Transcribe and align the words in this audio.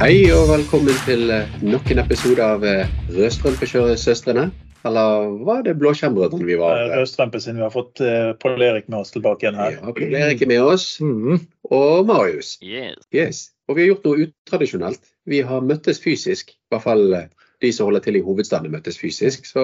Hei 0.00 0.30
og 0.32 0.46
velkommen 0.48 0.96
til 1.04 1.28
eh, 1.28 1.50
nok 1.60 1.90
en 1.92 1.98
episode 2.00 2.40
av 2.40 2.62
eh, 2.64 2.88
Rødstrømpekjøresøstrene. 3.12 4.46
Eller 4.88 5.34
var 5.44 5.60
det 5.66 5.74
Blåskjermbrødrene 5.76 6.46
vi 6.48 6.56
var? 6.56 6.86
Rødstrømpe 6.94 7.36
siden 7.44 7.58
vi 7.60 7.66
har 7.66 7.74
fått 7.74 8.00
Pål 8.40 8.64
Erik 8.64 8.88
med 8.88 9.02
oss 9.02 9.12
tilbake 9.12 9.44
igjen 9.44 9.58
her. 9.60 9.76
Ja, 9.76 9.92
Pål 9.98 10.16
Erik 10.22 10.40
er 10.46 10.48
med 10.54 10.64
oss. 10.64 10.86
Mhm. 11.04 11.42
Og 11.68 12.08
Marius. 12.08 12.54
Yes. 12.64 13.04
Yes. 13.12 13.42
Og 13.68 13.76
vi 13.76 13.84
har 13.84 13.90
gjort 13.90 14.08
noe 14.08 14.24
utradisjonelt. 14.24 15.04
Vi 15.28 15.44
har 15.52 15.68
møttes 15.68 16.00
fysisk. 16.00 16.56
I 16.56 16.72
hvert 16.72 16.86
fall 16.88 17.04
eh, 17.20 17.28
de 17.60 17.76
som 17.76 17.90
holder 17.90 18.08
til 18.08 18.16
i 18.16 18.24
hovedstaden 18.24 18.72
møttes 18.72 18.96
fysisk. 19.04 19.44
Så 19.52 19.62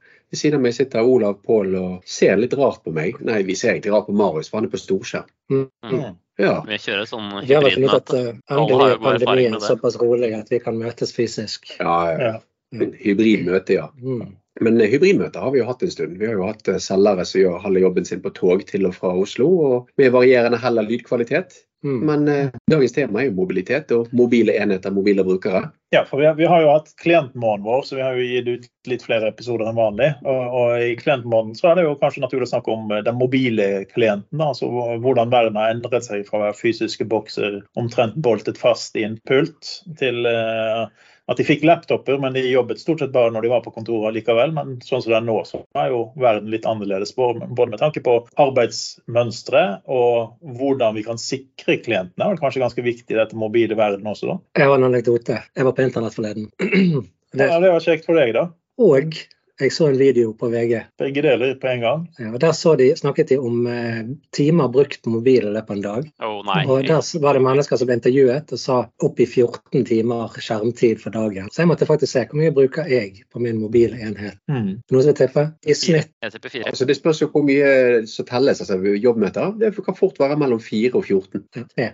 ved 0.00 0.40
siden 0.40 0.62
av 0.62 0.64
meg 0.64 0.80
sitter 0.80 1.04
Olav 1.04 1.42
Pål 1.44 1.76
og 1.76 2.08
ser 2.08 2.40
litt 2.40 2.56
rart 2.56 2.80
på 2.88 2.96
meg. 3.02 3.20
Nei, 3.20 3.42
vi 3.44 3.52
ser 3.52 3.76
egentlig 3.76 3.92
rart 3.92 4.08
på 4.08 4.16
Marius, 4.16 4.48
for 4.48 4.62
han 4.62 4.72
er 4.72 4.72
på 4.72 4.80
storskjerm. 4.80 5.28
Mm. 5.52 6.14
Ja. 6.40 6.54
Vi 6.66 6.78
kjører 6.82 7.06
sånn 7.06 7.28
Vi 7.44 7.54
har 7.54 7.62
vel 7.62 7.76
funnet 7.76 7.92
ut 7.92 7.98
at 8.00 8.14
hybridmøte. 8.14 8.38
uh, 8.50 8.56
endelig 8.56 8.86
er 8.90 9.02
pandemien 9.02 9.60
såpass 9.62 9.98
rolig 10.00 10.32
at 10.34 10.50
vi 10.50 10.58
kan 10.62 10.78
møtes 10.80 11.14
fysisk. 11.14 11.76
ja, 11.78 11.98
ja. 12.10 12.32
Ja. 12.74 12.88
Hybridmøte, 12.98 13.76
ja. 13.76 13.90
Mm. 14.02 14.32
Men 14.62 14.78
hybridmøte 14.78 14.90
hybridmøter 14.92 15.42
har 15.42 15.52
vi 15.54 15.60
jo 15.60 15.66
hatt 15.68 15.82
en 15.82 15.90
stund. 15.90 16.16
Vi 16.18 16.26
har 16.26 16.34
jo 16.38 16.46
hatt 16.46 16.68
eh, 16.70 16.80
selgere 16.82 17.26
som 17.26 17.40
gjør 17.40 17.62
halve 17.62 17.82
jobben 17.82 18.06
sin 18.06 18.22
på 18.22 18.30
tog 18.34 18.64
til 18.68 18.86
og 18.86 18.94
fra 18.94 19.10
Oslo, 19.18 19.48
og 19.66 19.88
med 19.98 20.12
varierende 20.14 20.60
hell 20.62 20.78
av 20.78 20.90
lydkvalitet. 20.90 21.56
Mm. 21.84 22.06
Men 22.06 22.28
eh, 22.28 22.50
dagens 22.70 22.92
tema 22.92 23.20
er 23.20 23.28
jo 23.28 23.36
mobilitet 23.36 23.92
og 23.92 24.12
mobile 24.16 24.54
enheter, 24.56 24.92
mobile 24.94 25.24
brukere. 25.26 25.66
Ja, 25.92 26.02
for 26.08 26.18
vi 26.22 26.26
har, 26.26 26.34
vi 26.34 26.48
har 26.48 26.62
jo 26.64 26.70
hatt 26.72 26.88
klientmåneden 27.02 27.66
vår, 27.66 27.82
så 27.86 27.98
vi 27.98 28.02
har 28.02 28.16
jo 28.16 28.24
gitt 28.24 28.48
ut 28.48 28.90
litt 28.90 29.04
flere 29.04 29.28
episoder 29.30 29.68
enn 29.68 29.78
vanlig. 29.78 30.08
Og, 30.24 30.56
og 30.58 30.72
i 30.80 30.94
klientmåneden 30.98 31.58
så 31.58 31.70
er 31.70 31.78
det 31.78 31.86
jo 31.86 31.96
kanskje 32.00 32.24
naturlig 32.24 32.48
å 32.48 32.52
snakke 32.54 32.72
om 32.74 32.90
eh, 32.90 33.04
den 33.06 33.20
mobile 33.20 33.68
klienten. 33.92 34.40
altså 34.42 34.70
Hvordan 35.04 35.34
verden 35.34 35.60
har 35.60 35.74
endret 35.74 36.08
seg 36.08 36.24
fra 36.28 36.40
å 36.40 36.44
være 36.46 36.60
fysiske 36.62 37.06
bokser 37.10 37.60
omtrent 37.78 38.16
boltet 38.16 38.60
fast 38.60 38.96
i 38.96 39.04
en 39.06 39.20
pult, 39.28 39.76
til 40.00 40.24
eh, 40.30 40.88
at 41.26 41.38
de 41.40 41.44
fikk 41.46 41.62
laptoper, 41.64 42.18
men 42.20 42.34
de 42.36 42.42
jobbet 42.50 42.80
stort 42.82 43.00
sett 43.00 43.12
bare 43.14 43.32
når 43.32 43.46
de 43.46 43.50
var 43.54 43.62
på 43.64 43.72
kontoret 43.72 44.12
likevel. 44.16 44.52
Men 44.56 44.74
sånn 44.84 45.00
som 45.02 45.12
det 45.14 45.18
er 45.20 45.24
nå, 45.24 45.36
så 45.48 45.62
er 45.80 45.88
jo 45.94 46.02
verden 46.20 46.50
litt 46.52 46.66
annerledes, 46.68 47.14
både 47.16 47.46
med 47.70 47.78
tanke 47.80 48.02
på 48.04 48.18
arbeidsmønstre 48.44 49.62
og 49.88 50.34
hvordan 50.58 50.98
vi 50.98 51.06
kan 51.06 51.20
sikre 51.20 51.78
klientene. 51.80 52.18
Det 52.20 52.36
er 52.36 52.42
kanskje 52.42 52.64
ganske 52.64 52.84
viktig 52.84 53.16
i 53.16 53.20
dette 53.20 53.38
mobile 53.40 53.78
verden 53.78 54.10
også, 54.10 54.34
da. 54.34 54.36
Jeg 54.60 54.68
har 54.68 54.76
en 54.80 54.88
anekdote. 54.90 55.40
Jeg 55.56 55.68
var 55.68 55.76
på 55.78 55.86
internett 55.86 56.18
forleden. 56.18 56.50
Det, 56.58 57.48
Ja, 57.50 57.56
det 57.58 57.72
var 57.72 57.82
kjekt 57.82 58.04
for 58.06 58.20
deg, 58.20 58.30
da. 58.36 58.44
og 58.84 59.16
jeg 59.60 59.72
så 59.72 59.86
en 59.86 59.98
video 59.98 60.32
på 60.34 60.48
VG. 60.50 60.80
Begge 60.98 61.22
deler 61.22 61.54
på 61.62 61.68
en 61.70 61.82
gang. 61.84 62.00
Ja, 62.18 62.32
og 62.32 62.40
Der 62.42 62.52
så 62.58 62.74
de, 62.78 62.88
snakket 62.98 63.28
de 63.30 63.38
om 63.38 63.66
eh, 63.70 64.00
timer 64.34 64.68
brukt 64.72 65.02
på 65.04 65.12
mobil 65.14 65.46
i 65.46 65.52
løpet 65.54 65.70
av 65.70 65.76
en 65.76 65.84
dag. 65.84 66.08
Å 66.26 66.30
nei. 66.48 66.64
Og 66.66 66.88
Der 66.88 67.20
var 67.22 67.38
det 67.38 67.44
mennesker 67.44 67.78
som 67.78 67.90
ble 67.90 67.98
intervjuet 68.00 68.54
og 68.56 68.60
sa 68.60 68.80
opp 69.06 69.22
i 69.22 69.28
14 69.28 69.86
timer 69.86 70.34
skjermtid 70.34 71.02
for 71.02 71.14
dagen. 71.14 71.52
Så 71.54 71.62
jeg 71.62 71.70
måtte 71.70 71.86
faktisk 71.86 72.16
se 72.16 72.26
hvor 72.26 72.42
mye 72.42 72.54
bruker 72.56 72.90
jeg 72.90 73.24
på 73.30 73.42
min 73.42 73.62
mobile 73.62 74.00
enhet. 74.02 74.40
Mm. 74.50 74.82
Noen 74.90 75.06
som 75.06 75.12
vil 75.12 75.20
tippe? 75.22 75.48
I 75.62 75.78
snitt 75.78 76.10
Jeg 76.24 76.34
tipper 76.34 76.56
fire. 76.56 76.68
Altså, 76.72 76.90
det 76.90 76.98
spørs 76.98 77.22
jo 77.22 77.30
hvor 77.30 77.46
mye 77.46 78.04
som 78.10 78.26
telles. 78.26 78.64
altså 78.64 78.80
Jobbmøter 78.82 79.54
det 79.60 79.74
kan 79.84 79.98
fort 79.98 80.18
være 80.18 80.38
mellom 80.40 80.62
4 80.62 80.96
og 80.98 81.04
14. 81.04 81.46
ja, 81.54 81.68
tre. 81.70 81.92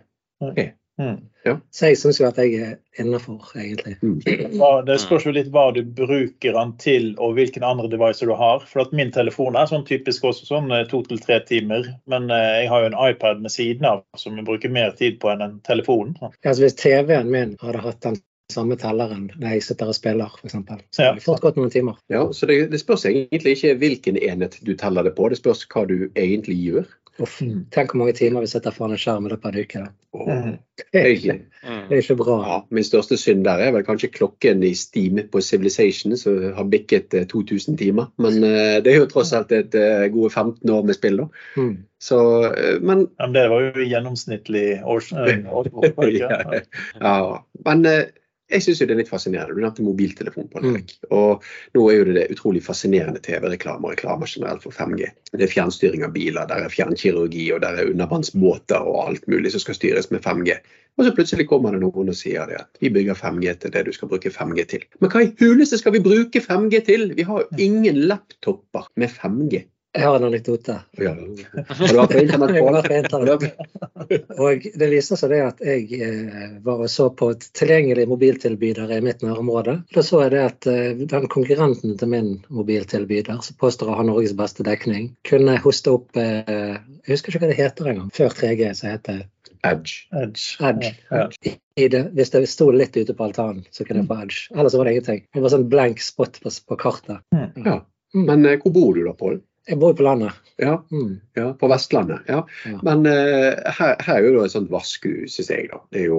Mm. 1.01 1.19
Så 1.73 1.89
jeg 1.89 1.97
syns 1.97 2.19
jo 2.21 2.27
at 2.29 2.39
jeg 2.39 2.59
er 2.61 2.75
innafor, 3.01 3.41
egentlig. 3.57 3.97
Mm. 4.03 4.19
Det 4.87 4.99
spørs 5.01 5.25
jo 5.25 5.33
litt 5.33 5.49
hva 5.55 5.71
du 5.73 5.81
bruker 5.83 6.57
den 6.57 6.75
til 6.83 7.11
og 7.17 7.39
hvilken 7.39 7.65
andre 7.65 7.89
device 7.93 8.27
du 8.29 8.35
har. 8.37 8.65
For 8.69 8.85
at 8.85 8.93
min 8.97 9.13
telefon 9.15 9.57
er 9.57 9.71
sånn 9.71 9.87
typisk 9.89 10.27
også 10.29 10.49
sånn 10.51 10.69
eh, 10.77 10.85
to 10.91 11.03
til 11.09 11.23
tre 11.23 11.41
timer. 11.49 11.89
Men 12.11 12.29
eh, 12.35 12.65
jeg 12.65 12.73
har 12.73 12.85
jo 12.85 12.91
en 12.93 12.99
iPad 13.09 13.41
med 13.45 13.55
siden 13.55 13.89
av 13.89 14.05
som 14.21 14.37
jeg 14.37 14.49
bruker 14.49 14.73
mer 14.73 14.93
tid 14.99 15.21
på 15.23 15.33
enn 15.33 15.47
en 15.47 15.61
telefon. 15.67 16.13
Altså 16.21 16.67
Hvis 16.67 16.77
TV-en 16.83 17.33
min 17.33 17.57
hadde 17.65 17.87
hatt 17.87 18.05
den 18.05 18.21
samme 18.51 18.77
telleren 18.79 19.29
når 19.39 19.57
jeg 19.57 19.65
sitter 19.69 19.91
og 19.91 19.97
spiller, 19.97 20.33
f.eks., 20.41 20.57
så 20.97 21.07
ja. 21.07 21.13
fort 21.23 21.43
gått 21.45 21.59
noen 21.59 21.73
timer. 21.73 21.99
Ja, 22.13 22.25
så 22.35 22.49
det, 22.51 22.59
det 22.73 22.83
spørs 22.83 23.07
egentlig 23.09 23.57
ikke 23.57 23.77
hvilken 23.81 24.19
enhet 24.21 24.59
du 24.67 24.75
teller 24.79 25.07
det 25.07 25.15
på, 25.17 25.29
det 25.31 25.39
spørs 25.41 25.65
hva 25.71 25.87
du 25.89 26.11
egentlig 26.19 26.59
gjør. 26.59 26.89
Uff, 27.21 27.39
tenk 27.75 27.91
hvor 27.93 28.01
mange 28.01 28.15
timer 28.17 28.41
vi 28.41 28.49
sitter 28.49 28.73
foran 28.73 28.95
en 28.97 29.01
skjerm 29.01 29.27
i 29.27 29.31
løpet 29.33 29.45
av 29.51 29.55
en 29.57 29.65
uke. 29.67 29.81
da. 29.85 29.91
Mm. 30.21 30.55
Det 30.93 31.01
er 31.01 31.09
ikke, 31.15 31.35
Mm. 31.61 31.83
det 31.89 31.97
er 31.97 32.01
ikke 32.03 32.17
bra. 32.17 32.37
Ja, 32.49 32.55
min 32.71 32.85
største 32.85 33.17
synd 33.21 33.45
der 33.45 33.61
er 33.61 33.73
vel 33.75 33.85
kanskje 33.85 34.09
klokken 34.15 34.63
i 34.65 34.73
Steam 34.75 35.21
på 35.31 35.43
Civilization, 35.45 36.17
som 36.17 36.39
har 36.57 36.65
bikket 36.73 37.15
eh, 37.15 37.27
2000 37.29 37.77
timer. 37.79 38.09
Men 38.19 38.43
eh, 38.43 38.81
det 38.81 38.95
er 38.95 38.99
jo 39.03 39.11
tross 39.11 39.33
alt 39.37 39.53
et 39.53 39.75
eh, 39.77 40.09
gode 40.15 40.31
15 40.33 40.71
år 40.71 40.87
med 40.89 40.97
spill, 40.97 41.21
da. 41.21 41.29
Mm. 41.61 41.75
Så, 42.01 42.19
eh, 42.49 42.79
men 42.81 43.09
Men 43.19 43.33
det 43.37 43.49
var 43.51 43.61
jo 43.69 43.85
gjennomsnittlig 43.85 44.81
års... 44.85 45.13
eh? 45.17 46.63
Ja, 47.01 47.45
men 47.67 47.87
eh, 47.87 48.05
jeg 48.51 48.65
syns 48.65 48.81
det 48.83 48.91
er 48.91 48.99
litt 48.99 49.11
fascinerende. 49.11 49.55
Du 49.55 49.63
nevnte 49.63 49.87
mobiltelefon 49.87 50.49
på 50.51 50.61
Mm. 50.61 50.77
Og 51.17 51.45
nå 51.75 51.85
er 51.91 51.97
jo 51.97 52.05
det, 52.05 52.15
det 52.17 52.35
utrolig 52.35 52.61
fascinerende 52.63 53.23
TV-reklame 53.25 53.87
og 53.87 53.95
reklamer 53.95 54.29
generelt 54.29 54.63
for 54.63 54.77
5G. 54.77 55.09
Det 55.33 55.47
er 55.47 55.53
fjernstyring 55.53 56.05
av 56.05 56.13
biler, 56.13 56.47
der 56.47 56.67
er 56.67 56.73
fjernkirurgi 56.73 57.47
og 57.55 57.63
der 57.65 57.81
er 57.81 57.91
undervannsbåter 57.91 58.85
og 58.85 59.09
alt 59.09 59.27
mulig 59.31 59.55
som 59.55 59.65
skal 59.65 59.79
styres 59.79 60.11
med 60.11 60.21
5G. 60.27 60.59
Og 60.99 61.07
så 61.07 61.15
plutselig 61.17 61.49
kommer 61.49 61.73
det 61.73 61.81
noen 61.81 62.13
og 62.13 62.19
sier 62.19 62.47
det 62.51 62.61
at 62.61 62.81
vi 62.83 62.93
bygger 62.93 63.17
5G 63.17 63.57
til 63.63 63.75
det 63.75 63.87
du 63.87 63.93
skal 63.97 64.11
bruke 64.11 64.33
5G 64.35 64.67
til. 64.75 64.87
Men 65.01 65.13
hva 65.13 65.25
i 65.25 65.33
huleste 65.41 65.81
skal 65.81 65.97
vi 65.97 66.05
bruke 66.05 66.43
5G 66.45 66.85
til? 66.87 67.13
Vi 67.17 67.27
har 67.27 67.45
jo 67.47 67.63
ingen 67.71 68.03
laptoper 68.11 68.91
med 69.01 69.15
5G. 69.15 69.65
Jeg 69.93 70.07
har 70.07 70.17
en 70.17 70.25
anekdote. 70.25 70.77
Ja. 71.03 71.13
Har 71.67 71.89
du 71.89 71.97
vært 71.99 72.13
på 72.13 72.21
internett 72.23 72.53
på 72.63 72.75
det? 72.75 72.99
internett. 73.01 73.47
Og 74.39 74.67
det 74.79 74.89
viser 74.93 75.19
seg 75.19 75.33
det 75.33 75.41
at 75.43 75.65
jeg 75.67 75.99
eh, 75.99 76.53
var 76.63 76.85
og 76.85 76.93
så 76.93 77.09
på 77.11 77.33
et 77.35 77.47
tilgjengelig 77.59 78.07
mobiltilbyder 78.11 78.93
i 78.95 79.01
mitt 79.03 79.25
nærområde. 79.27 79.81
Da 79.91 80.05
så 80.07 80.23
jeg 80.23 80.35
det 80.37 80.45
at 80.47 80.69
eh, 80.71 81.03
den 81.11 81.27
konkurrenten 81.33 81.99
til 81.99 82.13
min 82.13 82.31
mobiltilbyder, 82.55 83.43
som 83.43 83.59
påstår 83.59 83.91
å 83.91 83.99
ha 83.99 84.07
Norges 84.07 84.37
beste 84.39 84.67
dekning, 84.67 85.11
kunne 85.27 85.59
hoste 85.67 85.97
opp 85.99 86.23
eh, 86.23 86.79
Jeg 86.79 87.17
husker 87.17 87.35
ikke 87.35 87.45
hva 87.49 87.51
det 87.51 87.59
heter 87.59 87.91
engang. 87.91 88.15
Før 88.15 88.31
3G 88.39 88.71
så 88.79 88.95
het 88.95 89.07
det 89.11 89.19
Edge. 89.67 90.07
Edge. 90.15 90.55
Edge. 90.65 90.95
Ja. 91.11 91.27
I 91.77 91.91
det, 91.91 92.07
hvis 92.15 92.31
det 92.33 92.47
sto 92.49 92.71
litt 92.73 92.95
ute 92.95 93.13
på 93.13 93.27
altanen, 93.27 93.67
så 93.75 93.85
kunne 93.85 94.05
jeg 94.05 94.09
få 94.09 94.23
Edge. 94.23 94.47
Ellers 94.55 94.79
var 94.79 94.87
det 94.87 94.95
ingenting. 94.95 95.23
Det 95.35 95.43
var 95.43 95.53
sånn 95.59 95.69
blank 95.73 96.01
spot 96.01 96.39
på, 96.45 96.55
på 96.71 96.79
kartet. 96.81 97.27
Ja. 97.59 97.81
Men 98.15 98.47
hvor 98.63 98.73
bor 98.75 98.95
du 98.95 99.05
da, 99.05 99.19
Pål? 99.19 99.43
Jeg 99.71 99.79
bor 99.79 99.93
jo 99.93 100.01
på 100.01 100.07
landet. 100.07 100.35
Ja, 100.61 100.75
Mm. 100.93 101.21
ja, 101.39 101.53
på 101.57 101.69
Vestlandet. 101.71 102.27
Ja. 102.29 102.43
Ja. 102.69 102.79
Men 102.85 103.07
uh, 103.07 103.55
her, 103.79 103.95
her 104.03 104.17
er 104.19 104.25
jo 104.27 104.33
da 104.35 104.43
et 104.49 104.53
sånt 104.53 104.69
vaskehus, 104.73 105.37
syns 105.39 105.49
jeg. 105.49 105.69
da. 105.71 105.79
Det 105.95 106.03
er 106.03 106.09
jo, 106.11 106.19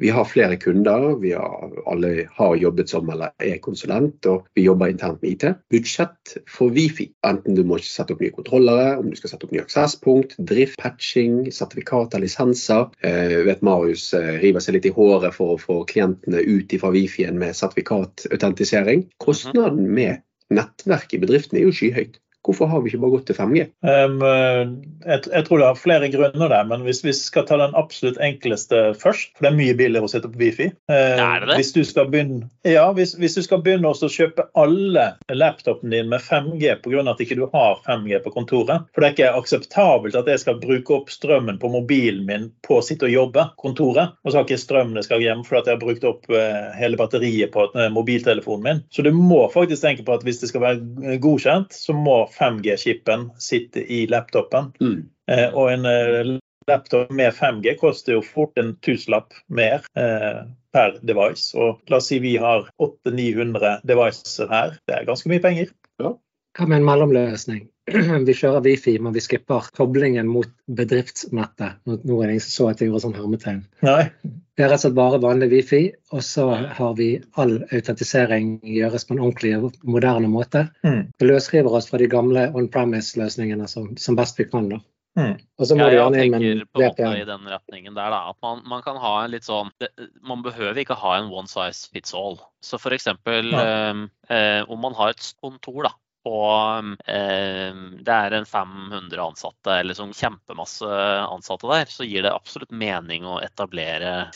vi 0.00 0.08
har 0.14 0.24
flere 0.30 0.56
kunder. 0.62 1.08
vi 1.20 1.32
har, 1.36 1.74
Alle 1.90 2.12
har 2.38 2.54
jobbet 2.56 2.88
som 2.88 3.10
eller 3.12 3.34
er 3.42 3.58
konsulent, 3.64 4.24
og 4.30 4.46
vi 4.56 4.64
jobber 4.64 4.88
internt 4.94 5.20
med 5.20 5.34
IT. 5.34 5.44
Budsjett 5.74 6.36
for 6.48 6.72
Wifi. 6.72 7.10
Enten 7.26 7.58
du 7.58 7.64
må 7.68 7.76
sette 7.84 8.14
opp 8.14 8.22
nye 8.24 8.32
kontrollere, 8.32 8.94
om 9.02 9.10
du 9.10 9.18
skal 9.18 9.34
sette 9.34 9.44
opp 9.50 9.52
nye 9.52 9.66
aksesspunkt, 9.66 10.38
drift, 10.38 10.78
patching, 10.80 11.50
sertifikater, 11.52 12.22
lisenser. 12.22 12.88
Uh, 13.04 13.42
vet 13.50 13.60
Marius 13.66 14.08
uh, 14.16 14.38
river 14.40 14.62
seg 14.64 14.78
litt 14.78 14.88
i 14.88 14.94
håret 14.96 15.34
for 15.36 15.56
å 15.56 15.60
få 15.60 15.82
klientene 15.90 16.40
ut 16.46 16.72
fra 16.80 16.94
Wifien 16.94 17.36
med 17.42 17.52
sertifikatautentisering. 17.58 19.08
Kostnaden 19.20 19.90
med 19.92 20.22
nettverk 20.52 21.12
i 21.16 21.20
bedriften 21.22 21.58
er 21.60 21.66
jo 21.68 21.72
skyhøyt. 21.76 22.18
Hvorfor 22.42 22.66
har 22.66 22.82
vi 22.82 22.90
ikke 22.90 23.02
bare 23.04 23.14
gått 23.14 23.28
til 23.30 23.38
5G? 23.38 23.64
Um, 23.86 24.16
eh, 24.26 24.62
jeg, 25.06 25.26
jeg 25.30 25.46
tror 25.46 25.60
det 25.60 25.68
har 25.68 25.78
flere 25.78 26.08
grunner 26.10 26.50
der, 26.50 26.64
men 26.66 26.82
hvis 26.86 27.02
vi 27.04 27.14
skal 27.14 27.46
ta 27.46 27.58
den 27.60 27.76
absolutt 27.78 28.18
enkleste 28.22 28.80
først 28.98 29.30
For 29.36 29.46
det 29.46 29.52
er 29.52 29.58
mye 29.58 29.76
billigere 29.78 30.08
å 30.08 30.10
sette 30.10 30.26
opp 30.30 30.38
wifi. 30.40 30.68
Uh, 30.90 31.20
Er 31.22 31.42
det 31.42 31.52
det? 31.52 31.58
Hvis 31.60 31.72
du 31.76 31.82
skal 31.86 32.10
begynne, 32.10 32.48
ja, 32.66 32.88
hvis, 32.96 33.14
hvis 33.18 33.38
du 33.38 33.42
skal 33.46 33.62
begynne 33.62 33.92
også 33.92 34.08
å 34.08 34.14
kjøpe 34.16 34.48
alle 34.58 35.06
laptopene 35.30 35.94
dine 35.94 36.10
med 36.10 36.24
5G 36.24 36.74
pga. 36.82 37.04
at 37.12 37.22
ikke 37.22 37.38
du 37.38 37.44
har 37.52 37.78
5G 37.86 38.18
på 38.24 38.34
kontoret 38.34 38.88
For 38.92 39.02
det 39.02 39.08
er 39.08 39.16
ikke 39.16 39.42
akseptabelt 39.42 40.18
at 40.18 40.30
jeg 40.30 40.42
skal 40.42 40.60
bruke 40.62 40.98
opp 40.98 41.12
strømmen 41.14 41.60
på 41.62 41.70
mobilen 41.72 42.26
min 42.26 42.50
på 42.66 42.80
å 42.80 42.84
sitte 42.84 43.06
og 43.06 43.14
jobbe 43.14 43.46
kontoret, 43.60 44.16
og 44.22 44.30
så 44.30 44.40
har 44.40 44.46
ikke 44.46 44.60
strømmen 44.60 44.98
jeg 44.98 45.08
skal 45.08 45.22
hjem 45.22 45.42
fordi 45.46 45.70
jeg 45.70 45.78
har 45.78 45.82
brukt 45.82 46.04
opp 46.08 46.28
eh, 46.34 46.68
hele 46.78 46.98
batteriet 46.98 47.52
på 47.54 47.68
mobiltelefonen 47.94 48.66
min. 48.66 48.82
Så 48.94 49.04
du 49.06 49.10
må 49.14 49.44
faktisk 49.52 49.84
tenke 49.84 50.04
på 50.06 50.14
at 50.16 50.24
hvis 50.26 50.42
det 50.42 50.50
skal 50.50 50.64
være 50.64 51.18
godkjent, 51.22 51.74
så 51.76 51.94
må 51.96 52.18
5G-chipen 52.38 53.30
sitte 53.38 53.84
i 53.92 54.06
laptopen. 54.10 54.72
Mm. 54.80 55.02
Eh, 55.30 55.48
og 55.54 55.72
en 55.72 55.86
eh, 55.88 56.32
laptop 56.70 57.10
med 57.10 57.34
5G 57.34 57.76
koster 57.80 58.16
jo 58.16 58.24
fort 58.24 58.58
en 58.58 58.74
tusenlapp 58.84 59.34
mer 59.48 59.84
eh, 59.98 60.42
per 60.72 60.98
device. 61.02 61.52
Og 61.58 61.82
la 61.90 62.00
oss 62.00 62.10
si 62.12 62.20
vi 62.22 62.36
har 62.40 62.68
800-900 62.82 63.82
devices 63.88 64.38
her. 64.50 64.76
Det 64.86 64.98
er 64.98 65.08
ganske 65.08 65.32
mye 65.32 65.42
penger. 65.44 65.72
Hva 66.02 66.68
med 66.68 66.82
en 66.82 66.88
mellomløsning? 66.88 67.66
Vi 68.28 68.34
kjører 68.38 68.62
Wifi, 68.62 68.94
men 69.02 69.14
vi 69.16 69.20
skipper 69.24 69.66
koblingen 69.74 70.28
mot 70.30 70.48
bedriftsnettet. 70.70 71.80
Nå 71.88 71.96
er 71.98 72.30
det 72.30 72.36
ingen 72.36 72.44
som 72.44 72.54
så 72.54 72.68
at 72.70 72.82
jeg 72.82 72.90
gjorde 72.90 73.02
sånn 73.08 73.16
hermetegn. 73.18 73.64
Nei. 73.82 74.04
Det 74.22 74.66
er 74.66 74.70
rett 74.70 74.78
og 74.78 74.84
slett 74.84 74.98
bare 74.98 75.18
vanlig 75.24 75.48
Wifi, 75.50 75.82
og 76.14 76.22
så 76.22 76.46
har 76.78 76.94
vi 76.98 77.08
all 77.40 77.56
autentisering 77.72 78.60
gjøres 78.62 79.08
på 79.08 79.16
en 79.16 79.24
ordentlig 79.24 79.56
og 79.58 79.82
moderne 79.82 80.30
måte. 80.30 80.68
Mm. 80.86 81.08
Vi 81.18 81.28
løsriver 81.30 81.74
oss 81.74 81.90
fra 81.90 81.98
de 81.98 82.10
gamle 82.12 82.46
on 82.54 82.70
premise-løsningene 82.70 83.66
som, 83.70 83.90
som 83.98 84.18
best 84.18 84.38
vi 84.38 84.46
kan. 84.52 84.70
da. 84.76 84.78
Mm. 85.18 85.34
Og 85.60 85.66
så 85.68 85.76
må 85.76 85.88
Ja, 85.90 86.06
jeg 86.08 86.32
tenker 86.32 86.62
på 86.72 86.80
en 86.80 86.86
måte 86.88 87.08
i 87.20 87.26
den 87.28 87.48
retningen 87.50 87.96
der, 87.98 88.14
da. 88.14 88.20
At 88.30 88.38
man, 88.44 88.62
man 88.68 88.84
kan 88.84 88.96
ha 89.02 89.16
en 89.24 89.34
litt 89.34 89.44
sånn 89.44 89.68
det, 89.82 89.90
Man 90.24 90.44
behøver 90.44 90.80
ikke 90.80 90.96
ha 90.96 91.18
en 91.18 91.28
one 91.32 91.50
size 91.50 91.90
fits 91.92 92.14
all. 92.16 92.38
Så 92.64 92.80
for 92.80 92.96
eksempel 92.96 93.52
eh, 93.52 94.06
eh, 94.32 94.62
om 94.70 94.80
man 94.80 94.96
har 94.96 95.12
et 95.12 95.26
kontor, 95.42 95.90
da. 95.90 95.92
Og 96.28 96.92
eh, 97.10 97.72
det 98.06 98.14
er 98.14 98.36
en 98.36 98.46
500 98.46 99.22
ansatte, 99.24 99.78
eller 99.80 99.96
sånn 99.98 100.14
kjempemasse 100.14 100.86
ansatte 101.26 101.70
der, 101.70 101.90
så 101.90 102.06
gir 102.06 102.22
det 102.26 102.34
absolutt 102.34 102.70
mening 102.70 103.26
å 103.26 103.40
etablere 103.42 104.28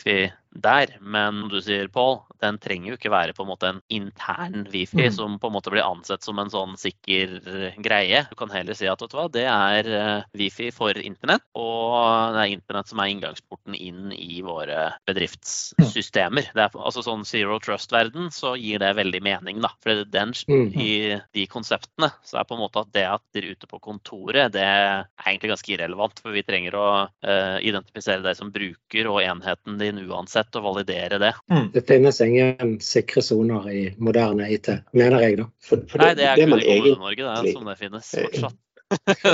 der. 0.62 0.97
Men 1.00 1.47
du 1.53 1.61
sier, 1.62 1.88
Pål, 1.93 2.20
den 2.43 2.58
trenger 2.61 2.93
jo 2.93 2.97
ikke 2.99 3.12
være 3.12 3.32
på 3.37 3.44
en 3.44 3.50
måte 3.50 3.69
en 3.70 3.81
intern 3.93 4.67
Wifi 4.73 5.06
Mm. 5.06 5.12
som 5.12 5.38
på 5.41 5.49
en 5.49 5.55
måte 5.55 5.70
blir 5.73 5.85
ansett 5.87 6.23
som 6.25 6.38
en 6.38 6.50
sånn 6.53 6.76
sikker 6.79 7.37
eh, 7.47 7.76
greie. 7.82 8.25
Du 8.31 8.37
kan 8.37 8.50
heller 8.53 8.75
si 8.76 8.87
at 8.88 9.00
vet 9.00 9.11
du 9.12 9.17
hva, 9.17 9.26
det 9.32 9.44
er 9.49 9.88
eh, 9.88 10.23
Wifi 10.37 10.70
for 10.75 10.97
internett, 10.99 11.43
og 11.55 12.35
det 12.35 12.43
er 12.43 12.55
internett 12.56 12.88
som 12.88 13.00
er 13.00 13.12
inngangsporten 13.12 13.75
inn 13.76 14.12
i 14.12 14.41
våre 14.44 14.93
bedriftssystemer. 15.08 16.50
Det 16.55 16.64
er, 16.67 16.76
altså 16.76 17.03
sånn 17.05 17.25
Zero 17.29 17.58
Trust-verden 17.62 18.31
så 18.35 18.55
gir 18.58 18.81
det 18.82 18.93
veldig 18.99 19.23
mening, 19.25 19.61
da. 19.64 19.70
For 19.85 20.05
den, 20.05 20.35
Mm. 20.47 20.73
i 20.76 21.20
de 21.35 21.47
konseptene 21.47 22.11
så 22.26 22.38
er 22.41 22.44
på 22.44 22.55
en 22.55 22.61
måte 22.61 22.81
at 22.81 22.93
det 22.93 23.05
at 23.06 23.23
dere 23.35 23.47
er 23.50 23.56
ute 23.56 23.67
på 23.67 23.81
kontoret, 23.81 24.53
det 24.53 24.62
er 24.62 25.06
egentlig 25.25 25.50
ganske 25.55 25.73
irrelevant. 25.73 26.20
For 26.20 26.32
vi 26.35 26.43
trenger 26.43 26.75
å 26.75 26.88
uh, 27.08 27.58
identifisere 27.62 28.23
deg 28.23 28.37
som 28.37 28.50
bruker 28.53 29.08
og 29.11 29.20
enheten 29.23 29.79
din 29.79 29.99
uansett, 30.08 30.45
og 30.54 30.62
validere 30.69 31.19
det. 31.19 31.32
Mm. 31.50 31.70
Det 31.75 31.82
finnes 31.88 32.20
ingen 32.20 32.76
sikre 32.84 33.22
soner 33.22 33.66
i 33.72 33.81
moderne 33.98 34.46
IT, 34.54 34.69
mener 34.96 35.20
jeg 35.26 35.38
da. 35.40 35.48
For, 35.64 35.82
for 35.90 35.98
Nei, 36.04 36.12
det 36.14 36.28
er 36.31 36.37
det 36.37 36.46
kun 36.50 36.60
i 36.62 36.78
Kommune-Norge 36.78 37.16
det 37.16 37.26
er 37.26 37.34
egentlig- 37.34 37.56
som 37.58 37.66
det 37.72 37.78
finnes 37.82 38.14
Eh, 38.14 38.22
fortsatt. 38.28 38.56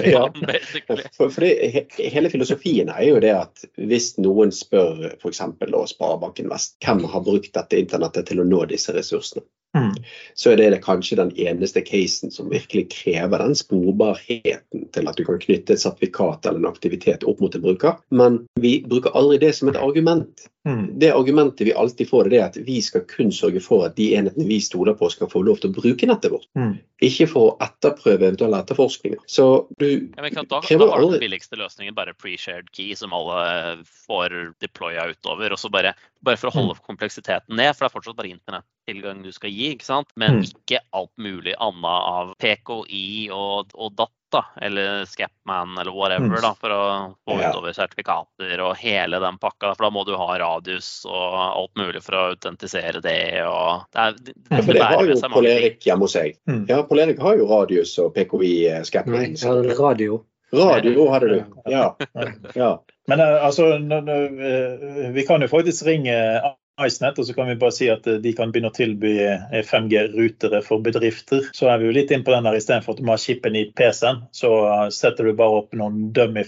ja. 0.09 0.23
For, 1.17 1.29
for 1.29 1.41
det, 1.44 1.50
he- 1.75 2.09
hele 2.14 2.31
filosofien 2.32 2.88
er 2.88 3.03
jo 3.05 3.19
det 3.20 3.35
at 3.37 3.64
hvis 3.76 4.14
noen 4.25 4.49
spør 4.56 5.11
f.eks. 5.20 5.43
Sparebanken 5.93 6.49
Vest 6.49 6.79
hvem 6.81 7.05
har 7.12 7.20
brukt 7.26 7.53
dette 7.53 7.76
internettet 7.76 8.31
til 8.31 8.41
å 8.41 8.47
nå 8.49 8.62
disse 8.70 8.94
ressursene, 8.97 9.44
Mm. 9.73 9.95
så 10.35 10.51
er 10.53 10.59
det, 10.61 10.71
det 10.75 10.83
kanskje 10.85 11.17
den 11.17 11.31
eneste 11.41 11.81
casen 11.81 12.33
som 12.35 12.51
virkelig 12.53 12.91
krever 12.93 13.41
den 13.41 13.55
sporbarheten 13.57 14.89
til 14.93 15.09
at 15.09 15.17
du 15.17 15.25
kan 15.25 15.41
knytte 15.41 15.73
et 15.73 15.81
sertifikat 15.81 16.45
eller 16.45 16.61
en 16.61 16.69
aktivitet 16.69 17.25
opp 17.25 17.41
mot 17.41 17.55
en 17.57 17.65
bruker. 17.65 17.97
Men 18.13 18.43
vi 18.61 18.83
bruker 18.85 19.17
aldri 19.17 19.41
det 19.47 19.55
som 19.57 19.73
et 19.73 19.81
argument. 19.81 20.45
Mm. 20.69 20.99
Det 21.01 21.11
argumentet 21.11 21.67
vi 21.67 21.75
alltid 21.75 22.09
får, 22.09 22.29
det 22.31 22.39
er 22.39 22.45
at 22.51 22.57
vi 22.69 22.77
skal 22.85 23.03
kun 23.09 23.33
sørge 23.35 23.63
for 23.65 23.87
at 23.89 23.97
de 23.97 24.13
enhetene 24.15 24.47
vi 24.47 24.61
stoler 24.63 24.95
på, 24.99 25.09
skal 25.11 25.31
få 25.33 25.43
lov 25.43 25.59
til 25.63 25.73
å 25.73 25.79
bruke 25.81 26.07
nettet 26.07 26.35
vårt. 26.35 26.47
Mm. 26.59 26.77
Ikke 27.03 27.27
for 27.33 27.51
å 27.51 27.57
etterprøve 27.65 28.29
eventuelle 28.29 28.61
etterforskninger. 28.63 29.25
Så 29.27 29.49
du 29.81 29.89
Ja, 29.89 30.23
men 30.23 30.37
da, 30.37 30.61
krever 30.63 30.85
da, 30.85 30.93
da 30.93 30.93
har 30.93 31.03
du 31.03 31.09
aldri 31.09 31.19
den 31.19 31.27
billigste 31.27 31.59
løsningen, 31.59 31.97
bare 31.97 32.15
pre-shared 32.15 32.71
key, 32.71 32.93
som 32.99 33.17
alle 33.17 33.83
får 34.07 34.55
deploya 34.63 35.09
utover. 35.11 35.51
og 35.51 35.59
så 35.59 35.73
bare, 35.73 35.97
bare 36.23 36.37
for 36.39 36.51
å 36.51 36.55
holde 36.55 36.77
kompleksiteten 36.87 37.57
ned, 37.59 37.75
for 37.75 37.85
det 37.85 37.91
er 37.91 37.95
fortsatt 38.01 38.17
bare 38.17 38.31
internettilgang 38.31 39.23
du 39.25 39.33
skal 39.35 39.51
gi. 39.51 39.73
ikke 39.75 39.85
sant? 39.89 40.09
Men 40.17 40.39
Mm. 40.41 40.43
ikke 40.47 40.79
alt 40.95 41.11
mulig 41.19 41.55
annet 41.59 41.85
av 41.85 42.35
PKI 42.39 43.31
og, 43.35 43.73
og 43.75 43.97
data, 43.97 44.45
eller 44.63 45.05
Scapman 45.05 45.77
eller 45.79 45.93
whatever, 45.93 46.29
Mm. 46.39 46.41
da, 46.41 46.53
for 46.55 46.71
å 46.71 47.15
få 47.29 47.37
utover 47.39 47.75
sertifikater 47.77 48.61
og 48.65 48.77
hele 48.77 49.19
den 49.21 49.37
pakka. 49.39 49.75
For 49.77 49.85
da 49.85 49.91
må 49.91 50.07
du 50.07 50.17
ha 50.17 50.39
radius 50.39 51.05
og 51.05 51.35
alt 51.35 51.75
mulig 51.77 52.03
for 52.03 52.13
å 52.17 52.25
autentisere 52.33 53.03
det. 53.03 53.43
og 53.45 53.85
Det, 53.93 53.99
er, 53.99 54.13
det, 54.13 54.35
det, 54.35 54.51
Ja, 54.51 54.63
for 54.63 54.73
det 54.73 54.83
har 54.83 55.05
jo 55.05 55.29
Polerik. 55.29 55.81
Hjemme 55.81 56.01
hos 56.07 56.13
seg. 56.13 56.39
Mm. 56.49 56.67
Ja, 56.69 56.83
Pål 56.83 57.19
har 57.19 57.37
jo 57.37 57.47
radius 57.47 57.99
og 57.99 58.15
PKI 58.15 58.71
Nei, 58.73 58.83
Scapman. 58.85 59.35
jeg 59.37 59.79
radio. 59.79 60.25
Radio 60.53 61.09
hadde 61.11 61.29
du. 61.29 61.45
Ja. 61.71 61.95
ja. 62.55 62.79
Men 63.08 63.20
eh, 63.20 63.44
altså, 63.44 63.72
eh, 63.72 65.10
vi 65.12 65.26
kan 65.26 65.43
jo 65.43 65.49
faktisk 65.49 65.87
ringe 65.87 66.16
Icenet, 66.87 67.19
og 67.19 67.26
så 67.26 67.34
kan 67.34 67.49
vi 67.50 67.58
bare 67.60 67.75
si 67.75 67.88
at 67.90 68.06
eh, 68.06 68.20
de 68.22 68.32
kan 68.37 68.52
begynne 68.52 68.70
å 68.70 68.76
tilby 68.76 69.12
5G-rutere 69.69 70.62
for 70.64 70.84
bedrifter. 70.84 71.49
Så 71.56 71.69
er 71.70 71.81
vi 71.81 71.90
jo 71.90 71.96
litt 71.96 72.14
inn 72.14 72.25
på 72.25 72.34
den 72.34 72.46
der 72.46 72.56
istedenfor 72.58 72.94
at 72.94 73.02
du 73.02 73.06
må 73.08 73.16
ha 73.16 73.20
chipen 73.20 73.58
i 73.58 73.66
PC-en, 73.76 74.22
så 74.34 74.52
setter 74.94 75.28
du 75.28 75.37
bare 75.38 75.62
opp 75.62 75.76
noen 75.78 76.12
dummy 76.16 76.46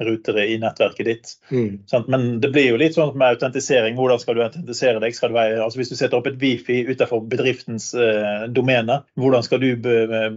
5G-rutere 0.00 0.46
i 0.46 0.58
nettverket 0.58 1.06
ditt. 1.06 1.28
Mm. 1.50 1.78
Sant? 1.86 2.08
Men 2.08 2.40
det 2.40 2.50
blir 2.54 2.68
jo 2.70 2.76
litt 2.80 2.94
sånn 2.96 3.14
med 3.18 3.36
autentisering. 3.36 3.96
Hvordan 3.96 4.20
skal 4.22 4.36
du 4.36 4.42
autentisere 4.44 5.00
deg? 5.02 5.16
Det 5.16 5.32
være, 5.32 5.62
altså 5.64 5.80
hvis 5.80 5.90
du 5.90 5.96
setter 5.96 6.18
opp 6.18 6.26
et 6.30 6.38
Wifi 6.40 6.82
utenfor 6.86 7.24
bedriftens 7.30 7.92
eh, 7.94 8.46
domene, 8.52 9.00
hvordan 9.18 9.42
skal 9.46 9.62
du 9.62 9.70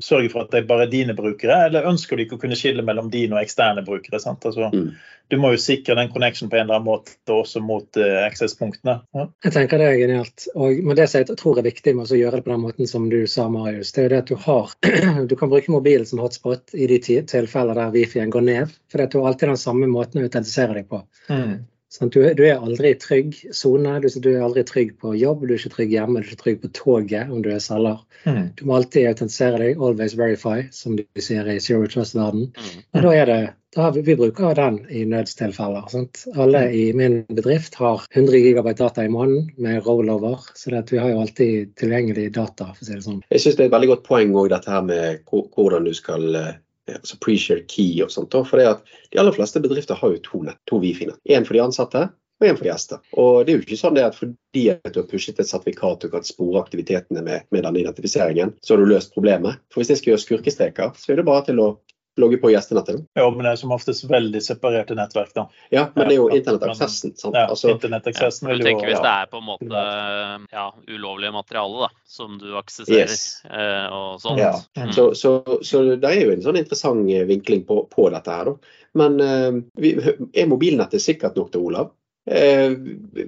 sørge 0.01 0.31
for 0.31 0.45
at 0.45 0.53
det 0.53 0.63
er 0.63 0.69
bare 0.69 0.89
dine 0.89 1.15
brukere, 1.17 1.65
eller 1.67 1.87
ønsker 1.89 2.17
du 2.17 2.25
ikke 2.25 2.39
å 2.39 2.41
kunne 2.41 2.57
skille 2.59 2.85
mellom 2.85 3.11
dine 3.13 3.37
og 3.37 3.43
eksterne 3.43 3.85
brukere? 3.85 4.21
Sant? 4.23 4.45
Altså, 4.49 4.69
Mm. 4.69 4.91
Du 5.29 5.37
må 5.37 5.51
jo 5.53 5.59
sikre 5.61 5.93
den 5.93 6.09
connection 6.09 6.49
på 6.49 6.57
en 6.57 6.63
eller 6.65 6.79
annen 6.79 6.87
måte 6.87 7.33
også 7.33 7.61
mot 7.61 7.97
eh, 8.01 8.15
access-punktene. 8.25 8.95
Ja. 9.13 9.27
Jeg 9.45 9.53
tenker 9.53 9.77
det 9.81 9.89
er 9.91 9.99
genialt. 10.01 10.47
Og, 10.55 10.79
med 10.81 10.97
det 10.97 11.05
som 11.11 11.21
jeg 11.21 11.37
tror 11.37 11.59
er 11.61 11.67
viktig 11.67 11.93
med 11.97 12.09
å 12.09 12.17
gjøre 12.17 12.39
det 12.39 12.45
på 12.47 12.53
den 12.55 12.63
måten 12.63 12.89
som 12.89 13.05
du 13.11 13.19
sa, 13.29 13.45
Marius, 13.53 13.91
det 13.93 14.01
er 14.01 14.07
jo 14.07 14.11
det 14.15 14.21
at 14.23 14.31
du 14.31 14.39
har 14.47 14.73
Du 15.29 15.35
kan 15.37 15.51
bruke 15.51 15.69
mobilen 15.69 16.07
som 16.09 16.21
hotspot 16.23 16.73
i 16.73 16.87
de 16.89 16.97
ti- 17.05 17.19
tilfeller 17.29 17.77
der 17.77 17.93
wifien 17.93 18.33
går 18.33 18.45
ned. 18.47 18.73
For 18.89 19.05
du 19.05 19.19
har 19.21 19.37
den 19.51 19.61
samme 19.61 19.89
måten 19.91 20.21
å 20.21 20.29
autentisere 20.29 20.77
deg 20.77 20.89
på. 20.91 21.03
Mm. 21.29 21.59
Sånn, 21.89 22.11
du, 22.13 22.21
du 22.37 22.43
er 22.45 22.61
aldri 22.61 22.91
i 22.93 22.97
trygg 23.01 23.37
sone. 23.55 23.95
Du, 24.03 24.07
du 24.21 24.29
er 24.35 24.43
aldri 24.45 24.63
trygg 24.67 24.91
på 25.01 25.15
jobb, 25.17 25.47
du 25.47 25.55
er 25.55 25.61
ikke 25.61 25.73
trygg 25.73 25.95
hjemme, 25.95 26.21
du 26.21 26.27
er 26.27 26.29
ikke 26.29 26.43
trygg 26.43 26.59
på 26.61 26.69
toget 26.77 27.31
om 27.33 27.41
du 27.45 27.49
er 27.49 27.63
selger. 27.65 28.03
Mm. 28.29 28.43
Du 28.59 28.67
må 28.69 28.77
alltid 28.77 29.09
autentisere 29.09 29.61
deg, 29.63 29.81
always 29.81 30.13
verify, 30.19 30.59
som 30.75 30.99
de 30.99 31.07
sier 31.17 31.49
i 31.49 31.57
Zero 31.63 31.89
Trust-verden. 31.89 32.51
Mm. 32.53 32.83
Da 32.93 33.15
er 33.15 33.25
det 33.31 33.39
da 33.75 33.81
har 33.81 33.91
vi, 33.93 34.01
vi 34.01 34.15
bruker 34.17 34.55
den 34.57 34.79
i 34.89 35.03
nødstilfeller. 35.05 35.89
Sant? 35.93 36.23
Alle 36.41 36.63
i 36.73 36.87
min 36.97 37.19
bedrift 37.29 37.75
har 37.77 38.01
100 38.15 38.39
gigabyte 38.41 38.81
data 38.81 39.05
i 39.05 39.11
måneden 39.13 39.51
med 39.61 39.85
rollover, 39.85 40.41
så 40.57 40.73
det 40.73 40.79
at 40.79 40.93
vi 40.93 41.01
har 41.01 41.11
jo 41.11 41.19
alltid 41.21 41.75
tilgjengelig 41.77 42.31
data. 42.37 42.71
for 42.73 42.81
å 42.81 42.87
si 42.87 42.95
det 42.95 43.05
sånn. 43.05 43.21
Jeg 43.29 43.43
syns 43.43 43.59
det 43.59 43.67
er 43.67 43.69
et 43.69 43.75
veldig 43.75 43.91
godt 43.93 44.07
poeng 44.09 44.33
òg 44.33 44.49
dette 44.55 44.73
her 44.73 44.81
med 44.89 45.21
hvordan 45.29 45.85
du 45.85 45.93
skal 45.93 46.25
eh, 46.35 46.57
altså 46.97 47.19
pre-share 47.23 47.65
key 47.69 47.99
og 48.03 48.13
sånt. 48.13 48.33
For 48.49 48.59
det 48.59 48.69
at 48.69 48.95
de 49.13 49.21
aller 49.21 49.35
fleste 49.35 49.61
bedrifter 49.63 49.99
har 49.99 50.15
jo 50.15 50.23
to 50.25 50.41
nett, 50.47 50.59
to 50.69 50.81
Wifi-nett. 50.81 51.21
Én 51.29 51.45
for 51.47 51.57
de 51.57 51.63
ansatte 51.63 52.07
og 52.39 52.47
én 52.47 52.57
for 52.57 52.69
gjester. 52.69 53.01
Og 53.19 53.43
det 53.43 53.51
er 53.51 53.59
jo 53.59 53.65
ikke 53.65 53.79
sånn 53.79 53.97
det 53.97 54.05
at 54.07 54.17
fordi 54.17 54.65
at 54.71 54.93
du 54.95 55.01
har 55.01 55.09
pushet 55.09 55.39
et 55.41 55.49
sertifikat 55.49 56.05
og 56.07 56.13
kan 56.13 56.27
spore 56.27 56.61
aktivitetene 56.63 57.23
med, 57.25 57.47
med 57.51 57.65
den 57.67 57.81
identifiseringen, 57.81 58.55
så 58.63 58.73
har 58.73 58.81
du 58.81 58.91
løst 58.93 59.13
problemet. 59.15 59.59
For 59.69 59.81
hvis 59.81 59.91
jeg 59.93 60.01
skal 60.01 60.13
gjøre 60.13 60.25
skurkestreker, 60.25 60.93
så 60.95 61.11
er 61.11 61.19
det 61.19 61.27
bare 61.27 61.45
til 61.49 61.59
å 61.63 61.69
logge 62.21 62.37
på 62.41 62.51
gjestenettet. 62.53 63.01
Ja, 63.17 63.25
men 63.31 63.45
det 63.45 63.51
er 63.53 63.59
som 63.61 63.71
oftest 63.75 64.05
veldig 64.09 64.41
separerte 64.43 64.95
nettverk. 64.97 65.31
da. 65.35 65.47
Ja, 65.73 65.87
men 65.95 66.07
det 66.09 66.15
er 66.15 66.19
jo 66.19 66.29
internettaksessen. 66.35 67.15
sant? 67.19 67.35
Ja, 67.37 67.47
Altså, 67.49 67.69
Internettaksessen 67.73 68.49
vil 68.51 68.61
jo 68.63 68.67
tenker 68.69 68.89
Hvis 68.91 69.01
det 69.03 69.13
er 69.13 69.29
på 69.31 69.41
en 69.41 69.47
måte 69.47 69.83
ja, 70.51 70.65
ulovlig 70.87 71.31
materiale 71.33 71.87
da, 71.87 71.89
som 72.07 72.37
du 72.41 72.51
aksesserer 72.59 73.09
Yes. 73.09 73.43
eh, 73.45 73.87
og 73.93 74.19
sånt. 74.21 74.39
Ja. 74.41 74.53
Mm. 74.77 74.91
Så, 74.93 75.13
så, 75.15 75.33
så 75.63 75.83
det 75.95 76.09
er 76.09 76.21
jo 76.25 76.33
en 76.35 76.43
sånn 76.45 76.59
interessant 76.59 77.07
eh, 77.09 77.25
vinkling 77.29 77.63
på, 77.67 77.83
på 77.91 78.09
dette 78.13 78.31
her, 78.33 78.51
da. 78.51 78.75
Men 78.99 79.19
eh, 79.21 79.59
er 80.33 80.49
mobilnettet 80.49 81.01
sikkert 81.03 81.37
nok 81.37 81.51
til 81.53 81.67
Olav? 81.69 81.91
Eh, 82.29 82.75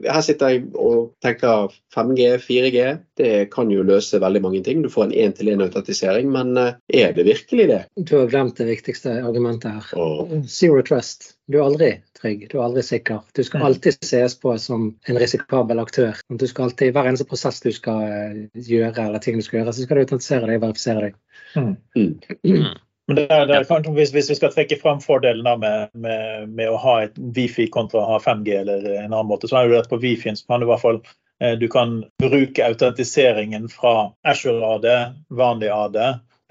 her 0.05 0.22
sitter 0.22 0.53
jeg 0.53 0.63
og 0.77 1.12
tenker 1.25 1.74
5G, 1.96 2.27
4G. 2.43 2.84
Det 3.17 3.34
kan 3.53 3.72
jo 3.74 3.86
løse 3.86 4.22
veldig 4.22 4.41
mange 4.46 4.62
ting. 4.65 4.84
Du 4.84 4.91
får 4.93 5.08
en 5.08 5.15
én-til-én-autentisering, 5.25 6.29
men 6.31 6.53
eh, 6.62 6.77
er 7.01 7.15
det 7.17 7.25
virkelig 7.25 7.67
det? 7.72 7.81
Du 7.98 8.17
har 8.20 8.29
glemt 8.31 8.62
det 8.62 8.70
viktigste 8.70 9.17
argumentet 9.24 9.74
her. 9.74 9.89
Oh. 9.98 10.38
Zero 10.46 10.84
trust. 10.86 11.34
Du 11.51 11.58
er 11.60 11.65
aldri 11.65 11.89
trygg, 12.22 12.46
du 12.51 12.60
er 12.60 12.67
aldri 12.67 12.84
sikker. 12.86 13.25
Du 13.36 13.41
skal 13.43 13.65
alltid 13.67 14.05
ses 14.05 14.38
på 14.39 14.53
som 14.62 14.91
en 15.10 15.20
risikabel 15.20 15.81
aktør. 15.81 16.22
Du 16.29 16.46
skal 16.48 16.70
alltid, 16.70 16.91
I 16.91 16.96
hver 16.96 17.10
eneste 17.10 17.27
prosess 17.27 17.60
du 17.65 17.72
skal 17.75 18.05
eh, 18.05 18.38
gjøre, 18.53 19.08
eller 19.08 19.24
ting 19.24 19.41
du 19.41 19.46
skal 19.46 19.62
gjøre, 19.62 19.75
så 19.75 19.88
skal 19.88 19.98
du 20.00 20.05
autentisere 20.05 20.48
deg 20.48 20.62
og 20.62 20.70
verifisere 20.70 21.10
deg. 21.10 21.20
Mm. 21.58 21.74
Mm. 21.98 22.72
Men 23.11 23.19
det 23.19 23.25
er, 23.27 23.45
det 23.49 23.55
er, 23.57 23.65
kanskje- 23.67 23.93
hvis, 23.97 24.13
hvis 24.15 24.29
vi 24.31 24.37
skal 24.39 24.53
trekke 24.53 24.77
fram 24.79 25.01
fordelen 25.03 25.47
med, 25.59 25.91
med, 25.93 26.47
med 26.55 26.71
å 26.71 26.79
ha 26.79 26.95
et 27.03 27.17
Wifi 27.35 27.67
kontra 27.73 28.05
å 28.05 28.13
ha 28.13 28.19
5G 28.23 28.55
eller 28.61 28.87
en 28.93 29.11
annen 29.11 29.27
måte, 29.27 29.49
så 29.51 29.59
er 29.59 29.71
det 29.71 29.81
at 29.83 29.91
på 29.91 29.99
Wifien 29.99 30.39
så 30.39 30.47
kan 30.47 30.63
du 30.63 30.67
i 30.69 30.71
hvert 30.71 30.83
fall 30.85 31.01
eh, 31.43 31.57
du 31.59 31.67
kan 31.71 31.97
bruke 32.23 32.63
autentiseringen 32.71 33.67
fra 33.73 34.13
Azure 34.23 34.75
AD, 34.77 34.87
vanlig 35.35 35.73
AD, 35.75 35.99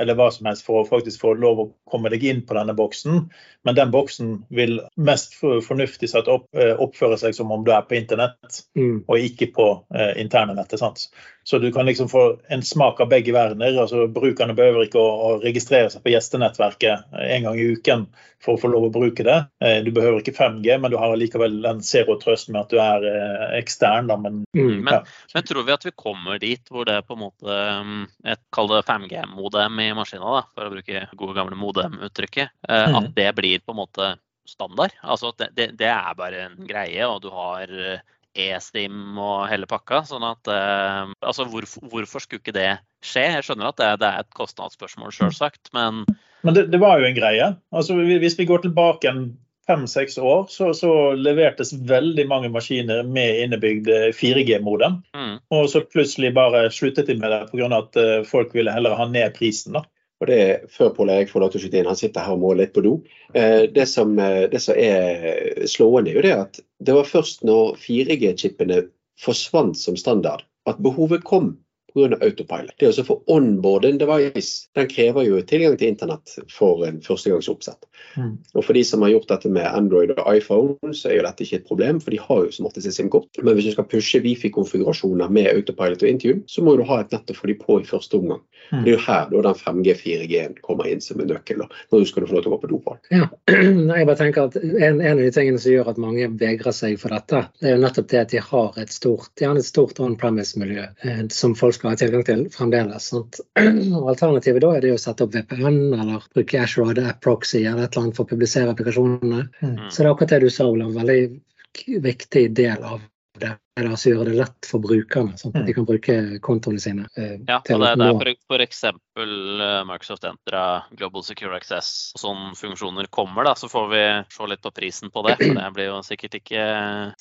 eller 0.00 0.16
hva 0.18 0.30
som 0.32 0.46
helst 0.48 0.64
for 0.66 0.80
å 0.82 0.88
faktisk 0.88 1.20
få 1.22 1.34
lov 1.38 1.60
å 1.62 1.68
komme 1.90 2.10
deg 2.12 2.24
inn 2.24 2.42
på 2.48 2.56
denne 2.56 2.74
boksen. 2.76 3.26
Men 3.68 3.76
den 3.76 3.90
boksen 3.92 4.30
vil 4.50 4.78
mest 4.96 5.34
fornuftig 5.40 6.08
sett 6.10 6.28
opp, 6.32 6.46
eh, 6.56 6.72
oppføre 6.80 7.18
seg 7.20 7.36
som 7.36 7.52
om 7.52 7.64
du 7.66 7.72
er 7.76 7.82
på 7.88 7.98
internett 8.00 8.62
Mm. 8.76 9.04
og 9.08 9.18
ikke 9.18 9.50
på 9.54 9.66
eh, 9.94 10.14
internenettet. 10.22 10.78
sant? 10.80 11.08
Så 11.44 11.58
du 11.58 11.70
kan 11.72 11.86
liksom 11.86 12.08
få 12.08 12.38
en 12.52 12.62
smak 12.62 13.00
av 13.00 13.08
begge 13.08 13.32
verdener. 13.32 13.76
altså 13.80 14.06
Brukerne 14.12 14.54
behøver 14.54 14.86
ikke 14.86 15.00
å, 15.00 15.10
å 15.36 15.40
registrere 15.42 15.90
seg 15.90 16.02
på 16.04 16.12
gjestenettverket 16.12 17.12
eh, 17.12 17.36
en 17.36 17.42
gang 17.48 17.58
i 17.58 17.70
uken 17.76 18.06
for 18.40 18.56
å 18.56 18.60
få 18.60 18.70
lov 18.72 18.86
å 18.88 18.92
bruke 18.94 19.24
det. 19.26 19.36
Eh, 19.60 19.82
du 19.84 19.90
behøver 19.92 20.22
ikke 20.22 20.36
5G, 20.36 20.78
men 20.80 20.90
du 20.92 20.96
har 20.96 21.12
likevel 21.16 21.58
en 21.68 21.82
zero 21.84 22.16
trust 22.20 22.48
med 22.48 22.62
at 22.62 22.70
du 22.72 22.78
er 22.80 23.04
eh, 23.10 23.58
ekstern. 23.60 24.08
Da, 24.08 24.16
men 24.16 24.44
Mm. 24.56 24.80
Men, 24.84 24.94
Ja. 24.94 25.02
men 25.34 25.42
tror 25.44 25.62
vi 25.66 25.72
at 25.72 25.84
vi 25.84 25.90
kommer 25.96 26.38
dit 26.40 26.62
hvor 26.70 26.84
det 26.84 26.94
er 26.96 27.02
på 27.06 27.14
en 27.14 27.20
måte 27.22 27.56
um, 27.80 28.06
et 28.24 28.40
kall 28.52 28.68
det 28.68 28.84
5G-modem 28.88 29.78
i 29.80 29.89
i 29.90 29.96
maskina, 29.98 30.30
da, 30.38 30.44
for 30.54 30.68
å 30.68 30.72
bruke 30.72 31.04
gode 31.18 31.36
gamle 31.36 31.58
modem-uttrykket, 31.58 32.52
eh, 32.68 32.86
Mm. 32.88 32.96
at 33.00 33.10
det 33.16 33.28
blir 33.36 33.60
på 33.60 33.74
en 33.74 33.80
måte 33.82 34.08
standard. 34.48 34.94
Altså 35.02 35.30
at 35.34 35.38
det, 35.42 35.50
det, 35.56 35.68
det 35.78 35.90
er 35.90 36.14
bare 36.18 36.46
en 36.48 36.56
greie, 36.66 37.04
og 37.06 37.20
du 37.22 37.28
har 37.34 37.70
eh, 37.70 38.00
e-stim 38.34 39.18
og 39.18 39.48
hele 39.50 39.66
pakka. 39.66 40.04
Sånn 40.06 40.24
at 40.26 40.46
eh, 40.50 41.12
Altså 41.26 41.44
hvorfor, 41.50 41.86
hvorfor 41.90 42.22
skulle 42.22 42.40
ikke 42.42 42.54
det 42.56 42.78
skje? 43.02 43.26
Jeg 43.36 43.46
skjønner 43.46 43.70
at 43.70 43.78
det, 43.80 43.90
det 44.00 44.08
er 44.08 44.24
et 44.24 44.34
kostnadsspørsmål, 44.38 45.12
sjølsagt, 45.14 45.70
men 45.76 46.04
Men 46.42 46.54
det, 46.56 46.70
det 46.72 46.80
var 46.80 46.98
jo 46.98 47.04
en 47.06 47.16
greie. 47.18 47.46
Altså, 47.74 47.98
hvis 48.00 48.38
vi 48.38 48.46
går 48.48 48.62
tilbake 48.64 49.10
en 49.10 49.24
fem-seks 49.70 50.18
år, 50.18 50.44
så, 50.50 50.72
så 50.74 50.90
levertes 51.14 51.72
veldig 51.86 52.26
mange 52.30 52.50
maskiner 52.52 53.06
med 53.06 53.44
innebygd 53.44 53.88
4G-modem. 54.18 54.98
mm, 55.14 55.38
Og 55.54 55.70
så 55.70 55.84
plutselig 55.86 56.34
bare 56.34 56.66
sluttet 56.74 57.10
de 57.10 57.16
med 57.20 57.30
det 57.30 57.46
pga. 57.52 57.70
at 57.78 57.98
eh, 58.00 58.20
folk 58.26 58.54
ville 58.56 58.74
heller 58.74 58.98
ha 58.98 59.06
ned 59.08 59.34
prisen. 59.38 59.78
da. 59.78 59.84
Og 60.20 60.28
det, 60.28 60.38
er 60.40 60.66
Før 60.68 60.92
Pål 60.96 61.14
Erik 61.14 61.30
får 61.32 61.44
lov 61.44 61.52
til 61.52 61.60
å 61.60 61.64
skyte 61.64 61.80
inn, 61.80 61.88
han 61.88 61.98
sitter 61.98 62.26
her 62.26 62.36
og 62.36 62.42
må 62.42 62.52
litt 62.58 62.74
på 62.76 62.84
do. 62.84 62.98
Eh, 63.32 63.64
det, 63.72 63.86
som, 63.88 64.18
eh, 64.20 64.44
det 64.52 64.60
som 64.60 64.76
er 64.76 65.64
slående, 65.70 66.12
er 66.12 66.18
jo 66.18 66.26
det 66.26 66.36
at 66.36 66.60
det 66.84 66.96
var 66.96 67.08
først 67.08 67.46
når 67.46 67.78
4G-chipene 67.80 68.84
forsvant 69.20 69.78
som 69.78 69.96
standard, 70.00 70.44
at 70.68 70.80
behovet 70.82 71.24
kom 71.28 71.54
pga. 71.94 72.18
autopilot. 72.20 72.74
Det 72.78 72.90
å 72.90 73.06
få 73.06 73.20
onboard 73.30 73.86
en 73.88 74.00
device, 74.00 74.68
den 74.76 74.88
krever 74.90 75.26
jo 75.26 75.40
tilgang 75.46 75.76
til 75.80 75.92
internett 75.92 76.36
for 76.52 76.84
en 76.86 77.00
førstegangsoppsett. 77.04 77.88
Mm. 78.16 78.36
Og 78.54 78.64
for 78.64 78.76
de 78.76 78.84
som 78.86 79.02
har 79.04 79.12
gjort 79.14 79.28
dette 79.30 79.50
med 79.52 79.66
Android 79.66 80.12
og 80.16 80.22
iPhone, 80.32 80.94
så 80.96 81.10
er 81.10 81.18
jo 81.18 81.26
dette 81.26 81.44
ikke 81.44 81.60
et 81.60 81.68
problem, 81.68 82.00
for 82.02 82.14
de 82.14 82.20
har 82.22 82.44
jo 82.46 82.54
som 82.54 82.68
oftest 82.68 82.88
sin 82.88 82.96
SIM-kort. 82.96 83.42
Men 83.42 83.56
hvis 83.56 83.70
du 83.70 83.74
skal 83.76 83.88
pushe 83.90 84.22
Wifi-konfigurasjoner 84.24 85.32
med 85.32 85.50
autopilot 85.52 86.04
og 86.04 86.10
Intune, 86.10 86.44
så 86.50 86.64
må 86.64 86.76
du 86.78 86.84
ha 86.88 87.00
et 87.02 87.14
nett 87.14 87.30
å 87.32 87.36
få 87.36 87.50
de 87.50 87.56
på 87.60 87.80
i 87.82 87.88
første 87.88 88.18
omgang. 88.18 88.42
Mm. 88.70 88.82
Det 88.84 88.92
er 88.92 88.94
jo 88.94 89.02
her 89.06 89.30
da 89.32 89.42
den 89.48 89.60
5G-4G-en 89.60 90.58
kommer 90.64 90.90
inn 90.90 91.02
som 91.04 91.20
en 91.22 91.30
nøkkel, 91.30 91.62
når 91.62 92.02
du 92.02 92.08
skal 92.08 92.26
få 92.26 92.36
lov 92.36 92.44
til 92.44 92.52
å 92.52 92.56
gå 92.56 92.60
på 92.64 92.72
do. 92.72 92.80
Ja, 93.12 93.28
jeg 93.50 94.08
bare 94.08 94.18
tenker 94.18 94.48
at 94.48 94.58
en, 94.60 95.00
en 95.00 95.16
av 95.16 95.22
de 95.22 95.30
tingene 95.34 95.60
som 95.62 95.74
gjør 95.74 95.92
at 95.92 96.00
mange 96.02 96.28
vegrer 96.40 96.74
seg 96.76 96.98
for 97.00 97.14
dette, 97.14 97.44
det 97.60 97.70
er 97.70 97.76
jo 97.76 97.84
nettopp 97.84 98.10
det 98.12 98.22
at 98.22 98.34
de 98.34 98.42
har 98.50 98.80
et 98.80 98.94
stort, 98.94 99.30
gjerne 99.40 99.62
et 99.62 99.68
stort 99.68 100.00
on-premise-miljø 100.02 100.86
eh, 100.86 101.22
som 101.34 101.56
folk 101.58 101.79
skal 101.80 101.94
ha 101.94 101.96
tilgang 101.96 102.24
til 102.28 102.42
fremdeles. 102.52 103.06
Sant? 103.12 103.40
Alternativet 103.58 104.62
da 104.62 104.74
er 104.76 104.84
det 104.84 104.92
å 104.94 105.00
sette 105.00 105.24
opp 105.24 105.34
VPN 105.34 105.78
eller 105.96 106.26
bruke 106.34 106.60
Ashore 106.60 107.06
App 107.08 107.22
Proxy 107.24 107.62
eller 107.64 107.86
et 107.86 107.94
eller 107.96 108.06
annet 108.06 108.18
for 108.18 108.28
å 108.28 108.32
publisere 108.34 108.74
applikasjonene. 108.74 109.46
Mm. 109.62 109.88
Så 109.88 110.02
det 110.02 110.06
er 110.06 110.12
akkurat 110.12 110.34
det 110.34 110.42
du 110.44 110.52
sa, 110.52 110.68
Olav. 110.68 110.92
Veldig 110.98 112.00
viktig 112.04 112.44
del 112.58 112.84
av 112.84 113.00
det. 113.40 113.54
Det 113.80 113.94
altså 113.94 114.10
å 114.10 114.12
gjøre 114.14 114.30
det 114.30 114.38
lett 114.38 114.68
for 114.68 114.82
brukerne, 114.84 115.38
sånn 115.40 115.54
at 115.56 115.66
de 115.66 115.74
kan 115.76 115.86
bruke 115.88 116.16
kontoene 116.44 116.82
sine. 116.82 117.06
eh, 117.16 117.38
Ja, 117.48 117.60
til 117.64 117.78
og 117.78 117.86
det, 117.86 117.94
det 118.00 118.08
er 118.10 118.34
f.eks. 118.60 118.82
eh, 118.84 119.82
Microsoft 119.88 120.26
Entra, 120.28 120.64
Global 120.98 121.24
Secure 121.24 121.56
Access 121.56 122.12
og 122.16 122.22
sånne 122.24 122.54
funksjoner 122.58 123.08
kommer, 123.12 123.46
da, 123.48 123.54
så 123.58 123.70
får 123.72 123.88
vi 123.92 124.02
se 124.34 124.48
litt 124.50 124.62
på 124.64 124.72
prisen 124.76 125.12
på 125.14 125.24
det. 125.26 125.36
For 125.40 125.56
det 125.56 125.68
blir 125.76 125.90
jo 125.90 126.00
sikkert 126.06 126.36
ikke, 126.40 126.64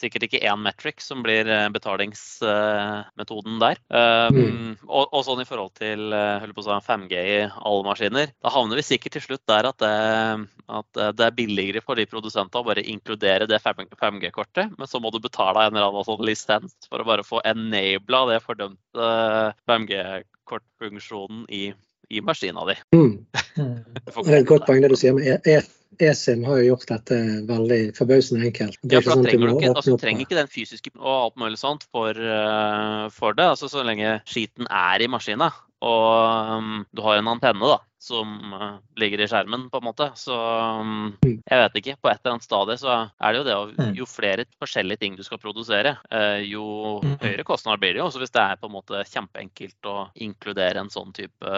sikkert 0.01 0.27
ikke 0.27 0.43
én 0.43 0.63
metric 0.65 1.03
som 1.03 1.23
blir 1.25 1.47
eh, 1.47 1.67
betalingsmetoden 1.73 3.59
der. 3.63 3.81
Um, 3.89 4.75
og, 4.87 5.09
og 5.13 5.25
sånn 5.27 5.43
i 5.43 5.47
forhold 5.47 5.73
til 5.79 6.13
eh, 6.15 6.39
holdt 6.43 6.57
på 6.57 6.65
å 6.65 6.67
si, 6.67 6.77
5G 6.89 7.23
i 7.23 7.39
alle 7.47 7.87
maskiner, 7.87 8.33
da 8.43 8.53
havner 8.53 8.79
vi 8.79 8.87
sikkert 8.89 9.17
til 9.17 9.25
slutt 9.29 9.45
der 9.49 9.69
at 9.69 9.79
det, 9.81 9.93
at 10.69 11.01
det 11.17 11.25
er 11.25 11.35
billigere 11.35 11.83
for 11.85 11.99
de 11.99 12.07
produsentene 12.09 12.61
å 12.61 12.67
bare 12.67 12.83
inkludere 12.85 13.47
det 13.49 13.61
5G-kortet, 13.63 14.75
men 14.77 14.89
så 14.89 15.01
må 15.01 15.11
du 15.13 15.19
betale 15.23 15.67
en 15.67 15.75
eller 15.75 15.89
annen 15.89 16.07
sånn 16.07 16.23
lisens 16.49 16.75
for 16.89 17.01
å 17.01 17.07
bare 17.07 17.25
få 17.25 17.41
enabla 17.45 18.25
det 18.33 18.39
fordømte 18.43 19.09
5G-kortfunksjonen 19.69 21.45
i, 21.49 21.73
i 22.09 22.21
maskina 22.21 22.65
di. 22.69 22.77
Mm. 22.95 23.25
Det 23.55 24.31
er 24.31 24.41
et 24.41 24.49
godt 24.49 24.65
poeng 24.67 24.81
det 24.81 24.91
du 24.93 24.97
sier. 24.99 25.13
men 25.13 25.23
E- 25.23 25.41
E- 25.45 26.09
eSIM 26.09 26.45
har 26.45 26.59
jo 26.61 26.73
gjort 26.73 26.87
dette 26.87 27.15
veldig 27.49 27.79
forbausende 27.97 28.45
enkelt. 28.47 28.77
Det 28.83 28.93
Ja, 28.95 29.01
for 29.01 29.09
da 29.09 29.15
sånn 29.17 29.25
trenger 29.25 29.47
du 29.47 29.55
ikke, 29.57 29.73
altså, 29.75 29.97
trenger 29.99 30.21
ikke 30.25 30.37
den 30.37 30.51
fysiske 30.51 30.91
og 30.99 31.15
alt 31.15 31.35
mulig 31.41 31.59
sånt 31.59 31.87
for, 31.91 32.09
eh, 32.13 33.09
for 33.09 33.33
det. 33.33 33.45
Altså, 33.45 33.69
så 33.69 33.83
lenge 33.83 34.21
skiten 34.25 34.69
er 34.69 35.01
i 35.01 35.07
maskina 35.07 35.51
og 35.81 36.57
um, 36.57 36.81
du 36.91 37.01
har 37.05 37.19
en 37.19 37.29
antenne 37.31 37.63
da, 37.63 37.77
som 37.99 38.31
uh, 38.55 38.77
ligger 38.99 39.21
i 39.23 39.27
skjermen, 39.27 39.65
på 39.71 39.79
en 39.79 39.85
måte. 39.89 40.09
Så 40.19 40.35
um, 40.35 41.13
jeg 41.23 41.59
vet 41.61 41.77
ikke. 41.79 41.95
På 41.99 42.09
et 42.11 42.19
eller 42.19 42.35
annet 42.35 42.47
stadie 42.47 42.77
så 42.79 42.93
er 43.07 43.31
det 43.35 43.39
jo 43.39 43.47
det 43.47 43.55
å 43.55 43.65
Mm. 43.79 43.93
Jo 43.95 44.05
flere 44.09 44.43
forskjellige 44.59 44.99
ting 44.99 45.15
du 45.15 45.23
skal 45.23 45.39
produsere, 45.39 45.95
uh, 46.11 46.39
jo 46.43 46.99
Mm. 47.03 47.15
høyere 47.21 47.45
kostnader 47.47 47.79
blir 47.79 47.93
det 47.95 48.01
jo. 48.03 48.09
Så 48.11 48.19
hvis 48.19 48.31
det 48.35 48.41
er 48.43 48.59
på 48.59 48.67
en 48.67 48.75
måte 48.75 49.03
kjempeenkelt 49.07 49.87
å 49.87 50.09
inkludere 50.15 50.83
en 50.83 50.91
sånn 50.91 51.13
type, 51.15 51.53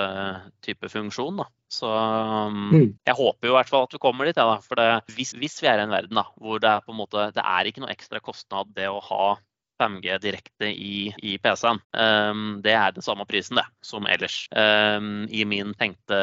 type 0.62 0.90
funksjon, 0.90 1.38
da. 1.42 1.48
Så 1.72 1.88
um, 1.90 2.70
Mm. 2.72 2.94
jeg 3.06 3.16
håper 3.16 3.48
jo 3.48 3.54
i 3.54 3.58
hvert 3.58 3.70
fall 3.70 3.84
at 3.88 3.94
vi 3.94 4.01
kommer 4.04 4.25
dit. 4.25 4.38
Ja, 4.38 4.46
da. 4.56 4.58
For 4.62 4.75
det, 4.75 5.16
hvis, 5.16 5.34
hvis 5.34 5.62
vi 5.62 5.68
er 5.72 5.80
i 5.80 5.86
en 5.88 5.94
verden 5.94 6.13
da, 6.20 6.25
hvor 6.38 6.60
det 6.62 6.70
er 6.70 6.82
på 6.86 6.92
en 6.94 7.00
måte 7.01 7.30
Det 7.34 7.42
er 7.42 7.66
ikke 7.66 7.82
noe 7.82 7.94
ekstra 7.94 8.20
kostnad 8.20 8.74
det 8.75 8.90
å 8.92 9.01
ha 9.01 9.38
5G 9.81 10.19
direkte 10.21 10.69
i, 10.69 11.09
i 11.17 11.38
PC-en. 11.41 11.81
Um, 11.97 12.45
det 12.63 12.75
er 12.77 12.93
den 12.95 13.05
samme 13.05 13.25
prisen 13.29 13.59
det, 13.59 13.65
som 13.85 14.07
ellers. 14.09 14.45
Um, 14.53 15.25
I 15.29 15.45
min 15.50 15.73
tenkte 15.79 16.21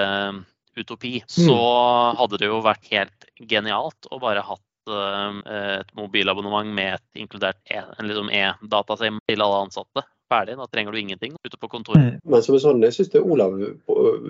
utopi 0.79 1.19
så 1.27 1.59
hadde 2.19 2.39
det 2.39 2.51
jo 2.51 2.63
vært 2.63 2.87
helt 2.93 3.27
genialt 3.51 4.07
å 4.15 4.21
bare 4.23 4.45
hatt 4.47 4.93
um, 4.93 5.43
et 5.43 5.91
mobilabonnement 5.99 6.71
med 6.75 6.95
et 7.01 7.25
inkludert 7.25 7.59
e, 7.67 7.83
en 7.83 8.07
liksom 8.07 8.31
e-datasim 8.31 9.19
til 9.27 9.43
alle 9.43 9.65
ansatte. 9.67 10.07
Ferdig. 10.29 10.57
Da 10.61 10.67
trenger 10.67 10.93
du 10.93 11.01
ingenting 11.01 11.37
ute 11.45 11.57
på 11.57 11.69
kontoret. 11.73 12.03
Mm. 12.03 12.21
Men 12.25 12.43
som 12.45 12.57
en 12.57 12.63
sånn, 12.63 12.83
jeg 12.85 12.97
synes 12.97 13.13
det 13.15 13.23
Olav 13.25 13.55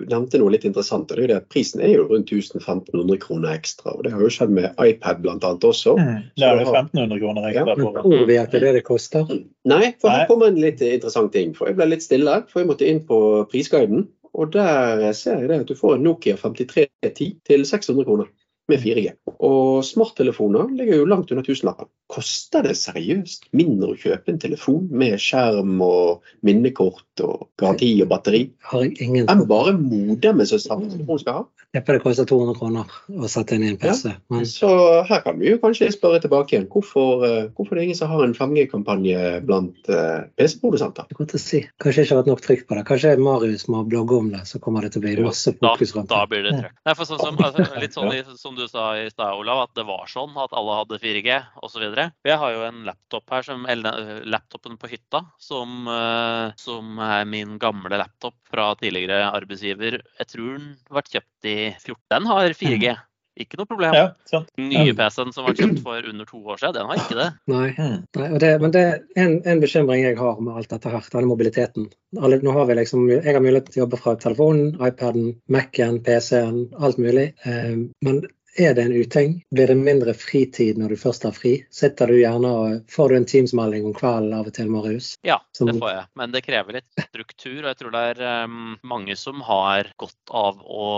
nevnte 0.09 0.39
noe 0.39 0.53
litt 0.53 0.67
interessant. 0.67 1.11
og 1.11 1.19
det 1.19 1.25
er 1.25 1.31
det 1.33 1.39
at 1.41 1.49
Prisen 1.51 1.83
er 1.83 1.95
jo 1.97 2.05
rundt 2.07 2.31
1500 2.31 3.19
kroner 3.23 3.57
ekstra. 3.57 3.95
og 3.97 4.05
Det 4.07 4.13
har 4.13 4.23
jo 4.23 4.31
skjedd 4.31 4.53
med 4.55 4.79
iPad 4.79 5.23
bl.a. 5.25 5.35
også. 5.39 5.97
Mm. 5.99 6.21
Det 6.39 6.47
er 6.47 6.63
1500 6.63 7.19
kroner 7.19 7.49
ekstra 7.51 7.75
på. 7.75 7.91
tror 7.99 8.25
vi 8.31 8.39
at 8.39 8.51
det 8.53 8.61
er 8.61 8.67
det 8.69 8.75
det 8.79 8.85
koster? 8.87 9.35
Nei, 9.67 9.83
for 9.99 10.13
her 10.13 10.29
kommer 10.31 10.53
en 10.53 10.61
litt 10.63 10.81
interessant 10.81 11.33
ting. 11.35 11.51
For 11.57 11.71
jeg 11.71 11.79
ble 11.79 11.91
litt 11.91 12.05
stille, 12.05 12.41
for 12.47 12.63
jeg 12.63 12.71
måtte 12.71 12.87
inn 12.87 13.03
på 13.07 13.19
prisguiden. 13.51 14.07
Og 14.39 14.53
der 14.53 15.09
ser 15.17 15.41
jeg 15.41 15.49
det 15.49 15.63
at 15.63 15.71
du 15.71 15.75
får 15.75 15.97
en 15.97 16.05
Nokia 16.05 16.37
5310 16.37 17.33
til 17.49 17.65
600 17.65 18.05
kroner 18.07 18.29
med 18.69 18.83
4G. 18.83 19.13
Og 19.45 19.83
smarttelefoner 19.87 20.69
ligger 20.75 21.01
jo 21.01 21.07
langt 21.09 21.31
under 21.31 21.45
tusenlappen. 21.45 21.89
Koster 22.09 22.63
det 22.65 22.75
seriøst 22.79 23.49
mindre 23.55 23.93
å 23.93 23.97
kjøpe 23.99 24.33
en 24.33 24.41
telefon 24.41 24.87
med 24.89 25.19
skjerm 25.21 25.79
og 25.85 26.25
minnekort 26.45 27.23
og 27.25 27.49
garanti 27.59 27.91
og 28.01 28.09
batteri 28.09 28.41
Har 28.71 28.85
jeg 28.85 28.95
ingen 29.05 29.29
enn 29.29 29.43
bare 29.49 29.75
modemet 29.77 30.49
som 30.49 30.61
samme 30.63 30.89
telefon 30.89 31.21
skal 31.21 31.37
ha? 31.37 31.43
Jeg 31.69 31.83
tipper 31.83 31.99
det 31.99 32.03
koster 32.05 32.29
200 32.29 32.57
kroner 32.57 32.93
å 33.13 33.29
sette 33.29 33.57
inn 33.57 33.67
i 33.67 33.71
en 33.73 33.77
PC. 33.77 34.15
Men 34.33 34.47
Så 34.49 34.69
her 35.05 35.21
kan 35.25 35.37
vi 35.37 35.51
jo 35.51 35.59
kanskje 35.61 35.91
spørre 35.93 36.21
tilbake 36.23 36.55
igjen. 36.55 36.65
Hvorfor, 36.71 37.25
eh, 37.27 37.49
hvorfor 37.53 37.77
det 37.77 37.83
er 37.83 37.89
ingen 37.89 37.99
som 37.99 38.09
har 38.09 38.25
en 38.25 38.33
5G-kampanje 38.33 39.43
blant 39.45 39.91
eh, 39.93 40.25
PC-produsenter? 40.39 41.05
det 41.09 41.15
er 41.15 41.21
godt 41.21 41.37
å 41.37 41.41
si. 41.43 41.61
Kanskje 41.83 42.07
ikke 42.07 42.15
har 42.15 42.23
vært 42.23 42.31
nok 42.33 42.45
trykk 42.47 42.65
på 42.65 42.79
det. 42.79 42.85
Kanskje 42.89 43.13
Marius 43.21 43.67
må 43.69 43.83
blogge 43.85 44.17
om 44.17 44.31
det, 44.33 44.41
så 44.49 44.57
kommer 44.63 44.87
det 44.87 44.95
til 44.95 45.03
å 45.03 45.05
bli 45.05 45.15
masse 45.29 45.53
fokus 45.61 45.93
rundt 45.95 46.09
da 46.09 46.19
da 46.19 46.27
blir 46.29 46.45
det 46.45 46.55
trøkk. 46.57 46.75
Nei, 46.87 46.95
for 46.97 47.09
sånn 47.09 47.21
som, 47.21 47.39
altså, 47.39 47.65
litt 47.81 47.95
sånn 47.95 48.11
i, 48.13 48.19
som 48.39 48.57
du 48.59 48.67
sa 48.69 48.91
i 48.99 49.09
stad, 49.11 49.37
Olav, 49.39 49.63
at 49.65 49.75
det 49.77 49.85
var 49.87 50.05
sånn 50.11 50.35
at 50.39 50.53
alle 50.57 50.77
hadde 50.81 50.99
4G 51.01 51.39
osv. 51.65 51.85
Jeg 52.27 52.39
har 52.43 52.55
jo 52.55 52.63
en 52.67 52.83
laptop 52.87 53.35
her, 53.35 53.45
som, 53.47 53.65
eller 53.69 53.99
eh, 54.03 54.23
laptopen 54.29 54.77
på 54.79 54.91
hytta, 54.91 55.23
som, 55.41 55.83
eh, 55.89 56.55
som 56.59 57.03
er 57.03 57.27
min 57.29 57.57
gamle 57.61 58.01
laptop 58.01 58.37
fra 58.49 58.71
tidligere 58.79 59.29
arbeidsgiver. 59.31 60.01
Jeg 60.19 60.33
tror 60.33 60.57
den 60.57 60.73
ble 60.89 61.05
kjøpt 61.09 61.51
i 61.51 61.59
14. 61.77 62.01
Den 62.15 62.33
har 62.33 62.57
4G. 62.63 62.97
Ikke 63.39 63.59
noe 63.59 63.69
problem. 63.69 63.95
Ja, 63.95 64.07
sant. 64.27 64.49
Den 64.59 64.67
nye 64.73 64.93
PC-en 64.95 65.31
som 65.35 65.45
var 65.47 65.55
kjøpt 65.55 65.79
for 65.85 66.07
under 66.11 66.27
to 66.27 66.41
år 66.43 66.59
siden, 66.59 66.75
den 66.75 66.89
har 66.89 66.99
ikke 66.99 67.17
det. 67.19 67.27
Nei. 67.53 67.67
Mm. 67.77 68.01
Nei, 68.19 68.27
og 68.27 68.41
det, 68.43 68.49
men 68.63 68.73
det 68.75 68.81
er 68.83 69.23
en, 69.23 69.37
en 69.47 69.61
bekymring 69.63 70.03
jeg 70.03 70.17
har 70.19 70.41
med 70.43 70.59
alt 70.59 70.73
dette 70.73 70.91
her, 70.91 71.07
denne 71.13 71.31
mobiliteten. 71.31 71.87
Alle, 72.19 72.41
nå 72.43 72.55
har 72.57 72.67
vi 72.67 72.75
liksom, 72.81 73.05
jeg 73.13 73.23
har 73.29 73.43
mulighet 73.43 73.71
til 73.71 73.81
å 73.81 73.83
jobbe 73.85 74.01
fra 74.01 74.17
telefonen, 74.19 74.73
iPaden, 74.83 75.31
Mac-en, 75.55 76.01
PC-en, 76.03 76.65
alt 76.83 76.99
mulig. 76.99 77.29
Eh, 77.47 77.77
men 78.05 78.21
er 78.55 78.73
det 78.73 78.83
en 78.83 78.93
uting? 78.93 79.35
Blir 79.51 79.67
det 79.67 79.75
mindre 79.77 80.13
fritid 80.17 80.79
når 80.79 80.93
du 80.93 80.99
først 80.99 81.25
har 81.27 81.35
fri? 81.35 81.53
Sitter 81.73 82.09
du 82.09 82.17
gjerne 82.19 82.49
og 82.49 82.91
Får 82.91 83.09
du 83.09 83.17
en 83.19 83.27
Teams-melding 83.29 83.85
om 83.89 83.95
kvelden 83.97 84.33
av 84.35 84.49
og 84.49 84.55
til, 84.55 84.69
Marius? 84.73 85.13
Ja, 85.25 85.39
det 85.59 85.75
får 85.79 85.91
jeg. 85.93 86.05
Men 86.19 86.33
det 86.35 86.43
krever 86.45 86.79
litt 86.79 87.03
struktur. 87.09 87.59
Og 87.61 87.69
jeg 87.71 87.79
tror 87.81 87.95
det 87.95 88.03
er 88.13 88.45
um, 88.45 88.75
mange 88.87 89.17
som 89.19 89.43
har 89.45 89.91
godt 90.01 90.33
av 90.35 90.61
å 90.63 90.89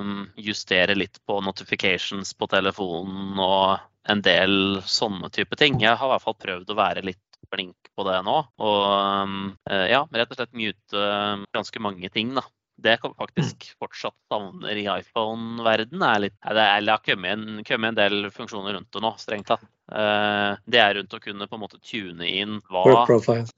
um, 0.00 0.24
justere 0.36 0.96
litt 0.98 1.20
på 1.26 1.40
notifications 1.44 2.34
på 2.38 2.50
telefonen 2.52 3.38
og 3.40 3.78
en 4.10 4.20
del 4.24 4.82
sånne 4.84 5.30
type 5.32 5.56
ting. 5.60 5.78
Jeg 5.82 5.96
har 5.96 6.10
i 6.10 6.14
hvert 6.14 6.26
fall 6.26 6.40
prøvd 6.40 6.74
å 6.74 6.78
være 6.78 7.06
litt 7.06 7.22
flink 7.52 7.92
på 7.94 8.06
det 8.08 8.18
nå. 8.26 8.36
Og 8.64 8.82
um, 9.24 9.38
eh, 9.70 9.86
ja, 9.92 10.04
rett 10.10 10.32
og 10.32 10.38
slett 10.38 10.56
mute 10.56 11.06
ganske 11.54 11.82
mange 11.82 12.10
ting, 12.12 12.34
da. 12.36 12.44
Det 12.76 12.96
kan 13.00 13.14
faktisk 13.14 13.68
fortsatt 13.78 14.16
savner 14.28 14.76
i 14.76 14.86
iPhone-verden. 14.90 16.02
er 16.02 16.24
litt, 16.26 16.36
det 16.42 16.64
det 16.88 16.96
har 16.96 17.04
kommet 17.06 17.36
en, 17.36 17.62
en 17.62 17.98
del 18.00 18.30
funksjoner 18.34 18.74
rundt 18.76 18.90
det 18.92 19.02
nå, 19.04 19.12
strengt 19.20 19.50
tatt. 19.52 19.66
Eh, 19.92 20.56
det 20.70 20.80
er 20.80 20.94
rundt 20.98 21.14
å 21.16 21.20
kunne 21.22 21.48
på 21.48 21.56
en 21.58 21.62
måte 21.62 21.80
tune 21.84 22.28
inn 22.28 22.58
hva, 22.72 22.84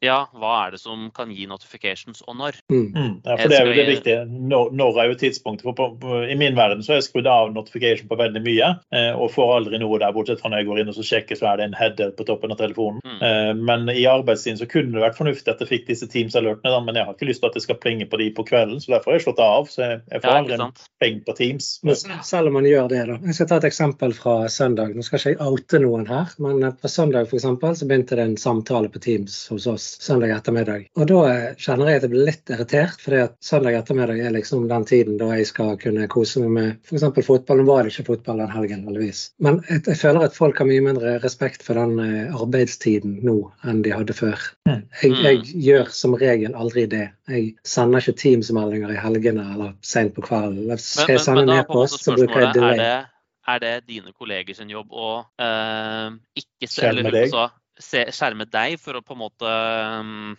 ja, 0.02 0.18
hva 0.34 0.52
er 0.64 0.74
det 0.74 0.80
som 0.82 1.08
kan 1.14 1.32
gi 1.34 1.46
notifications, 1.50 2.22
og 2.26 2.38
når. 2.40 2.60
Mm. 2.72 2.86
Mm, 2.94 3.14
ja, 3.24 3.36
for 3.40 3.52
det 3.52 3.58
er 3.58 3.70
jo 3.70 3.76
det 3.76 3.86
viktige. 3.90 4.20
Når, 4.26 4.72
når 4.78 5.00
er 5.02 5.10
jo 5.10 5.18
tidspunktet. 5.24 5.66
For 5.66 5.76
på, 5.78 5.88
på, 6.02 6.20
I 6.30 6.38
min 6.38 6.56
verden 6.58 6.84
så 6.84 6.94
har 6.94 7.00
jeg 7.00 7.08
skrudd 7.08 7.30
av 7.30 7.52
notification 7.54 8.10
på 8.10 8.20
veldig 8.20 8.42
mye, 8.46 8.72
eh, 8.94 9.10
og 9.14 9.32
får 9.34 9.54
aldri 9.58 9.82
noe 9.82 10.00
der, 10.02 10.14
bortsett 10.14 10.42
fra 10.42 10.52
når 10.52 10.62
jeg 10.62 10.70
går 10.70 10.82
inn 10.82 10.92
og 10.94 10.98
så 10.98 11.06
sjekker 11.10 11.38
så 11.38 11.50
er 11.50 11.60
det 11.60 11.70
en 11.70 11.78
header 11.78 12.14
på 12.16 12.26
toppen 12.28 12.54
av 12.54 12.60
telefonen. 12.60 13.02
Mm. 13.02 13.18
Eh, 13.28 13.52
men 13.70 13.90
i 13.94 14.06
arbeidstiden 14.10 14.60
så 14.62 14.70
kunne 14.70 14.94
det 14.94 15.04
vært 15.04 15.18
fornuftig 15.18 15.52
at 15.52 15.62
jeg 15.64 15.72
fikk 15.72 15.90
disse 15.90 16.10
Teams-alertene, 16.12 16.82
men 16.86 16.98
jeg 16.98 17.08
har 17.08 17.18
ikke 17.18 17.30
lyst 17.30 17.42
til 17.44 17.50
at 17.50 17.58
det 17.58 17.64
skal 17.66 17.80
plinge 17.82 18.06
på 18.10 18.20
de 18.22 18.30
på 18.36 18.46
kvelden, 18.46 18.82
så 18.82 18.94
derfor 18.94 19.14
har 19.14 19.20
jeg 19.20 19.26
slått 19.26 19.42
av. 19.42 19.70
Så 19.72 19.82
jeg, 19.82 20.02
jeg 20.12 20.22
får 20.22 20.30
Ja, 20.30 20.42
aldri 20.42 20.58
en 20.60 20.76
peng 21.02 21.16
pling 21.16 21.24
på 21.24 21.32
Teams. 21.32 21.80
Men 21.82 21.96
selv 22.24 22.48
om 22.48 22.52
man 22.52 22.64
gjør 22.66 22.88
det, 22.88 23.02
da. 23.06 23.18
Jeg 23.26 23.34
skal 23.34 23.48
ta 23.48 23.56
et 23.60 23.68
eksempel 23.70 24.14
fra 24.16 24.48
søndag. 24.48 24.94
Nå 24.94 25.02
skal 25.02 25.20
ikke 25.20 25.34
jeg 25.34 25.40
oute 25.40 25.80
noen 25.82 26.06
her, 26.08 26.15
men 26.42 26.62
eh, 26.62 26.74
på 26.82 26.88
søndag 26.88 27.28
for 27.30 27.38
eksempel, 27.38 27.76
så 27.76 27.86
begynte 27.88 28.18
det 28.18 28.26
en 28.26 28.36
samtale 28.40 28.90
på 28.92 29.00
Teams 29.02 29.38
hos 29.52 29.66
oss 29.70 29.86
søndag 30.02 30.34
ettermiddag. 30.36 30.86
Og 30.98 31.08
da 31.10 31.20
eh, 31.30 31.48
kjenner 31.60 31.90
jeg 31.90 32.00
at 32.00 32.06
jeg 32.06 32.12
blir 32.14 32.28
litt 32.28 32.52
irritert, 32.54 33.00
fordi 33.02 33.22
at 33.24 33.36
søndag 33.44 33.78
ettermiddag 33.80 34.20
er 34.20 34.34
liksom 34.36 34.66
den 34.70 34.86
tiden 34.88 35.18
da 35.20 35.30
jeg 35.34 35.48
skal 35.50 35.74
kunne 35.80 36.08
kose 36.12 36.42
meg 36.44 36.54
med 36.56 36.88
f.eks. 36.88 37.06
fotball. 37.26 37.62
Nå 37.62 37.68
var 37.68 37.86
det 37.86 37.94
ikke 37.94 38.10
fotball 38.12 38.42
den 38.42 38.54
helgen, 38.54 38.84
heldigvis. 38.88 39.22
Men 39.42 39.60
jeg, 39.70 39.82
jeg 39.88 40.00
føler 40.02 40.28
at 40.28 40.38
folk 40.38 40.60
har 40.62 40.70
mye 40.70 40.84
mindre 40.84 41.16
respekt 41.24 41.66
for 41.66 41.78
den 41.78 41.98
eh, 42.02 42.36
arbeidstiden 42.36 43.20
nå 43.26 43.38
enn 43.66 43.82
de 43.86 43.94
hadde 43.94 44.16
før. 44.16 44.48
Mm. 44.68 44.84
Jeg, 45.02 45.16
jeg 45.24 45.42
gjør 45.68 45.92
som 45.94 46.16
regel 46.20 46.56
aldri 46.56 46.86
det. 46.90 47.06
Jeg 47.30 47.52
sender 47.66 48.02
ikke 48.02 48.18
Teams-meldinger 48.22 48.94
i 48.94 49.00
helgene 49.00 49.44
eller 49.54 49.74
sent 49.86 50.14
på 50.16 50.24
kvelden. 50.26 50.70
Skal 50.78 51.16
jeg 51.16 51.26
sende 51.26 51.46
en 51.46 51.58
e-post, 51.58 52.02
så 52.04 52.14
bruker 52.16 52.46
jeg 52.46 52.56
delay. 52.56 52.78
er 52.78 52.82
det, 52.82 53.15
er 53.48 53.60
det 53.62 53.74
dine 53.86 54.12
kolleger 54.16 54.54
sin 54.58 54.70
jobb 54.72 54.92
å 54.92 55.10
eh, 55.38 56.10
ikke 56.42 56.68
Skjerme 56.70 57.00
eller, 57.04 57.10
deg? 57.14 57.28
altså, 57.28 57.46
se, 57.78 58.04
skjerme 58.16 58.46
deg 58.50 58.78
for 58.82 58.98
å 58.98 59.04
på 59.04 59.14
en 59.16 59.20
måte 59.22 59.52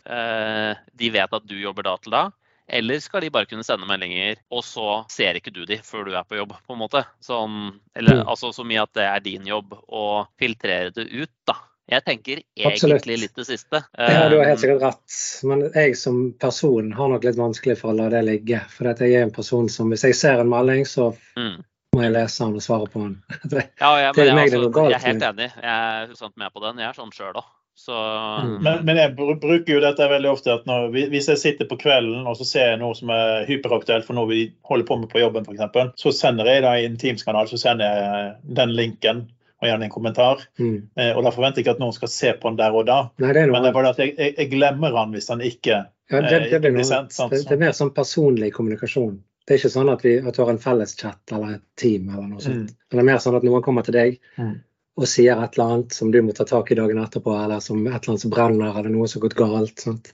eh, 0.10 0.74
De 0.98 1.10
vet 1.14 1.34
at 1.40 1.48
du 1.48 1.56
jobber 1.60 1.88
da 1.88 1.96
til 2.02 2.16
da? 2.18 2.26
Eller 2.68 3.00
skal 3.00 3.24
de 3.24 3.30
bare 3.32 3.48
kunne 3.48 3.64
sende 3.64 3.88
meldinger, 3.88 4.42
og 4.52 4.60
så 4.68 5.06
ser 5.08 5.38
ikke 5.40 5.54
du 5.56 5.62
de 5.70 5.78
før 5.88 6.04
du 6.10 6.18
er 6.20 6.26
på 6.28 6.36
jobb? 6.36 6.52
på 6.68 6.76
en 6.76 6.82
måte? 6.82 7.06
Sånn, 7.24 7.80
eller 7.96 8.20
Mm. 8.24 8.28
altså 8.28 8.50
så 8.52 8.66
mye 8.68 8.82
at 8.84 8.92
det 8.94 9.06
er 9.08 9.24
din 9.24 9.48
jobb 9.48 9.72
å 9.88 10.28
filtrere 10.38 10.92
det 10.92 11.06
ut, 11.08 11.32
da. 11.48 11.56
Jeg 11.88 12.04
tenker 12.04 12.42
Absolutt. 12.68 13.06
egentlig 13.06 13.20
litt 13.22 13.36
det 13.40 13.46
siste. 13.48 13.80
Ja, 13.96 14.28
du 14.28 14.36
har 14.36 14.50
helt 14.50 14.58
Eh, 14.60 14.64
sikkert 14.66 14.82
rett. 14.84 15.16
Men 15.48 15.72
jeg 15.72 15.96
som 15.96 16.34
person 16.34 16.92
har 16.92 17.08
nok 17.08 17.24
litt 17.24 17.38
vanskelig 17.40 17.78
for 17.80 17.94
å 17.94 17.96
la 17.96 18.10
det 18.12 18.26
ligge. 18.28 18.60
For 18.68 18.90
at 18.92 19.00
jeg 19.00 19.14
er 19.16 19.24
en 19.24 19.32
person 19.32 19.70
som 19.72 19.88
hvis 19.90 20.04
jeg 20.04 20.16
ser 20.20 20.42
en 20.44 20.50
melding, 20.52 20.84
så 20.84 21.14
mm. 21.40 21.64
Må 21.96 22.04
jeg 22.04 22.14
lese 22.14 22.44
den 22.46 22.58
og 22.60 22.64
svare 22.66 22.88
på 22.92 23.04
den. 23.04 23.14
Det- 23.52 23.70
Ja, 23.80 23.92
jeg, 24.02 24.10
er 24.10 24.18
men 24.18 24.26
jeg, 24.44 24.54
altså, 24.54 24.72
galt 24.76 24.92
jeg 24.92 25.00
er 25.02 25.08
helt 25.08 25.24
enig. 25.32 25.52
Jeg 25.62 25.78
er 26.02 26.12
100 26.12 26.34
med 26.44 26.52
på 26.54 26.64
den. 26.66 26.82
Jeg 26.84 26.90
er 26.92 26.98
sånn 26.98 27.14
sjøl 27.16 27.40
òg. 27.40 27.48
Så 27.78 27.94
Mm. 27.94 28.56
Men, 28.66 28.80
men 28.86 28.98
jeg 28.98 29.12
bruker 29.16 29.70
jo 29.76 29.80
dette 29.84 30.06
veldig 30.10 30.30
ofte 30.32 30.50
at 30.54 30.64
når, 30.66 30.88
hvis 31.12 31.28
jeg 31.30 31.38
sitter 31.38 31.68
på 31.70 31.78
kvelden 31.78 32.26
og 32.28 32.36
så 32.40 32.46
ser 32.46 32.72
jeg 32.72 32.80
noe 32.82 32.96
som 32.98 33.10
er 33.14 33.46
hyperaktuelt 33.46 34.06
for 34.06 34.18
noe 34.18 34.28
vi 34.30 34.40
holder 34.66 34.86
på 34.88 34.98
med 34.98 35.10
på 35.12 35.22
jobben 35.22 35.46
f.eks., 35.46 35.94
så 36.02 36.12
sender 36.14 36.50
jeg 36.50 36.64
da 36.66 36.72
i 36.78 36.86
en 36.90 36.98
Teams-kanal 36.98 37.48
så 37.50 37.58
sender 37.62 37.86
jeg 37.86 38.34
den 38.58 38.74
linken 38.78 39.24
og 39.62 39.70
gjerne 39.70 39.86
en 39.88 39.94
kommentar. 39.94 40.42
Mm. 40.58 40.90
Eh, 40.98 41.14
Og 41.18 41.24
da 41.26 41.30
forventer 41.34 41.62
jeg 41.62 41.66
ikke 41.68 41.76
at 41.78 41.80
noen 41.86 41.94
skal 41.94 42.10
se 42.14 42.34
på 42.34 42.50
den 42.50 42.58
der 42.58 42.74
og 42.78 42.86
da. 42.90 42.98
Nei, 43.22 43.32
det 43.34 43.44
er 43.46 43.52
Men 43.54 43.62
det 43.66 43.70
er 43.70 43.78
bare 43.78 43.90
at 43.94 44.02
jeg, 44.02 44.14
jeg, 44.18 44.34
jeg 44.38 44.52
glemmer 44.52 44.92
den 44.98 45.14
hvis 45.18 45.30
den 45.30 45.42
ikke 45.46 45.78
ja, 45.78 46.22
det, 46.22 46.30
det, 46.30 46.54
eh, 46.54 46.60
blir 46.62 46.76
blir 46.80 46.86
sendt. 46.88 47.14
Sant? 47.14 47.32
det, 47.34 47.44
det 47.46 47.56
er 47.58 47.62
mer 47.68 47.74
sånn 47.78 47.94
personlig 47.94 48.52
kommunikasjon. 48.58 49.20
Det 49.48 49.56
er 49.56 49.62
ikke 49.62 49.72
sånn 49.72 49.90
at 49.94 50.02
vi 50.04 50.18
at 50.20 50.38
har 50.44 50.50
en 50.52 50.60
felles 50.60 50.94
chat 51.00 51.32
eller 51.32 51.56
et 51.56 51.64
team 51.80 52.10
eller 52.12 52.28
noe 52.28 52.44
sånt. 52.44 52.68
Mm. 52.68 52.88
Men 52.90 53.00
det 53.00 53.04
er 53.04 53.10
mer 53.10 53.22
sånn 53.24 53.38
at 53.40 53.46
noen 53.48 53.64
kommer 53.64 53.86
til 53.88 53.96
deg 53.96 54.18
Mm. 54.38 54.58
Og 54.98 55.06
sier 55.06 55.38
et 55.38 55.54
eller 55.58 55.74
annet 55.76 55.94
som 55.94 56.10
du 56.12 56.18
må 56.26 56.34
ta 56.34 56.46
tak 56.48 56.72
i 56.74 56.78
dagen 56.78 56.98
etterpå, 57.02 57.34
eller 57.38 57.62
som 57.62 57.84
et 57.86 57.92
eller 57.94 58.14
annet 58.14 58.24
som 58.24 58.34
brenner, 58.34 58.72
eller 58.80 58.90
noe 58.90 59.06
som 59.10 59.20
har 59.20 59.28
gått 59.28 59.38
galt. 59.38 59.84
Sant? 59.84 60.10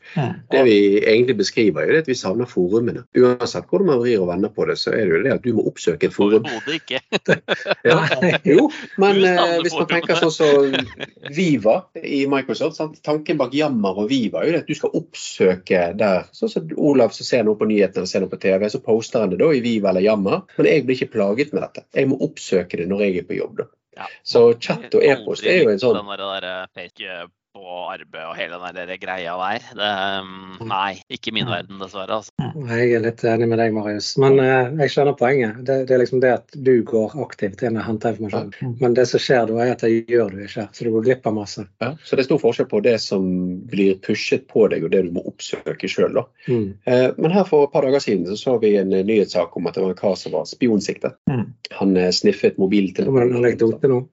Det 0.52 0.63
vi 0.68 0.75
egentlig 1.00 1.38
beskriver, 1.40 1.88
er 1.88 2.02
at 2.02 2.10
vi 2.12 2.18
savner 2.20 2.50
forumene. 2.50 3.06
Uansett 3.16 3.70
hvordan 3.70 3.94
man 3.94 4.02
vrir 4.02 4.20
og 4.20 4.28
vender 4.34 4.52
på 4.52 4.68
det, 4.68 4.75
så 4.82 4.92
er 4.92 5.06
det 5.08 5.16
jo 5.16 5.22
det 5.24 5.36
at 5.38 5.46
du 5.46 5.54
må 5.56 5.66
oppsøke 5.72 6.10
et 6.10 6.16
forum. 6.16 6.44
overhodet 6.44 6.82
ikke. 6.82 7.02
Ja. 7.84 7.98
Jo, 8.48 8.69
men 9.02 9.17
eh, 9.28 9.58
hvis 9.63 9.74
man 9.76 9.88
tenker 9.89 10.15
sånn 10.19 10.32
som 10.32 10.76
Viva 11.36 11.76
i 12.00 12.24
Microsoft, 12.32 12.78
sant? 12.78 13.00
tanken 13.04 13.39
bak 13.39 13.56
Jammer 13.56 14.00
og 14.04 14.08
Viva 14.12 14.41
er 14.41 14.50
jo 14.50 14.54
det 14.56 14.62
at 14.63 14.72
du 14.72 14.78
skal 14.78 14.96
oppsøke 15.00 15.82
der. 16.00 16.28
Sånn 16.36 16.52
som 16.52 16.72
Olav 16.80 17.15
som 17.15 17.28
ser 17.28 17.43
noe 17.48 17.60
på 17.60 17.67
nyhetene 17.69 18.04
eller 18.04 18.12
ser 18.12 18.24
noe 18.24 18.32
på 18.32 18.39
TV, 18.43 18.67
så 18.72 18.82
poster 18.84 19.24
han 19.24 19.34
det 19.34 19.41
da 19.43 19.52
i 19.52 19.63
Viva 19.63 19.91
eller 19.91 20.06
Jammer. 20.06 20.43
Men 20.58 20.72
jeg 20.72 20.88
blir 20.88 21.00
ikke 21.00 21.15
plaget 21.17 21.56
med 21.56 21.65
dette. 21.65 21.88
Jeg 21.96 22.12
må 22.12 22.19
oppsøke 22.24 22.80
det 22.80 22.89
når 22.91 23.08
jeg 23.08 23.24
er 23.24 23.32
på 23.32 23.39
jobb. 23.39 23.63
da. 23.63 23.72
Ja. 23.95 24.08
Så 24.23 24.43
chat 24.60 24.93
og 24.95 25.06
e-post 25.06 25.45
er 25.45 25.63
jo 25.63 25.71
en 25.73 25.82
sånn 25.82 25.99
Den 25.99 26.12
der, 26.17 26.47
der 26.47 27.27
på 27.54 27.74
arbeid 27.86 28.26
og 28.26 28.34
hele 28.38 28.58
den 28.58 28.78
der 28.80 28.98
greia 28.98 29.34
der. 29.38 29.66
Det, 29.78 29.89
um, 30.26 30.56
nei, 30.66 30.96
ikke 31.13 31.34
min 31.36 31.46
verden, 31.46 31.78
dessverre. 31.82 32.18
Altså. 32.18 32.32
Jeg 32.74 32.96
er 32.98 33.04
litt 33.04 33.22
enig 33.30 33.48
med 33.52 33.60
deg, 33.62 33.76
Marius. 33.76 34.08
Men 34.22 34.39
eh, 34.42 34.72
jeg 34.82 34.94
skjønner 34.94 35.18
poenget. 35.20 35.60
Det, 35.68 35.76
det 35.89 35.94
er 35.94 36.02
liksom 36.02 36.24
det 36.24 36.32
at 36.39 36.58
du 36.66 36.72
går 36.88 37.13
aktivt 37.22 37.62
inn 37.62 37.78
og 37.78 37.86
henter 37.86 38.16
informasjon. 38.16 38.50
Mm. 38.58 38.74
Men 38.82 38.98
det 38.98 39.06
som 39.12 39.22
skjer 39.22 39.46
da, 39.52 39.60
er 39.62 39.76
at 39.76 39.86
det 39.86 39.92
gjør 40.10 40.34
du 40.34 40.42
ikke. 40.48 40.66
Så 40.74 40.88
du 40.88 40.89
går 40.96 41.06
glipp 41.10 41.30
av 41.30 41.38
masse. 41.38 41.68
ja. 41.84 41.92
Så 42.02 42.18
det 42.18 42.26
er 42.26 42.30
stor 42.32 42.42
forskjell 42.42 42.70
på 42.74 42.82
det 42.88 42.96
som 43.06 43.30
blir 43.70 44.02
pushet 44.06 44.48
på 44.50 44.66
deg, 44.74 44.88
og 44.88 44.96
det 44.96 45.04
du 45.06 45.13
må 45.13 45.26
oppsøke 45.30 45.92
sjøl. 45.92 46.24
Mm. 46.50 46.66
Eh, 46.89 47.08
Men 47.20 47.38
her 47.38 47.46
for 47.50 47.68
et 47.68 47.76
par 47.76 47.86
dager 47.86 48.02
siden 48.02 48.26
så, 48.32 48.39
så 48.39 48.58
vi 48.63 48.74
en 48.82 48.94
eh, 48.98 49.06
nyhetssak 49.06 49.54
om 49.58 49.70
at 49.70 49.78
det 49.78 49.86
var 49.86 49.94
en 49.94 50.02
kar 50.02 50.18
som 50.18 50.34
var 50.34 50.50
spionsiktet. 50.50 51.22
Mm. 51.30 51.46
Han 51.78 51.96
eh, 52.02 52.10
sniffet 52.16 52.58
mobiltelefonen. 52.62 53.38
Anekdote 53.44 53.94
nå? 53.94 54.04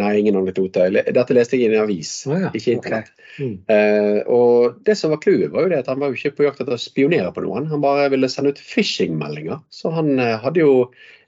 Nei, 0.00 0.12
ingen 0.20 0.38
anekdote. 0.40 0.86
Jeg 0.88 1.14
Dette 1.16 1.36
leste 1.36 1.58
jeg 1.58 1.68
i 1.68 1.72
en 1.72 1.84
avis, 1.84 2.12
ah, 2.30 2.46
ja, 2.46 2.52
ikke 2.56 2.76
internett. 2.78 3.10
Okay. 3.14 3.34
Mm. 3.34 3.56
Eh, 3.74 4.20
og 4.30 4.78
det 4.86 4.96
som 4.98 5.12
var 5.14 5.20
clouet, 5.24 5.50
var 5.52 5.66
jo 5.66 5.72
det 5.72 5.82
at 5.82 5.90
han 5.90 6.00
var 6.02 6.12
jo 6.12 6.18
ikke 6.18 6.36
på 6.38 6.46
jakt 6.46 6.62
etter 6.62 6.76
å 6.76 6.80
spionere 6.80 7.32
på 7.34 7.44
noen. 7.44 7.68
Han 7.72 7.82
bare 7.84 8.08
ville 8.12 8.30
sende 8.32 8.54
ut 8.54 8.62
phishing-meldinger. 8.62 9.60
Så 9.74 9.92
han 9.94 10.14
eh, 10.18 10.36
hadde 10.42 10.62
jo 10.62 10.74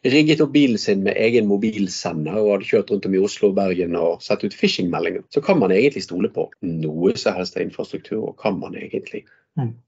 rigget 0.07 0.43
opp 0.45 0.53
bilen 0.55 0.79
sin 0.79 1.03
med 1.07 1.19
egen 1.19 1.49
mobilsender 1.51 2.37
og 2.39 2.53
hadde 2.57 2.69
kjørt 2.69 2.93
rundt 2.93 3.09
om 3.09 3.17
i 3.17 3.23
Oslo 3.27 3.51
og 3.51 3.57
Bergen 3.59 3.97
og 3.99 4.23
satt 4.25 4.45
ut 4.47 4.55
phishing-meldinger. 4.55 5.25
Så 5.35 5.43
kan 5.45 5.59
man 5.63 5.75
egentlig 5.75 6.05
stole 6.07 6.31
på 6.33 6.49
noe 6.67 7.17
som 7.19 7.39
helst 7.39 7.59
av 7.59 7.67
infrastruktur, 7.67 8.23
og 8.31 8.39
kan 8.43 8.61
man 8.61 8.79
egentlig. 8.79 9.25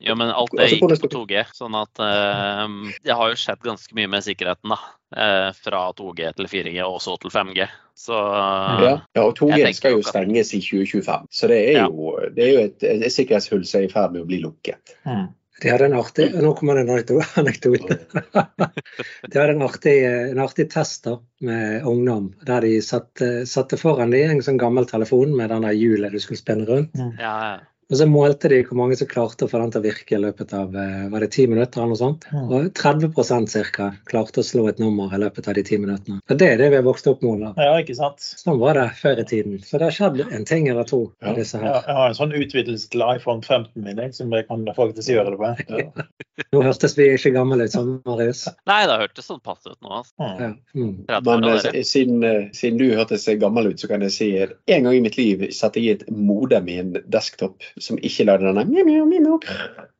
Ja, 0.00 0.14
men 0.16 0.30
alt 0.32 0.54
det 0.56 0.70
gikk 0.72 0.80
på 1.02 1.08
2G. 1.12 1.42
Sånn 1.52 1.74
at 1.76 2.00
um, 2.00 2.78
det 3.04 3.12
har 3.18 3.28
jo 3.28 3.36
skjedd 3.36 3.60
ganske 3.66 3.94
mye 3.98 4.08
med 4.08 4.24
sikkerheten, 4.24 4.72
da. 4.72 4.78
eh, 5.16 5.50
fra 5.56 5.82
2G 5.96 6.30
til 6.36 6.48
4G 6.48 6.78
og 6.86 6.98
så 7.04 7.16
til 7.20 7.30
5G. 7.34 7.66
Så 7.98 8.16
Ja, 8.16 8.94
ja 9.16 9.22
og 9.26 9.34
2G 9.36 9.72
skal 9.76 9.96
jo 9.96 9.98
at- 10.04 10.08
stenges 10.12 10.54
i 10.54 10.60
2025, 10.64 11.26
så 11.30 11.48
det 11.48 11.58
er 11.68 11.72
Ja. 11.82 11.86
jo, 11.88 12.14
det 12.34 12.44
er 12.46 12.52
jo 12.54 12.64
et, 12.68 12.82
et 12.82 13.12
sikkerhetshull 13.12 13.64
som 13.66 13.80
er 13.82 13.84
i 13.88 13.92
ferd 13.92 14.12
med 14.12 14.22
å 14.22 14.28
bli 14.30 14.40
lukket. 14.42 14.94
Mm. 15.04 15.28
De 15.58 15.70
hadde 15.72 15.86
en 15.88 15.96
artig 15.98 16.28
Nå 16.38 16.52
kommer 16.54 16.76
det 16.78 16.84
en 16.86 17.22
anekdote. 17.42 17.96
De 19.28 19.38
hadde 19.40 19.54
en 19.56 19.62
artig, 19.66 19.94
en 20.30 20.38
artig 20.44 20.68
test 20.70 21.04
da, 21.08 21.16
med 21.42 21.82
ungdom, 21.88 22.28
der 22.46 22.60
de 22.62 22.76
satte, 22.84 23.44
satte 23.48 23.76
foran 23.80 24.10
dem 24.14 24.30
en 24.36 24.42
sånn 24.46 24.60
gammel 24.60 24.86
telefon 24.86 25.34
med 25.36 25.50
den 25.50 25.66
hjulet 25.74 26.12
du 26.14 26.20
skulle 26.22 26.38
spinne 26.40 26.68
rundt. 26.68 26.94
ja, 27.18 27.34
ja. 27.56 27.58
Og 27.88 27.96
så 27.96 28.04
målte 28.04 28.50
de 28.52 28.58
hvor 28.68 28.76
mange 28.76 28.96
som 29.00 29.08
klarte 29.08 29.46
å 29.46 29.48
få 29.48 29.62
den 29.62 29.70
til 29.72 29.80
å 29.80 29.86
virke 29.86 30.16
i 30.16 30.20
løpet 30.20 30.50
av 30.56 30.74
eh, 30.76 31.06
var 31.08 31.24
det 31.24 31.30
ti 31.32 31.46
minutter. 31.48 31.80
eller 31.80 31.94
noe 31.94 32.00
sånt. 32.00 32.26
Og 32.36 32.66
30 32.76 33.48
cirka 33.48 33.86
klarte 34.10 34.42
å 34.42 34.44
slå 34.44 34.66
et 34.68 34.82
nummer 34.82 35.14
i 35.14 35.20
løpet 35.22 35.48
av 35.48 35.56
de 35.56 35.64
ti 35.64 35.78
minuttene. 35.80 36.20
Og 36.28 36.36
Det 36.36 36.50
er 36.52 36.60
det 36.60 36.68
vi 36.74 36.76
har 36.76 36.84
vokst 36.84 37.08
opp 37.08 37.24
med. 37.24 37.46
Ja, 37.56 37.78
ikke 37.80 37.96
sant. 37.96 38.20
Sånn 38.20 38.60
var 38.60 38.76
det 38.76 38.90
før 39.00 39.22
i 39.22 39.24
tiden. 39.24 39.56
Så 39.64 39.80
det 39.80 39.88
har 39.88 39.96
skjedd 39.96 40.20
en 40.26 40.44
ting 40.48 40.68
eller 40.68 40.84
to. 40.84 41.06
Ja. 41.24 41.32
disse 41.38 41.60
her. 41.62 41.68
Ja, 41.70 41.80
jeg 41.86 41.96
har 41.96 42.12
en 42.12 42.18
sånn 42.18 42.34
utvidelse 42.36 42.90
til 42.92 43.04
iPhone 43.06 43.40
15 43.40 43.84
min 43.84 44.00
jeg, 44.04 44.14
som 44.16 44.32
jeg 44.36 44.46
kan 44.50 44.68
faktisk 44.76 45.08
gjøre 45.12 45.32
det 45.32 45.40
med. 45.40 45.64
Ja. 45.72 46.06
Nå 46.54 46.62
hørtes 46.62 46.94
vi 46.94 47.08
ikke 47.16 47.32
gamle 47.34 47.64
ut 47.66 47.74
sånn, 47.74 47.96
Marius. 48.06 48.44
Nei, 48.68 48.78
det 48.86 48.98
hørtes 49.00 49.26
sånn 49.26 49.40
passe 49.44 49.72
ut 49.72 49.80
nå. 49.82 49.90
Altså. 50.00 50.28
Ja. 50.38 50.50
Mm. 50.76 50.92
Men 51.26 51.48
eh, 51.50 51.80
siden, 51.88 52.22
eh, 52.26 52.46
siden 52.56 52.78
du 52.78 52.86
hørtes 52.94 53.26
gammel 53.40 53.72
ut, 53.72 53.80
så 53.80 53.90
kan 53.90 54.04
jeg 54.06 54.14
si 54.14 54.28
at 54.44 54.54
en 54.70 54.86
gang 54.86 55.00
i 55.00 55.02
mitt 55.04 55.18
liv 55.18 55.48
satte 55.56 55.82
jeg 55.82 55.98
et 55.98 56.06
modem 56.12 56.70
i 56.70 56.78
en 56.82 56.94
desktop 57.10 57.64
som 57.84 57.98
ikke 57.98 58.26
lagde 58.28 58.48
denne 58.48 58.64
mjau, 58.68 59.06
mjau. 59.08 59.38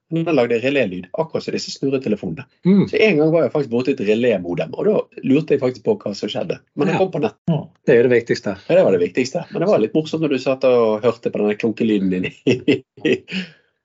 Den 0.08 0.24
lagde 0.32 0.56
relélyd, 0.62 1.10
akkurat 1.20 1.44
som 1.44 1.52
disse 1.52 1.68
snurretelefonene. 1.74 2.46
Mm. 2.64 2.86
Så 2.88 2.96
en 2.96 3.18
gang 3.18 3.32
var 3.34 3.42
jeg 3.44 3.52
faktisk 3.52 3.70
borti 3.74 3.92
et 3.92 4.00
relémodem, 4.08 4.70
og 4.72 4.86
da 4.88 4.94
lurte 5.28 5.52
jeg 5.52 5.60
faktisk 5.60 5.84
på 5.84 5.98
hva 6.00 6.14
som 6.16 6.30
skjedde. 6.32 6.56
Men 6.80 6.88
det 6.88 6.94
Ja. 6.94 6.98
kom 7.02 7.10
på 7.12 7.20
nett. 7.20 7.36
Det 7.84 7.92
er 7.92 7.98
jo 8.02 8.08
det 8.08 8.14
viktigste. 8.24 8.54
Ja, 8.70 8.74
det 8.78 8.84
var 8.86 8.92
det 8.96 9.02
viktigste. 9.04 9.44
Men 9.52 9.60
det 9.60 9.68
var 9.68 9.78
litt 9.82 9.92
morsomt 9.92 10.22
når 10.24 10.28
du 10.32 10.38
satt 10.38 10.64
og 10.64 11.02
hørte 11.04 11.28
på 11.30 11.42
denne 11.42 11.58
klunkelyden 11.60 12.08
din. 12.08 12.30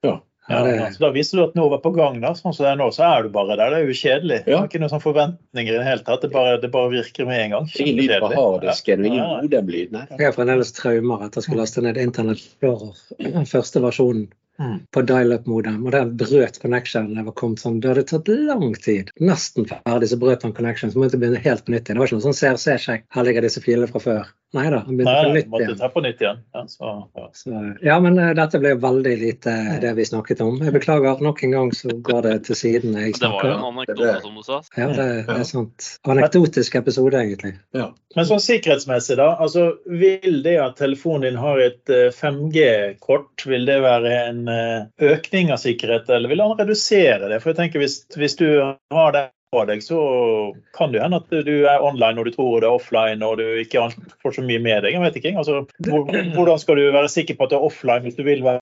ja. 0.07 0.19
Ja, 0.49 0.57
Ja, 0.57 0.63
det, 0.65 0.71
altså, 0.83 0.99
da 0.99 1.09
viser 1.15 1.37
du 1.39 1.43
at 1.45 1.53
noe 1.55 1.69
var 1.71 1.79
på 1.79 1.93
gang. 1.95 2.17
da, 2.19 2.33
sånn 2.35 2.51
som 2.53 2.65
det 2.65 2.71
er 2.73 2.75
nå, 2.81 2.89
så 2.91 3.03
er 3.07 3.23
du 3.23 3.29
bare 3.29 3.55
der. 3.55 3.69
Det 3.71 3.77
er 3.79 3.85
jo 3.87 3.93
kjedelig. 3.95 4.39
Det 4.45 4.51
Ja. 4.51 4.59
er 4.59 4.67
ikke 4.67 4.79
noen 4.83 4.91
sånn 4.91 5.03
forventninger 5.05 5.73
i 5.73 5.77
det 5.77 5.85
hele 5.87 6.03
tatt. 6.03 6.21
Det 6.21 6.31
bare, 6.33 6.57
det 6.59 6.71
bare 6.71 6.89
virker 6.91 7.25
med 7.25 7.39
en 7.45 7.49
gang. 7.51 7.69
Ingen 7.79 7.95
lyd 7.95 8.09
fra 8.19 8.29
harddisken 8.35 9.05
ingen. 9.05 9.23
Nei. 9.93 10.05
jeg 10.19 10.25
har 10.25 10.33
fremdeles 10.35 10.73
traumer 10.75 11.23
etter 11.23 11.39
å 11.39 11.43
skulle 11.45 11.61
laste 11.63 11.81
ned 11.81 11.95
Internett 11.97 12.43
den 12.59 13.45
første 13.55 13.79
versjonen. 13.79 14.27
Mm. 14.59 14.77
på 14.91 15.01
dial-up-modem. 15.01 15.81
Og 15.85 15.91
den 15.95 16.13
brøt 16.19 16.59
connectionen. 16.61 17.15
Det 17.17 17.25
var 17.29 17.37
kommet 17.39 17.63
sånn, 17.63 17.81
det 17.83 17.93
hadde 17.93 18.05
tatt 18.11 18.31
lang 18.33 18.75
tid. 18.75 19.11
Nesten 19.23 19.67
ferdig, 19.69 20.11
så 20.11 20.19
brøt 20.21 20.45
han 20.47 20.55
connection. 20.57 20.93
Så 20.93 21.01
måtte 21.01 21.17
jeg 21.17 21.25
begynne 21.25 21.43
helt 21.43 21.65
på 21.65 21.75
nytt 21.75 21.87
igjen. 21.87 21.99
Det 21.99 22.03
var 22.03 22.11
ikke 22.11 22.21
noe 22.21 22.29
sånn 22.29 22.39
CRC-sjekk. 22.39 23.09
Her 23.13 23.29
ligger 23.29 23.47
disse 23.47 23.63
filene 23.63 23.91
fra 23.91 24.03
før. 24.03 24.31
Nei 24.53 24.67
da, 24.69 24.83
han 24.85 24.97
begynte 24.99 25.13
Nei, 25.13 25.21
på 25.25 25.33
nytt 25.33 25.47
måtte 25.49 25.65
igjen. 25.65 25.77
ta 25.79 25.87
på 25.89 26.01
nytt 26.05 26.19
igjen. 26.21 26.41
Ja, 26.53 26.61
så, 26.69 26.89
ja. 27.17 27.23
Så, 27.33 27.61
ja, 27.81 27.95
men 28.03 28.19
uh, 28.21 28.27
dette 28.37 28.59
ble 28.61 28.75
jo 28.75 28.81
veldig 28.83 29.13
lite 29.17 29.53
det 29.81 29.93
vi 29.97 30.05
snakket 30.05 30.43
om. 30.45 30.59
Jeg 30.61 30.75
beklager, 30.75 31.23
nok 31.25 31.41
en 31.47 31.55
gang 31.55 31.71
så 31.73 31.95
går 32.09 32.19
det 32.27 32.33
til 32.49 32.59
siden. 32.59 32.93
Jeg 33.01 33.15
Det 33.17 33.31
var 33.33 33.47
jo 33.47 33.55
en 33.55 33.65
anekdote, 33.71 34.11
som 34.21 34.37
du 34.37 34.45
sa. 34.45 34.59
Ja, 34.77 34.91
det, 34.93 35.07
det 35.25 35.39
er 35.39 35.47
sant. 35.49 35.87
Anekdotisk 36.05 36.77
episode, 36.77 37.17
egentlig. 37.17 37.55
Men 37.73 38.29
sånn 38.29 38.43
sikkerhetsmessig, 38.45 39.17
da. 39.17 39.31
altså 39.41 39.71
Vil 39.89 40.43
det 40.45 40.59
at 40.61 40.77
telefonen 40.77 41.25
din 41.31 41.41
har 41.41 41.57
et 41.63 41.89
eh, 41.89 42.11
5G-kort, 42.13 43.47
vil 43.49 43.65
det 43.65 43.79
være 43.81 44.13
en 44.27 44.42
eh, 44.51 44.89
økning 45.13 45.51
av 45.53 45.61
sikkerhet, 45.61 46.09
eller 46.09 46.31
vil 46.31 46.43
han 46.43 46.57
redusere 46.59 47.29
det? 47.29 47.39
For 47.43 47.53
jeg 47.53 47.61
tenker 47.61 47.83
Hvis, 47.83 48.03
hvis 48.17 48.37
du 48.39 48.47
har 48.93 49.15
det 49.15 49.27
på 49.53 49.65
deg, 49.69 49.83
så 49.85 49.99
kan 50.73 50.93
det 50.93 51.03
hende 51.03 51.19
at 51.21 51.33
du 51.45 51.53
er 51.69 51.83
online 51.83 52.17
når 52.17 52.29
du 52.29 52.35
tror 52.37 52.61
det 52.61 52.69
er 52.69 52.77
offline 52.77 53.25
og 53.25 53.37
du 53.41 53.45
ikke 53.61 53.89
får 54.23 54.39
så 54.39 54.45
mye 54.45 54.61
med 54.63 54.85
deg. 54.85 54.95
Jeg 54.95 55.03
vet 55.03 55.19
ikke. 55.21 55.35
Altså, 55.37 55.65
hvordan 56.33 56.61
skal 56.61 56.79
du 56.79 56.87
være 56.95 57.11
sikker 57.11 57.37
på 57.37 57.45
at 57.45 57.53
du 57.53 57.59
er 57.59 57.67
offline 57.69 58.07
hvis 58.07 58.17
du 58.17 58.25
vil 58.25 58.43
være 58.47 58.61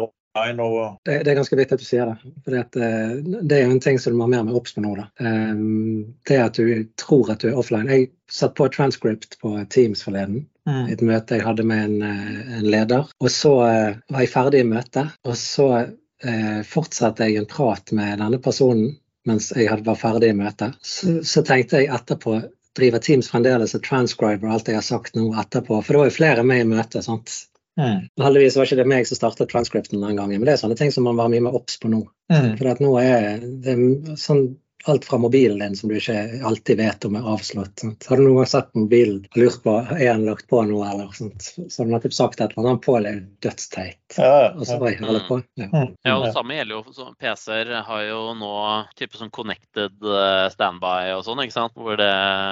online? 0.00 0.62
Og, 0.62 1.00
Det, 1.04 1.20
det 1.24 1.32
er 1.32 1.40
ganske 1.40 1.58
viktig 1.58 1.76
at 1.76 1.82
du 1.82 1.88
sier 1.88 2.12
det. 2.12 2.32
For 2.44 2.56
det, 2.56 3.56
er 3.56 3.64
jo 3.64 3.74
en 3.74 3.82
ting 3.82 4.00
som 4.00 4.14
du 4.14 4.20
må 4.20 4.28
ha 4.28 4.34
mer 4.36 4.46
med 4.48 4.56
obs 4.56 4.76
på 4.76 4.84
nå. 4.84 4.94
Um, 5.20 6.14
det 6.28 6.40
at 6.40 6.60
du 6.60 6.86
tror 7.00 7.32
at 7.34 7.42
du 7.42 7.50
er 7.50 7.58
offline. 7.60 7.90
Jeg 7.90 8.12
satt 8.30 8.56
på 8.56 8.68
et 8.68 8.76
transcript 8.78 9.36
på 9.42 9.56
Teams 9.74 10.04
forleden. 10.06 10.46
Mm. 10.68 10.86
Et 10.92 11.02
møte 11.06 11.38
jeg 11.38 11.46
hadde 11.46 11.64
med 11.66 11.84
en, 11.86 12.02
eh, 12.04 12.54
en 12.58 12.68
leder. 12.68 13.10
Og 13.20 13.32
så 13.32 13.52
eh, 13.66 13.98
var 14.12 14.24
jeg 14.24 14.32
ferdig 14.32 14.62
i 14.64 14.68
møtet, 14.68 15.14
og 15.24 15.36
så 15.38 15.68
eh, 15.80 16.60
fortsatte 16.68 17.28
jeg 17.28 17.40
en 17.40 17.50
prat 17.50 17.94
med 17.96 18.20
denne 18.22 18.40
personen 18.42 18.96
mens 19.28 19.50
jeg 19.52 19.82
var 19.84 19.98
ferdig 20.00 20.30
i 20.32 20.36
møtet. 20.36 20.78
Så, 20.80 21.18
så 21.28 21.42
tenkte 21.44 21.82
jeg 21.82 21.92
etterpå 21.92 22.38
Driver 22.78 23.02
Teams 23.02 23.28
fremdeles 23.28 23.74
og 23.76 23.82
transcriber 23.84 24.48
alt 24.48 24.68
jeg 24.70 24.78
har 24.78 24.86
sagt 24.86 25.16
nå 25.18 25.26
etterpå? 25.42 25.80
For 25.82 25.92
det 25.92 26.00
var 26.00 26.08
jo 26.08 26.16
flere 26.16 26.44
med 26.46 26.62
i 26.62 26.68
møtet. 26.70 27.04
sant? 27.04 27.34
Mm. 27.80 28.08
Heldigvis 28.20 28.56
var 28.56 28.68
ikke 28.68 28.80
det 28.80 28.88
meg 28.90 29.08
som 29.08 29.18
startet 29.18 29.50
transcripten 29.52 30.02
den 30.02 30.16
gangen, 30.18 30.38
men 30.38 30.46
det 30.48 30.54
er 30.54 30.62
sånne 30.62 30.78
ting 30.78 30.92
som 30.94 31.06
man 31.08 31.18
var 31.18 31.30
mye 31.32 31.44
mer 31.44 31.56
obs 31.58 31.78
på 31.82 31.90
nå. 31.92 32.02
Mm. 32.32 32.50
For 32.58 32.70
at 32.72 32.82
nå 32.84 32.94
er 33.02 33.44
det 33.64 33.76
sånn 34.20 34.44
alt 34.88 35.04
fra 35.04 35.18
mobilen 35.18 35.58
din 35.58 35.76
som 35.76 35.88
du 35.90 35.96
ikke 35.98 36.40
alltid 36.46 36.78
vet 36.80 37.04
om 37.04 37.16
er 37.18 37.26
avslått. 37.32 37.82
Sant? 37.82 38.06
Har 38.08 38.16
du 38.16 38.24
noen 38.24 38.40
gang 38.40 38.48
sett 38.50 38.70
mobilen 38.78 39.18
og 39.28 39.38
lurt 39.42 39.60
på 39.64 39.74
er 39.96 40.06
den 40.06 40.24
lagt 40.28 40.48
på 40.50 40.62
nå, 40.66 40.80
eller 40.86 41.10
sånt? 41.16 41.50
Så 41.68 41.82
har 41.82 41.90
nettopp 41.90 42.16
sagt 42.16 42.40
et 42.40 42.54
eller 42.56 42.72
annet, 42.72 42.84
på 42.86 42.96
er 43.00 43.20
dødsteit. 43.44 44.00
Ja, 44.16 44.30
ja, 44.30 44.48
Og 44.56 44.66
så 44.66 44.78
bare 44.80 44.96
holder 45.02 45.26
på. 45.28 45.40
Ja. 45.60 45.68
Mm. 45.72 45.92
Ja, 46.06 46.16
og 46.16 46.24
det 46.26 46.32
samme 46.36 46.56
gjelder 46.56 46.80
jo 46.80 47.10
PC-er 47.20 47.74
har 47.90 48.02
jo 48.08 48.22
nå 48.40 48.54
type 48.96 49.20
sånn 49.20 49.32
connected 49.34 50.00
eh, 50.00 50.48
standby 50.54 51.12
og 51.18 51.24
sånn, 51.28 51.44
ikke 51.44 51.58
sant. 51.58 51.76
Hvor 51.76 51.96
det 52.00 52.10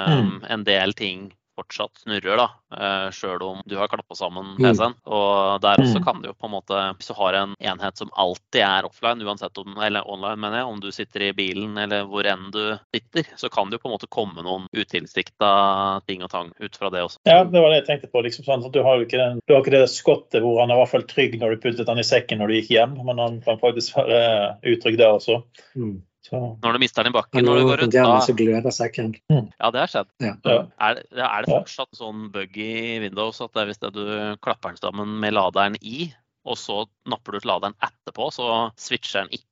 Mm. 0.09 0.43
en 0.49 0.63
del 0.63 0.93
ting 0.93 1.31
fortsatt 1.59 2.03
snurrer, 2.05 2.39
da. 2.39 2.47
Uh, 2.69 3.07
Sjøl 3.11 3.41
om 3.41 3.61
du 3.67 3.75
har 3.79 3.89
klappa 3.91 4.15
sammen 4.15 4.55
Mm. 4.55 4.63
PC-en. 4.63 4.93
Og 5.09 5.61
der 5.61 5.81
også 5.83 5.99
Mm. 5.99 6.05
kan 6.05 6.21
det 6.21 6.29
jo 6.31 6.35
på 6.37 6.45
en 6.49 6.53
måte 6.55 6.79
Hvis 6.97 7.07
du 7.09 7.15
har 7.17 7.33
en 7.33 7.55
enhet 7.59 7.97
som 7.97 8.09
alltid 8.15 8.61
er 8.61 8.85
offline, 8.87 9.23
uansett 9.25 9.57
om 9.57 9.75
Eller 9.81 10.05
online, 10.07 10.39
mener 10.39 10.57
jeg. 10.61 10.67
Om 10.69 10.79
du 10.79 10.91
sitter 10.91 11.21
i 11.29 11.31
bilen 11.33 11.77
eller 11.77 12.05
hvor 12.05 12.25
enn 12.29 12.51
du 12.51 12.77
sitter, 12.93 13.25
så 13.35 13.49
kan 13.51 13.69
det 13.69 13.79
jo 13.79 13.83
på 13.85 13.89
en 13.91 13.97
måte 13.97 14.09
komme 14.09 14.43
noen 14.45 14.67
utilsikta 14.75 16.01
ting 16.07 16.23
og 16.23 16.29
tang 16.31 16.51
ut 16.59 16.75
fra 16.77 16.89
det 16.93 17.01
også. 17.03 17.17
Ja, 17.25 17.43
det 17.43 17.61
var 17.61 17.69
det 17.73 17.79
jeg 17.81 17.87
tenkte 17.89 18.11
på. 18.11 18.21
Liksom, 18.23 18.45
sånn, 18.45 18.65
at 18.65 18.71
du, 18.75 18.81
har 18.83 18.97
jo 18.99 19.05
ikke 19.07 19.17
den, 19.21 19.39
du 19.47 19.53
har 19.55 19.61
ikke 19.63 19.75
det 19.75 19.89
skottet 19.89 20.41
hvor 20.43 20.59
han 20.61 20.71
er 20.71 20.77
i 20.77 20.81
hvert 20.83 20.93
fall 20.93 21.07
trygg 21.09 21.39
når 21.41 21.55
du 21.55 21.63
puttet 21.65 21.87
han 21.89 21.99
i 22.01 22.05
sekken 22.05 22.39
når 22.39 22.47
du 22.47 22.53
gikk 22.61 22.69
hjem, 22.75 22.97
men 23.05 23.17
han 23.21 23.41
kan 23.41 23.59
faktisk 23.61 23.95
være 23.97 24.59
utrygg 24.63 24.97
der 24.99 25.17
også. 25.17 25.41
Mm. 25.75 26.01
Så, 26.27 26.39
Når 26.61 26.73
du 26.75 26.79
mister 26.83 27.03
den 27.05 27.13
i 27.13 27.15
bakken 27.15 27.45
når 27.47 27.55
du 27.59 27.63
går 27.69 27.77
rundt, 27.83 27.93
da 27.95 28.71
sekken. 28.75 29.13
Ja, 29.31 29.69
det 29.71 29.79
har 29.79 29.87
skjedd. 29.91 30.09
Ja. 30.19 30.33
Er, 30.79 30.95
det- 30.99 31.05
er 31.23 31.45
det 31.45 31.53
fortsatt 31.53 31.95
sånn 31.95 32.25
bug 32.33 32.57
i 32.59 32.99
Windows 32.99 33.39
at 33.41 33.53
det 33.55 33.61
er 33.63 33.69
hvis 33.71 33.79
det 33.79 33.93
du 33.95 34.03
klapper 34.43 34.73
den 34.75 34.81
sammen 34.81 35.15
med 35.23 35.33
laderen 35.37 35.77
i, 35.81 36.09
og 36.45 36.57
så 36.59 36.81
napper 37.07 37.31
du 37.31 37.37
ut 37.39 37.45
laderen 37.47 37.75
etterpå, 37.83 38.27
så 38.35 38.49
switcher 38.79 39.23
den 39.23 39.39
ikke 39.39 39.47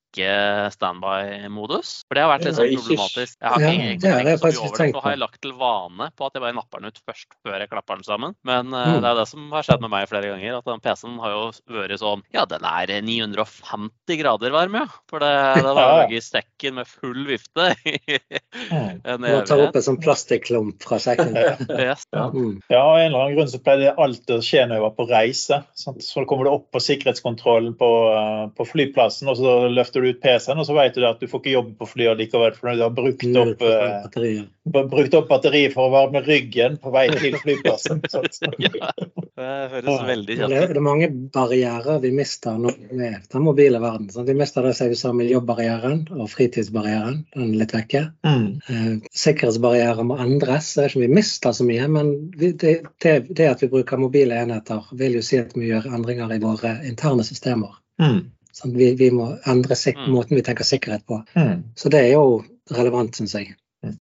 standby-modus? 0.74 2.04
For 2.08 2.18
det 2.18 2.24
har 2.24 2.32
vært 2.32 2.46
litt 2.48 2.58
sånn 2.58 2.72
problematisk. 2.74 3.36
Jeg 3.42 3.50
har 3.52 3.62
Ja, 3.62 3.68
ikke 3.68 3.84
egentlig 3.84 4.02
det 4.02 4.12
tenkt 4.18 4.40
så 4.42 4.48
mye 4.48 4.58
over 4.58 4.72
det, 4.72 4.78
tenkt 4.82 5.02
har 5.04 5.12
jeg 5.12 5.22
lagt 5.22 5.42
til 5.44 5.54
vane 5.60 6.10
på 6.18 6.26
at 6.28 6.34
jeg 6.38 6.42
bare 6.42 6.58
napper 6.58 6.80
den 6.82 6.88
ut 6.94 7.02
først 7.08 7.38
før 7.46 7.60
jeg 7.60 7.70
klapper 7.72 7.96
den 8.00 8.08
sammen. 8.08 8.36
Men 8.48 8.74
eh, 8.74 8.88
Mm. 8.88 9.02
det 9.04 9.10
er 9.12 9.16
det 9.20 9.28
som 9.28 9.52
har 9.52 9.64
skjedd 9.68 9.82
med 9.82 9.92
meg 9.92 10.08
flere 10.10 10.30
ganger, 10.32 10.58
at 10.58 10.66
den 10.66 10.80
PC-en 10.82 11.20
har 11.20 11.32
jo 11.32 11.52
vært 11.70 12.00
sånn 12.00 12.24
Ja, 12.34 12.46
den 12.46 12.64
er 12.66 12.88
950 13.02 14.18
grader 14.22 14.52
varm, 14.52 14.74
ja. 14.80 14.86
For 15.10 15.20
det, 15.24 15.32
var 15.64 15.84
jo 15.84 16.08
ligget 16.08 16.24
i 16.24 16.28
sekken 16.28 16.76
med 16.80 16.88
full 16.88 17.26
vifte 17.28 17.76
Nå 17.78 19.44
tar 19.44 19.44
en 19.44 19.46
ta 19.48 19.60
opp 19.68 19.76
en 19.76 19.86
sånn 19.86 20.00
plastikklump 20.02 20.84
fra 20.84 21.00
sekken. 21.00 21.36
Yes. 21.78 22.04
Mm. 22.14 22.62
Ja, 22.72 22.82
av 22.82 22.98
en 22.98 23.06
eller 23.12 23.20
annen 23.20 23.36
grunn 23.38 23.50
så 23.52 23.60
pleide 23.64 23.94
alt 24.02 24.30
å 24.34 24.40
skje 24.44 24.64
når 24.66 24.78
jeg 24.80 24.84
var 24.84 24.94
på 24.98 25.06
reise. 25.10 25.60
Sant? 25.78 26.02
Så 26.04 26.24
kommer 26.28 26.48
du 26.48 26.52
opp 26.52 26.72
på 26.74 26.82
sikkerhetskontrollen 26.82 27.76
på, 27.78 27.90
eh, 28.14 28.44
på 28.58 28.66
flyplassen, 28.68 29.30
og 29.30 29.38
så 29.40 29.54
løfter 29.72 30.04
du 30.04 30.07
ut 30.10 30.22
PC-en, 30.24 30.60
og 30.62 30.68
så 30.68 30.76
vet 30.78 30.96
du 30.98 31.06
at 31.08 31.20
du 31.22 31.28
får 31.30 31.42
ikke 31.44 31.54
jobbe 31.56 31.74
på 31.80 31.90
flyet 31.94 32.22
likevel, 32.22 32.56
for 32.58 32.72
du 32.74 32.84
har 32.86 32.94
brukt 32.96 33.26
opp, 33.42 33.64
eh, 33.68 34.38
brukt 34.68 35.18
opp 35.18 35.30
batteriet 35.30 35.76
for 35.76 35.88
å 35.88 35.94
varme 35.94 36.22
ryggen 36.26 36.78
på 36.82 36.92
vei 36.94 37.08
til 37.14 37.38
flyplassen. 37.42 38.02
Sant? 38.14 38.40
Ja, 38.62 38.92
det 39.38 39.48
høres 39.72 40.04
veldig 40.08 40.38
Det, 40.38 40.46
ut. 40.46 40.54
det 40.74 40.80
er 40.80 40.84
mange 40.84 41.10
barrierer 41.34 42.00
vi 42.04 42.12
mister 42.16 42.58
nå 42.62 42.74
med 42.92 43.28
den 43.32 43.46
mobile 43.46 43.82
verden. 43.84 44.10
Sant? 44.14 44.30
Vi 44.30 44.38
mister 44.38 44.66
det 44.66 44.74
som 44.78 44.92
vi 44.92 45.00
sa, 45.00 45.14
miljøbarrieren 45.16 46.06
og 46.18 46.30
fritidsbarrieren. 46.34 47.24
Den 47.36 47.52
er 47.52 47.62
litt 47.64 47.76
vekke. 47.76 48.04
Mm. 48.28 48.48
Eh, 48.68 48.94
sikkerhetsbarrierer 49.26 50.08
må 50.08 50.18
endres. 50.24 50.74
Det 50.76 50.86
er 50.86 50.94
ikke 50.94 51.06
vi 51.06 51.12
mister 51.20 51.56
så 51.56 51.68
mye, 51.68 51.90
men 51.92 52.14
vi, 52.38 52.54
det, 52.58 52.80
det, 53.04 53.18
det 53.38 53.52
at 53.52 53.64
vi 53.66 53.72
bruker 53.74 54.02
mobile 54.02 54.38
enheter, 54.42 54.88
vil 54.98 55.20
jo 55.20 55.26
si 55.26 55.40
at 55.42 55.54
vi 55.58 55.72
gjør 55.72 55.90
endringer 55.94 56.34
i 56.34 56.42
våre 56.44 56.78
interne 56.88 57.26
systemer. 57.28 57.78
Mm. 58.02 58.26
Sant? 58.58 58.74
Vi, 58.78 58.92
vi 58.98 59.12
må 59.14 59.30
endre 59.46 59.76
sik 59.78 59.98
Mm. 60.02 60.12
måten 60.16 60.36
vi 60.40 60.42
tenker 60.46 60.66
sikkerhet 60.66 61.06
på. 61.08 61.22
Mm. 61.38 61.64
Så 61.78 61.90
det 61.94 62.02
er 62.08 62.12
jo 62.18 62.44
relevant, 62.74 63.14
syns 63.16 63.34
jeg. 63.38 63.56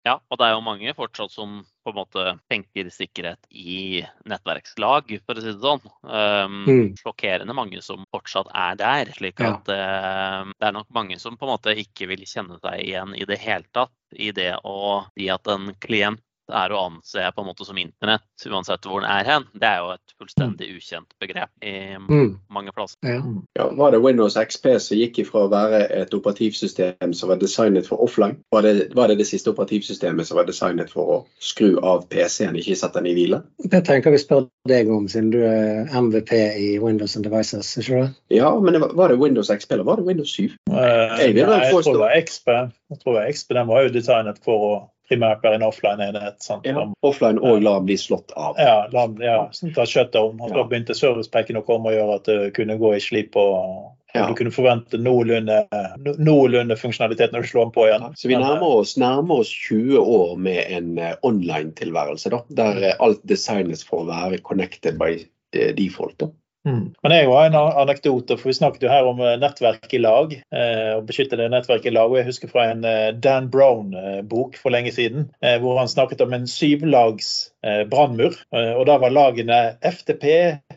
Ja, 0.07 0.15
og 0.31 0.37
det 0.39 0.45
er 0.47 0.53
jo 0.55 0.61
mange 0.63 0.93
fortsatt 0.95 1.33
som 1.35 1.57
på 1.83 1.91
en 1.91 1.97
måte 1.99 2.21
tenker 2.49 2.87
sikkerhet 2.89 3.43
i 3.51 3.99
nettverkslag, 4.25 5.11
for 5.27 5.35
å 5.37 5.43
si 5.43 5.51
det 5.51 5.61
sånn. 5.61 5.81
Um, 6.01 6.55
Mm. 6.65 6.95
Sjokkerende 6.97 7.53
mange 7.53 7.81
som 7.83 8.05
fortsatt 8.13 8.47
er 8.55 8.75
der. 8.79 9.11
slik 9.13 9.39
Ja. 9.39 9.51
at 9.57 9.67
eh, 9.69 10.51
det 10.59 10.67
er 10.69 10.71
nok 10.71 10.87
mange 10.95 11.19
som 11.19 11.35
på 11.37 11.45
en 11.45 11.53
måte 11.57 11.75
ikke 11.75 12.07
vil 12.07 12.23
kjenne 12.25 12.57
seg 12.63 12.79
igjen 12.87 13.13
i 13.19 13.25
det 13.25 13.37
hele 13.39 13.65
tatt 13.73 13.91
i 14.15 14.31
det 14.31 14.55
å 14.63 15.05
si 15.17 15.27
at 15.29 15.45
en 15.47 15.73
klient 15.79 16.21
er 16.53 16.69
å 16.75 16.81
anse 16.89 17.23
på 17.35 17.41
en 17.41 17.47
måte 17.49 17.65
som 17.65 17.77
internett, 17.77 18.21
uansett 18.45 18.85
hvor 18.85 19.01
den 19.01 19.09
er 19.09 19.25
hen. 19.25 19.45
Det 19.57 19.65
er 19.69 19.79
jo 19.81 19.93
et 19.95 20.13
fullstendig 20.19 20.67
ukjent 20.77 21.15
begrep 21.21 21.49
i 21.65 21.75
Mm. 21.97 22.37
mange 22.49 22.71
plasser. 22.75 22.97
Ja. 23.03 23.21
Ja, 23.57 23.69
var 23.73 23.91
det 23.91 24.01
Windows 24.03 24.35
XP 24.37 24.67
som 24.79 24.97
gikk 24.97 25.19
ifra 25.23 25.45
å 25.45 25.49
være 25.51 25.79
et 25.91 26.13
operativsystem 26.13 27.13
som 27.15 27.29
var 27.29 27.37
designet 27.41 27.87
for 27.87 27.97
offline? 28.03 28.37
Var 28.53 28.61
det, 28.61 28.73
var 28.95 29.07
det 29.07 29.17
det 29.17 29.27
siste 29.27 29.49
operativsystemet 29.53 30.27
som 30.27 30.37
var 30.37 30.45
designet 30.45 30.91
for 30.93 31.05
å 31.05 31.17
skru 31.39 31.79
av 31.81 32.05
PC-en, 32.09 32.55
ikke 32.55 32.75
sette 32.77 32.99
den 33.01 33.07
i 33.11 33.15
hvile? 33.17 33.41
Det 33.65 33.83
tenker 33.87 34.11
vi 34.13 34.17
spør 34.21 34.47
deg 34.69 34.89
om, 34.91 35.07
siden 35.07 35.31
du 35.33 35.39
er 35.45 35.89
MVP 35.91 36.31
i 36.35 36.79
Windows 36.79 37.15
and 37.15 37.25
Devices. 37.25 37.73
ikke 37.77 38.01
det? 38.05 38.13
Ja, 38.37 38.53
men 38.59 38.73
det 38.73 38.81
var, 38.81 38.93
var 38.93 39.07
det 39.09 39.19
Windows 39.19 39.49
XP 39.49 39.71
eller 39.73 39.83
var 39.83 39.97
det 39.97 40.05
Windows 40.05 40.29
7? 40.35 40.51
Uh, 40.69 40.75
Jeg 41.19 41.33
vil 41.35 41.45
vel 41.45 41.59
jeg 41.61 41.71
tror 41.73 41.93
det 41.93 42.03
var 42.05 42.21
XP. 42.21 42.47
Jeg 42.91 42.99
tror 43.01 43.13
det 43.13 43.21
var 43.21 43.31
XP. 43.33 43.49
Den 43.53 43.67
var 43.67 43.81
jo 43.83 43.89
designet 43.95 44.39
for 44.45 44.65
å 44.69 44.73
primært 45.09 45.43
være 45.45 45.59
en 45.59 45.67
offline-enhet. 45.67 46.39
sant? 46.43 46.65
Ja. 46.65 46.85
Offline 47.05 47.39
og 47.41 47.61
la 47.65 47.79
bli 47.83 47.97
slått 47.99 48.33
av. 48.35 48.55
Ja, 48.61 48.87
la, 48.93 49.07
ja 49.23 49.35
sånn 49.55 49.73
ta 49.75 49.85
shutdown. 49.89 50.39
Og 50.41 50.49
ja. 50.49 50.55
da 50.57 50.63
begynte 50.69 50.95
servicepacken 50.97 51.59
å 51.61 51.65
komme 51.67 51.91
og 51.91 51.97
gjøre 51.97 52.17
at 52.19 52.25
det 52.31 52.39
kunne 52.57 52.77
gå 52.81 52.95
i 52.95 53.03
slip. 53.03 53.35
og, 53.35 53.53
og 53.53 53.93
Ja. 54.15 54.29
Du 54.29 54.33
kunne 54.39 54.51
forvente 54.55 54.95
noenlunde, 54.95 55.57
no- 55.99 56.13
noenlunde 56.23 56.77
funksjonalitet 56.79 57.33
når 57.33 57.41
du 57.43 57.47
slår 57.49 57.65
den 57.65 57.73
på 57.75 57.83
igjen. 57.89 58.05
Så 58.15 58.29
vi 58.31 58.37
nærmer 58.39 58.77
oss, 58.79 58.93
nærmer 59.01 59.41
oss 59.43 59.49
20 59.51 59.97
år 59.99 60.37
med 60.39 60.61
en 60.71 60.97
eh, 60.97 61.17
online-tilværelse, 61.27 62.31
der 62.55 62.79
eh, 62.79 62.95
alt 63.03 63.19
designes 63.27 63.83
for 63.83 64.05
å 64.05 64.07
være 64.07 64.39
connected 64.47 64.95
by 65.01 65.09
eh, 65.19 65.73
default. 65.75 66.15
Da. 66.23 66.29
Mm. 66.65 66.93
Men 67.03 67.13
jeg 67.13 67.27
har 67.29 67.45
en 67.45 67.55
anekdote, 67.55 68.37
for 68.39 68.49
vi 68.49 68.55
snakket 68.57 68.87
jo 68.87 68.89
her 68.89 69.05
om 69.05 69.19
eh, 69.21 69.35
nettverk 69.37 69.91
i 69.93 70.01
lag. 70.01 70.33
Eh, 70.33 70.91
og 70.97 71.05
beskytte 71.09 71.37
det 71.37 71.51
nettverket 71.53 71.91
i 71.91 71.93
lag. 71.93 72.09
og 72.09 72.17
Jeg 72.17 72.29
husker 72.31 72.49
fra 72.49 72.65
en 72.71 72.81
eh, 72.89 73.11
Dan 73.13 73.51
Brown-bok 73.53 74.57
for 74.57 74.73
lenge 74.73 74.93
siden, 74.95 75.29
eh, 75.45 75.59
hvor 75.61 75.77
han 75.79 75.91
snakket 75.91 76.25
om 76.25 76.33
en 76.33 76.47
syvlags 76.49 77.51
eh, 77.65 77.83
brannmur. 77.89 78.33
Eh, 78.55 78.73
og 78.73 78.87
da 78.89 78.97
var 79.01 79.13
lagene 79.13 79.61
FTP, 79.85 80.25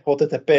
HTTP 0.04 0.52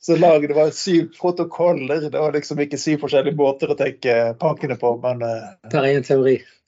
Så 0.00 0.16
lagene 0.16 0.54
var 0.54 0.70
syv 0.70 1.10
protokoller. 1.18 2.06
Det 2.06 2.18
var 2.18 2.32
liksom 2.32 2.62
ikke 2.62 2.78
syv 2.78 3.02
forskjellige 3.02 3.38
måter 3.38 3.74
å 3.74 3.78
tenke 3.78 4.36
pakkene 4.38 4.78
på, 4.78 4.94
men 5.02 5.26
eh, 5.26 5.48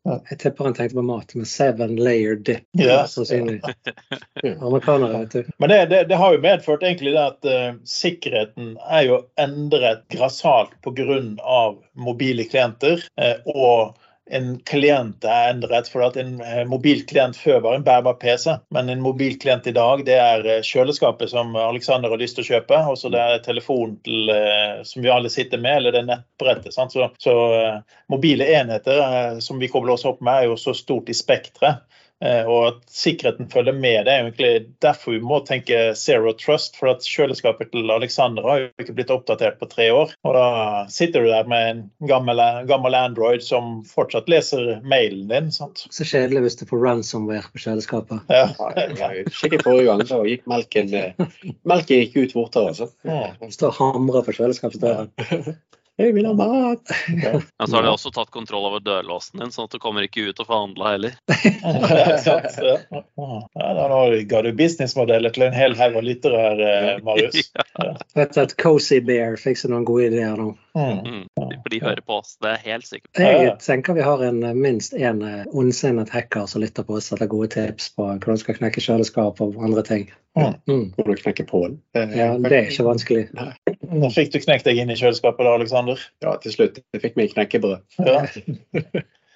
Jeg 0.05 0.39
tipper 0.39 0.69
han 0.69 0.75
tenkte 0.77 0.99
på 0.99 1.03
mat 1.09 1.31
med 1.35 1.49
seven 1.49 1.95
layer 1.97 2.37
dip. 2.37 2.67
Ja. 2.77 3.07
Amerikanere, 4.61 5.21
vet 5.23 5.33
du. 5.33 5.53
Men 5.59 5.73
det, 5.73 5.79
det, 5.93 6.03
det 6.11 6.19
har 6.21 6.35
jo 6.35 6.43
medført 6.45 6.85
egentlig 6.85 7.15
det 7.15 7.23
at 7.23 7.49
uh, 7.49 7.79
sikkerheten 7.89 8.75
er 8.85 9.07
jo 9.09 9.21
endret 9.41 10.05
grassat 10.13 10.75
pga. 10.85 11.21
mobile 11.97 12.45
klienter. 12.45 13.01
uh, 13.17 13.49
og 13.49 13.97
en 14.31 14.59
klient 14.65 15.25
er 15.29 15.51
endret, 15.53 15.89
for 15.93 16.07
at 16.07 16.17
en 16.17 16.39
eh, 16.41 16.63
mobilklient 16.69 17.37
før 17.37 17.59
var 17.67 17.77
en 17.77 17.85
bærbar 17.85 18.17
PC, 18.23 18.55
men 18.73 18.89
en 18.89 19.03
mobilklient 19.05 19.67
i 19.69 19.75
dag 19.77 20.05
det 20.07 20.17
er 20.17 20.47
eh, 20.49 20.63
kjøleskapet 20.65 21.33
som 21.35 21.53
Alexander 21.61 22.13
har 22.13 22.21
lyst 22.23 22.39
til 22.39 22.47
å 22.47 22.49
kjøpe, 22.55 22.79
og 22.89 22.97
så 23.01 23.13
det 23.13 23.21
er 23.21 23.43
telefonen 23.45 23.99
eh, 24.33 24.81
som 24.89 25.05
vi 25.05 25.13
alle 25.13 25.33
sitter 25.33 25.61
med, 25.61 25.77
eller 25.77 25.93
det 25.93 26.03
er 26.05 26.09
nettbrettet. 26.15 26.73
Så, 26.73 27.11
så 27.21 27.35
mobile 28.13 28.49
enheter 28.57 29.43
som 29.45 29.61
vi 29.61 29.69
kobler 29.73 29.99
oss 29.99 30.09
opp 30.09 30.25
med, 30.25 30.41
er 30.41 30.53
jo 30.53 30.57
så 30.61 30.73
stort 30.77 31.13
i 31.13 31.17
spekteret. 31.17 31.85
Eh, 32.25 32.47
Og 32.49 32.67
at 32.69 32.81
sikkerheten 32.89 33.51
følger 33.53 33.77
med. 33.77 34.07
Det 34.07 34.13
er 34.13 34.23
egentlig 34.23 34.53
derfor 34.83 35.17
vi 35.17 35.21
må 35.25 35.41
tenke 35.47 35.93
zero 35.99 36.33
trust. 36.39 36.79
For 36.81 36.95
at 36.95 37.05
kjøleskapet 37.07 37.73
til 37.75 37.91
Alexander 37.93 38.47
har 38.49 38.63
jo 38.63 38.71
ikke 38.81 38.97
blitt 38.97 39.13
oppdatert 39.15 39.59
på 39.61 39.69
tre 39.71 39.91
år. 39.93 40.15
Og 40.25 40.37
da 40.37 40.47
sitter 40.93 41.25
du 41.25 41.31
der 41.33 41.49
med 41.51 41.71
en 41.71 41.83
gammel, 42.09 42.41
gammel 42.71 42.97
Android 42.99 43.45
som 43.45 43.83
fortsatt 43.89 44.31
leser 44.33 44.79
mailen 44.89 45.29
din. 45.29 45.53
sant? 45.55 45.85
Så 45.93 46.07
kjedelig 46.09 46.47
hvis 46.47 46.59
du 46.63 46.67
får 46.71 46.85
ransomware 46.89 47.51
på 47.53 47.63
kjøleskapet. 47.67 48.25
Ja. 48.33 48.49
ja 48.99 49.13
Sjekket 49.35 49.67
forrige 49.67 49.89
gang, 49.91 50.05
så 50.09 50.23
gikk 50.29 50.49
melken 50.51 50.93
eh, 50.97 51.29
Melken 51.69 52.03
gikk 52.05 52.17
ut 52.17 52.35
fortere, 52.37 52.73
altså. 52.73 52.91
Ja. 53.05 53.35
Står 53.53 53.73
og 53.75 53.81
hamrer 53.81 54.25
på 54.27 54.35
kjøleskapsdøren. 54.37 55.13
Jeg 55.97 56.15
vil 56.17 56.27
ha 56.27 56.33
mat! 56.35 56.91
Men 57.09 57.69
så 57.69 57.77
har 57.77 57.85
de 57.87 57.91
også 57.93 58.11
tatt 58.11 58.31
kontroll 58.35 58.67
over 58.67 58.83
dørlåsen 58.83 59.39
din, 59.39 59.53
sånn 59.55 59.69
at 59.69 59.77
du 59.77 59.79
kommer 59.83 60.03
ikke 60.03 60.25
ut 60.27 60.41
og 60.43 60.49
får 60.49 60.61
handla 60.65 60.95
heller. 60.97 61.19
Ja, 62.25 63.41
Ja, 63.55 63.87
nå 63.89 64.01
ga 64.27 64.41
du 64.43 64.51
businessmodeller 64.59 65.35
til 65.35 65.47
en 65.47 65.55
hel 65.55 65.77
haug 65.79 65.99
av 66.01 66.05
lyttere 66.07 66.41
her, 66.41 66.63
eh, 66.67 66.91
Marius. 67.07 67.53
Vet 68.19 68.35
du 68.35 68.41
at 68.43 68.57
Cozy 68.59 68.99
Bear 69.07 69.39
fikser 69.41 69.71
noen 69.71 69.87
gode 69.87 70.09
ideer 70.11 70.35
nå. 70.39 70.51
Mm. 70.75 70.99
Mm. 71.07 71.23
For 71.39 71.71
de 71.71 71.81
hører 71.85 72.03
på 72.03 72.19
oss, 72.19 72.35
det 72.43 72.57
er 72.57 72.65
helt 72.65 72.89
sikkert. 72.89 73.23
Jeg 73.23 73.55
tenker 73.63 73.95
vi 73.95 74.03
har 74.07 74.25
en, 74.27 74.43
eh, 74.43 74.57
minst 74.67 74.99
én 74.99 75.23
ondsinnet 75.55 76.11
hacker 76.11 76.51
som 76.51 76.65
lytter 76.65 76.87
på 76.87 76.99
oss 76.99 77.13
etter 77.15 77.31
gode 77.31 77.53
tips 77.55 77.93
på 77.95 78.11
hvordan 78.11 78.41
du 78.41 78.43
skal 78.43 78.59
knekke 78.59 78.83
kjøleskap 78.83 79.41
og 79.45 79.63
andre 79.63 79.87
ting. 79.87 80.09
Mm. 80.35 80.55
Mm. 80.67 80.87
Du 80.99 81.15
knekke 81.15 81.47
Pål? 81.47 81.79
Ja, 81.95 82.35
det 82.43 82.51
er 82.51 82.67
ikke 82.67 82.89
vanskelig. 82.89 83.29
Nå 83.95 84.11
fikk 84.15 84.33
du 84.35 84.41
knekt 84.43 84.67
deg 84.69 84.81
inn 84.83 84.93
i 84.93 84.99
kjøleskapet 84.99 85.47
da, 85.47 85.57
Alexander. 85.59 86.01
Ja, 86.25 86.37
til 86.43 86.55
slutt. 86.55 86.81
Jeg 86.95 87.03
fikk 87.03 87.19
meg 87.21 87.35
knekkebrød. 87.35 87.85
Ja. 88.03 88.25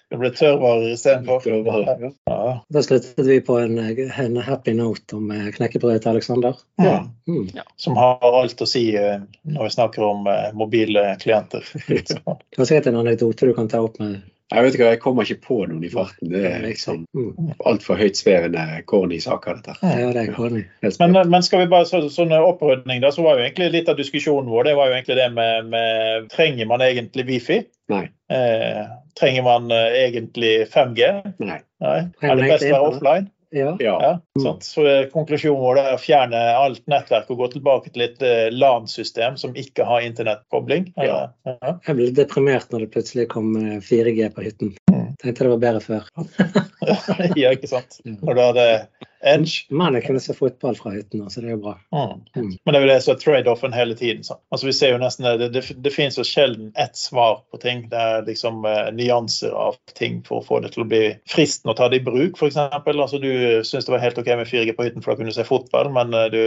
Det 0.08 0.16
ble 0.16 0.30
tørrvarer 0.32 0.94
istedenfor. 0.94 1.44
Ja. 1.68 2.10
Ja. 2.30 2.52
Da 2.72 2.82
sluttet 2.84 3.26
vi 3.28 3.42
på 3.44 3.58
en, 3.60 3.76
en 3.76 4.38
happy 4.40 4.72
note 4.76 5.18
om 5.18 5.28
eh, 5.34 5.50
knekkebrødet 5.52 6.06
til 6.06 6.14
Alexander. 6.14 6.56
Ja. 6.80 7.02
Mm. 7.28 7.50
Som 7.76 7.98
har 8.00 8.24
alt 8.24 8.64
å 8.64 8.68
si 8.68 8.86
eh, 8.96 9.20
når 9.44 9.68
vi 9.68 9.74
snakker 9.76 10.06
om 10.06 10.24
eh, 10.32 10.48
mobile 10.56 11.10
klienter. 11.20 11.66
Det 11.88 12.22
var 12.24 12.64
sikkert 12.64 12.88
en 12.88 13.02
anekdote 13.02 13.50
du 13.50 13.52
kan 13.58 13.68
ta 13.68 13.82
opp 13.84 14.00
med 14.00 14.22
Jeg 14.48 14.64
vet 14.64 14.76
ikke, 14.76 14.90
jeg 14.94 15.00
kommer 15.02 15.26
ikke 15.26 15.42
på 15.44 15.56
noen 15.68 15.82
i 15.84 15.90
farten. 15.92 16.30
Det 16.32 16.40
er 16.48 16.62
liksom 16.64 17.02
mm. 17.12 17.50
altfor 17.68 17.98
høytsvevende 18.00 18.62
corny 18.88 19.18
saker, 19.20 19.58
dette. 19.60 19.74
Ja, 19.84 20.08
det 20.14 20.22
er 20.22 20.32
corny. 20.32 20.62
Men, 20.80 21.18
men 21.28 21.44
skal 21.44 21.66
vi 21.66 21.70
bare 21.74 21.88
så, 21.88 22.00
sånn 22.12 22.32
opprydning, 22.32 23.02
da, 23.04 23.12
så 23.12 23.26
var 23.26 23.36
jo 23.36 23.44
egentlig 23.44 23.68
litt 23.74 23.90
av 23.92 23.98
diskusjonen 24.00 24.48
vår 24.48 24.70
det 24.70 24.76
var 24.78 24.88
jo 24.88 24.96
egentlig 24.96 25.18
det 25.20 25.28
med, 25.36 25.68
med 25.74 26.30
Trenger 26.32 26.70
man 26.70 26.84
egentlig 26.84 27.26
Wifi? 27.28 27.60
Nei. 27.92 28.06
Eh, 28.32 28.84
trenger 29.20 29.44
man 29.44 29.68
eh, 29.74 30.00
egentlig 30.06 30.54
5G? 30.72 31.12
Nei. 31.44 31.60
Nei. 31.84 31.98
Er 32.24 32.40
det 32.40 32.48
best 32.48 32.64
å 32.64 32.72
være 32.72 32.78
det? 32.78 32.94
offline? 32.94 33.28
Ja. 33.50 33.76
Ja. 33.80 34.20
Sant? 34.42 34.64
Så 34.64 34.86
eh, 34.86 35.06
Konklusjonen 35.12 35.62
vår 35.62 35.80
er 35.80 35.94
å 35.96 36.00
fjerne 36.00 36.40
alt 36.58 36.82
nettverk 36.90 37.30
og 37.32 37.42
gå 37.42 37.50
tilbake 37.56 37.92
til 37.94 38.04
et 38.04 38.22
eh, 38.24 38.48
LAN-system 38.52 39.38
som 39.40 39.56
ikke 39.56 39.86
har 39.88 40.04
internettkobling. 40.04 40.90
Ja. 40.96 41.30
Ja. 41.48 41.78
Jeg 41.86 41.96
ble 41.96 42.10
litt 42.10 42.18
deprimert 42.18 42.72
når 42.72 42.86
det 42.86 42.92
plutselig 42.96 43.28
kom 43.32 43.54
eh, 43.60 43.78
4G 43.84 44.28
på 44.34 44.44
hytten. 44.44 44.74
Mm. 45.18 45.22
Tenkte 45.22 45.44
det 45.44 45.50
var 45.50 45.62
bedre 45.62 45.80
før. 45.82 46.08
ja, 47.40 47.50
ikke 47.50 47.70
sant? 47.70 48.00
Når 48.04 48.34
du 48.34 48.40
hadde 48.40 48.66
Edge. 49.26 49.66
Men 49.74 49.96
jeg 49.98 50.04
kunne 50.06 50.20
se 50.22 50.34
fotball 50.36 50.76
fra 50.78 50.92
hytten, 50.94 51.24
så 51.30 51.42
det 51.42 51.50
er 51.50 51.56
jo 51.56 51.62
bra. 51.64 51.74
Mm. 51.90 52.20
Mm. 52.36 52.52
Men 52.62 52.74
det 52.74 52.78
er 52.78 52.84
jo 52.84 52.90
det 52.92 52.98
som 53.02 53.14
er 53.14 53.20
trade-offen 53.22 53.74
hele 53.74 53.96
tiden. 53.98 54.22
Så. 54.24 54.38
Altså 54.54 54.68
Vi 54.68 54.74
ser 54.78 54.94
jo 54.94 55.00
nesten 55.02 55.26
det, 55.26 55.50
det, 55.54 55.64
det 55.82 55.94
finnes 55.94 56.18
jo 56.20 56.26
sjelden 56.26 56.70
ett 56.78 56.96
svar 56.96 57.42
på 57.50 57.58
ting. 57.62 57.88
Det 57.90 57.98
er 57.98 58.26
liksom 58.28 58.62
eh, 58.68 58.90
nyanser 58.94 59.54
av 59.58 59.78
ting 59.98 60.20
for 60.26 60.38
å 60.38 60.46
få 60.46 60.62
det 60.62 60.74
til 60.76 60.86
å 60.86 60.90
bli 60.90 61.02
fristende 61.30 61.74
å 61.74 61.78
ta 61.78 61.90
det 61.90 62.02
i 62.02 62.06
bruk, 62.06 62.38
f.eks. 62.38 62.58
Altså, 62.58 63.18
du 63.22 63.32
syns 63.66 63.88
det 63.88 63.94
var 63.94 64.04
helt 64.04 64.22
OK 64.22 64.30
med 64.38 64.50
4G 64.50 64.76
på 64.76 64.86
hytten 64.86 65.02
for 65.02 65.12
da 65.12 65.20
kunne 65.20 65.34
du 65.34 65.38
se 65.38 65.48
fotball, 65.48 65.90
men 65.94 66.14
eh, 66.14 66.30
du 66.34 66.44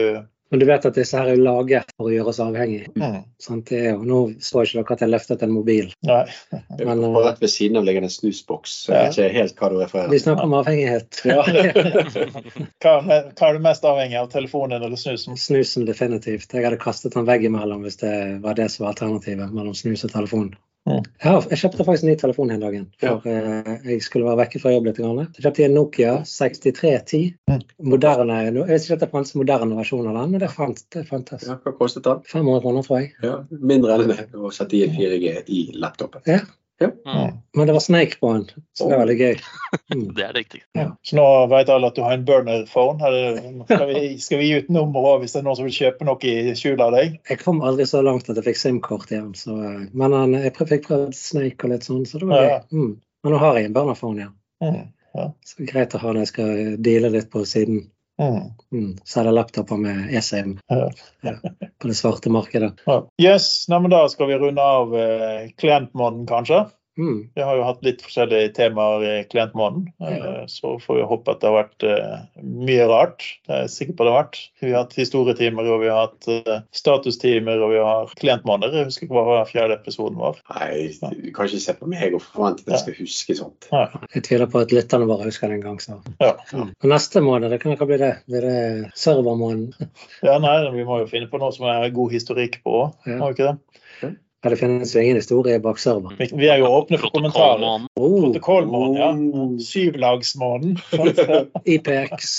Men 0.52 0.60
du 0.60 0.66
vet 0.68 0.86
at 0.86 0.98
disse 1.00 1.16
her 1.16 1.30
er 1.32 1.40
laget 1.40 1.88
for 1.96 2.10
å 2.10 2.12
gjøre 2.12 2.32
oss 2.34 2.40
avhengig. 2.44 2.82
mm. 2.92 3.62
Det 3.70 3.82
nå 4.04 4.18
så 4.44 4.64
ikke 4.66 4.82
dere 4.82 4.96
at 4.98 5.04
jeg 5.06 5.12
løftet 5.12 5.44
en 5.46 5.54
mobil. 5.56 5.92
Nei. 6.08 6.26
Men, 6.80 7.04
Og 7.08 7.22
rett 7.24 7.40
ved 7.42 7.54
siden 7.54 7.80
av 7.80 7.86
ligger 7.88 8.04
det 8.04 8.10
en 8.12 8.16
snusboks, 8.18 8.74
Ja. 8.90 8.94
jeg 8.94 9.16
vet 9.16 9.18
ikke 9.18 9.40
helt 9.40 9.56
hva 9.62 9.70
du 9.72 9.78
refererer 9.80 10.12
Vi 10.12 10.20
snakker 10.20 10.50
om 10.50 10.58
avhengighet. 10.60 11.22
Ja. 11.26 11.42
Hva, 12.84 12.94
hva 13.06 13.48
er 13.48 13.54
du 13.58 13.64
mest 13.64 13.86
avhengig 13.88 14.20
av, 14.20 14.28
telefonen 14.34 14.82
eller 14.82 15.00
snusen? 15.00 15.38
Snusen 15.40 15.86
definitivt. 15.88 16.52
Jeg 16.52 16.66
hadde 16.68 16.82
kastet 16.82 17.16
den 17.16 17.30
veggimellom 17.30 17.86
hvis 17.88 18.02
det 18.04 18.14
var 18.44 18.60
det 18.60 18.68
som 18.74 18.86
var 18.86 18.96
alternativet 18.96 19.54
mellom 19.56 19.74
snus 19.78 20.04
og 20.08 20.12
telefon. 20.14 20.52
Ja, 21.24 21.34
jeg 21.52 21.60
kjøpte 21.62 21.86
faktisk 21.88 22.06
en 22.06 22.12
ny 22.12 22.16
telefon 22.20 22.54
en 22.54 22.64
dagen, 22.64 22.88
for 23.02 23.28
ja. 23.28 23.76
jeg 23.88 24.04
skulle 24.06 24.28
være 24.28 24.42
vekke 24.44 24.62
fra 24.64 24.74
jobb 24.76 24.90
litt. 24.90 25.02
Jeg 25.02 25.46
kjøpte 25.46 25.66
en 25.68 25.76
Nokia 25.78 26.16
6310. 26.28 27.22
Mm. 27.52 27.66
Moderne, 27.94 28.40
jeg 28.46 28.56
vet 28.58 28.86
ikke 28.86 28.98
om 28.98 29.04
det 29.04 29.12
fantes 29.16 29.36
moderne 29.40 29.78
versjon 29.80 30.10
av 30.12 30.20
den, 30.22 30.34
men 30.36 30.44
det 30.44 30.52
fant, 30.54 30.82
det 30.96 31.06
fantes. 31.10 31.46
Ja, 31.50 31.60
hva 31.64 31.76
kostet 31.78 32.08
den? 32.08 32.24
500 32.32 32.64
kroner, 32.66 32.88
tror 32.88 33.02
jeg. 33.02 33.14
Ja, 33.26 33.38
mindre 33.74 33.98
enn 33.98 34.12
det 34.12 34.28
å 34.36 34.54
sette 34.56 34.80
i 34.80 34.88
4G 34.92 35.38
i 35.48 35.64
laptopen. 35.80 36.26
Mm. 36.90 37.38
Men 37.58 37.68
det 37.68 37.74
var 37.76 37.84
Snake 37.84 38.18
på 38.20 38.34
den, 38.34 38.46
så 38.78 38.88
det 38.88 38.96
var 38.98 39.06
veldig 39.06 39.18
gøy. 39.20 39.42
Mm. 39.92 40.06
Det 40.16 40.24
er 40.24 40.32
det 40.34 40.42
viktige. 40.46 40.62
Ja. 40.76 40.86
Så 41.04 41.16
nå 41.18 41.24
vet 41.52 41.70
alle 41.72 41.88
at 41.92 41.96
du 41.96 42.02
har 42.04 42.14
en 42.16 42.24
burner-phone. 42.28 43.04
Er 43.08 43.38
Skal, 43.68 43.88
vi- 43.90 44.18
skal 44.24 44.40
vi 44.40 44.46
gi 44.48 44.58
ut 44.62 44.70
nummeret 44.72 45.10
også 45.10 45.20
hvis 45.24 45.34
det 45.36 45.40
er 45.42 45.44
noen 45.48 45.56
som 45.60 45.66
vil 45.68 45.76
kjøpe 45.76 46.08
noe 46.08 46.32
i 46.32 46.54
skjul 46.56 46.82
av 46.86 46.92
deg? 46.96 47.18
Jeg 47.30 47.40
kom 47.44 47.60
aldri 47.62 47.86
så 47.90 48.02
langt 48.04 48.30
at 48.32 48.40
jeg 48.40 48.46
fikk 48.48 48.60
SIM-kort 48.62 49.12
igjen, 49.12 49.34
så, 49.36 49.56
eh, 49.68 49.82
men 49.94 50.16
han, 50.16 50.34
jeg 50.40 50.56
fikk 50.56 50.88
prøvd 50.88 51.14
Snake 51.18 51.68
og 51.68 51.74
litt 51.74 51.88
sånn, 51.88 52.06
så 52.08 52.20
det 52.24 52.28
var 52.32 52.44
Ja. 52.44 52.60
gøy. 52.60 52.80
Mm. 52.80 52.92
Men 53.24 53.34
nå 53.36 53.40
har 53.44 53.58
jeg 53.60 53.66
en 53.70 53.74
burner 53.80 53.96
phone 54.00 54.18
igjen, 54.24 54.88
Ja. 55.16 55.28
så 55.46 55.66
greit 55.68 55.94
å 55.96 56.00
ha 56.00 56.14
når 56.14 56.22
jeg 56.24 56.28
skal 56.32 56.78
deale 56.88 57.10
litt 57.12 57.30
på 57.32 57.44
siden. 57.46 57.90
Mm. 58.22 58.92
jeg 58.94 59.08
Selge 59.10 59.32
laptoper 59.34 59.80
med 59.82 60.12
eSIM 60.14 60.58
Ja. 60.70 60.90
på 61.82 61.88
det 61.90 61.96
svarte 61.98 62.30
markedet. 62.34 62.74
Ja. 62.86 63.00
Yes, 63.22 63.66
nei, 63.72 63.80
men 63.80 63.92
Da 63.92 64.04
skal 64.10 64.28
vi 64.30 64.38
runde 64.42 64.62
av 64.62 64.94
eh, 64.96 65.50
klientmåneden, 65.58 66.28
kanskje. 66.30 66.66
Mm. 67.00 67.30
Vi 67.36 67.42
har 67.42 67.56
jo 67.56 67.64
hatt 67.64 67.84
litt 67.86 68.02
forskjellige 68.04 68.52
temaer 68.58 69.04
i 69.08 69.14
klientmåneden. 69.32 69.86
ja. 70.02 70.44
så 70.52 70.74
får 70.84 70.98
vi 70.98 71.06
håpe 71.08 71.32
at 71.32 71.40
det 71.42 71.48
har 71.48 71.56
vært 71.56 71.86
eh, 71.88 72.42
mye 72.44 72.88
rart. 72.90 73.24
Det 73.48 73.54
er 73.56 73.62
jeg 73.64 73.72
sikker 73.76 73.96
på 73.98 74.06
det 74.08 74.12
har 74.14 74.24
vært. 74.26 74.40
Vi 74.62 74.72
har 74.74 74.84
hatt 74.84 74.98
historietimer, 75.00 75.70
og 75.72 75.82
vi 75.86 75.90
har 75.92 76.02
hatt 76.10 76.28
eh, 76.34 76.60
statustimer, 76.76 77.62
og 77.64 77.72
vi 77.74 77.80
har 77.82 78.12
klientmåneder. 78.20 78.82
Jeg 78.82 78.90
husker 78.92 79.08
ikke 79.08 79.24
hva 79.30 79.40
fjerde 79.50 79.78
episoden 79.80 80.20
var. 80.22 80.42
Nei, 80.52 80.90
du 80.92 81.32
kan 81.36 81.48
ikke 81.48 81.64
se 81.64 81.78
på 81.80 81.90
meg 81.92 82.18
og 82.18 82.26
forvente 82.26 82.66
at 82.68 82.74
jeg 82.76 82.84
skal 82.84 83.00
huske 83.00 83.38
sånt. 83.40 83.70
Nei. 83.72 83.86
Jeg 84.18 84.26
tviler 84.28 84.52
på 84.52 84.64
at 84.66 84.76
lytterne 84.76 85.08
våre 85.10 85.30
husker 85.30 85.52
det 85.54 85.60
en 85.62 85.66
gang. 85.70 85.80
Så. 85.82 86.02
Ja. 86.22 86.34
Ja. 86.52 86.68
neste 86.92 87.24
måned, 87.24 87.54
det 87.54 87.62
kan 87.64 87.74
ikke 87.76 87.88
bli 87.90 88.02
det. 88.02 88.12
Blir 88.28 88.46
det 88.50 88.60
servermåneden? 89.00 89.72
ja, 90.28 90.36
nei, 90.44 90.58
vi 90.76 90.86
må 90.88 91.02
jo 91.06 91.10
finne 91.10 91.32
på 91.32 91.40
noe 91.42 91.56
som 91.56 91.70
er 91.72 91.88
god 91.96 92.12
historikk 92.18 92.60
på 92.66 92.82
òg, 92.84 93.00
Ja. 93.08 93.18
må 93.22 93.32
vi 93.32 93.40
ikke 93.40 93.54
det? 93.54 94.12
Ja, 94.44 94.50
det 94.50 94.58
finnes 94.58 94.96
jo 94.96 95.02
ingen 95.04 95.20
historie 95.20 95.60
bak 95.62 95.78
server. 95.80 96.16
Vi, 96.18 96.28
vi 96.34 96.48
er 96.50 96.58
jo 96.64 96.70
åpne 96.74 96.98
for 96.98 97.14
kommentarer. 97.14 97.84
Protokollmåneden. 97.94 99.20
Oh, 99.30 99.38
ja. 99.38 99.44
Oh. 99.44 99.60
Syvlagsmåneden. 99.62 100.80
IPX. 101.76 102.32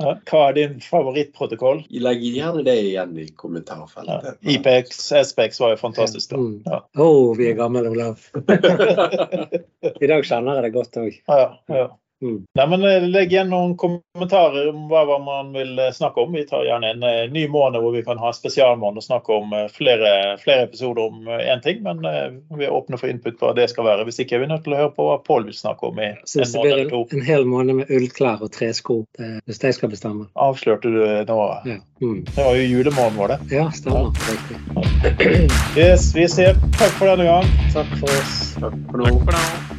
Ja. 0.00 0.14
Hva 0.30 0.46
er 0.48 0.54
din 0.56 0.78
favorittprotokoll? 0.80 1.82
Legg 2.00 2.22
gjerne 2.24 2.62
det 2.64 2.78
igjen 2.86 3.12
i 3.20 3.26
Ja. 3.26 3.34
kommentarfeltet. 3.36 4.38
IPX, 4.48 5.02
SPX 5.28 5.60
var 5.60 5.74
jo 5.74 5.76
fantastisk. 5.82 6.30
da. 6.30 6.38
Mm. 6.40 6.62
Ja. 6.64 6.78
Oh, 6.96 7.34
vi 7.36 7.50
er 7.50 7.58
gamle, 7.58 7.82
Olav. 7.92 8.22
I 10.00 10.06
dag 10.08 10.24
kjenner 10.24 10.56
jeg 10.56 10.64
det 10.64 10.72
godt 10.78 10.96
òg. 11.02 11.18
Ja, 11.28 11.42
ja. 11.68 11.84
Mm. 12.22 12.44
Nei, 12.54 12.66
men 12.66 12.82
eh, 12.84 13.08
Legg 13.08 13.32
igjen 13.32 13.48
noen 13.48 13.76
kommentarer 13.80 14.68
om 14.68 14.88
hva, 14.90 15.04
hva 15.08 15.18
man 15.24 15.52
vil 15.56 15.78
eh, 15.78 15.92
snakke 15.96 16.20
om. 16.20 16.34
Vi 16.36 16.44
tar 16.48 16.66
gjerne 16.68 16.92
en 16.92 17.04
uh, 17.04 17.32
ny 17.32 17.46
måned 17.48 17.80
hvor 17.80 17.94
vi 17.96 18.02
kan 18.04 18.20
ha 18.20 18.32
spesialmåned 18.36 19.00
og 19.00 19.06
snakke 19.06 19.32
om 19.32 19.54
uh, 19.56 19.64
flere, 19.72 20.36
flere 20.42 20.66
episoder 20.68 21.08
om 21.08 21.30
én 21.30 21.62
ting. 21.64 21.80
Men 21.86 22.04
vi 22.58 22.66
er 22.66 22.74
åpne 22.76 23.00
for 23.00 23.08
input 23.08 23.38
på 23.40 23.48
hva 23.48 23.54
det 23.56 23.70
skal 23.72 23.88
være. 23.88 24.04
Hvis 24.08 24.20
ikke 24.20 24.36
er 24.36 24.44
vi 24.44 24.50
nødt 24.52 24.66
til 24.66 24.76
å 24.76 24.82
høre 24.82 24.92
på 24.96 25.08
hva 25.08 25.16
Pål 25.24 25.48
vil 25.48 25.56
snakke 25.56 25.88
om 25.88 26.00
i 26.00 26.10
Så 26.24 26.42
en 26.42 26.44
det 26.44 26.58
måned 26.58 26.66
blir 26.66 26.76
eller 26.76 26.92
to. 26.92 27.02
en, 27.16 27.24
hel 27.30 27.48
måned 27.48 27.80
med 27.80 27.94
ullklær 27.96 28.44
og 28.44 28.52
tresko, 28.52 29.00
det, 29.18 29.32
hvis 29.48 29.62
det 29.64 29.74
skal 29.76 29.92
bestemme. 29.92 30.28
Avslørte 30.34 30.92
du 30.92 31.00
nå? 31.00 31.40
Ja, 31.68 31.80
mm. 32.02 32.22
Det 32.28 32.38
var 32.44 32.56
jo 32.58 32.68
julemåneden 32.68 33.20
vår, 33.20 33.34
det. 33.34 33.58
ja 33.60 33.66
stemmer. 33.72 34.12
Ja. 34.12 35.60
Yes, 35.76 36.10
vi 36.16 36.28
ser. 36.28 36.58
Takk 36.78 36.96
for 36.98 37.08
denne 37.12 37.28
gang. 37.28 37.52
Takk 37.74 37.92
for 38.00 38.16
oss. 38.20 38.40
Takk 38.60 38.80
for 38.90 39.04
nå. 39.04 39.12
Takk 39.12 39.28
for 39.28 39.38
nå. 39.38 39.69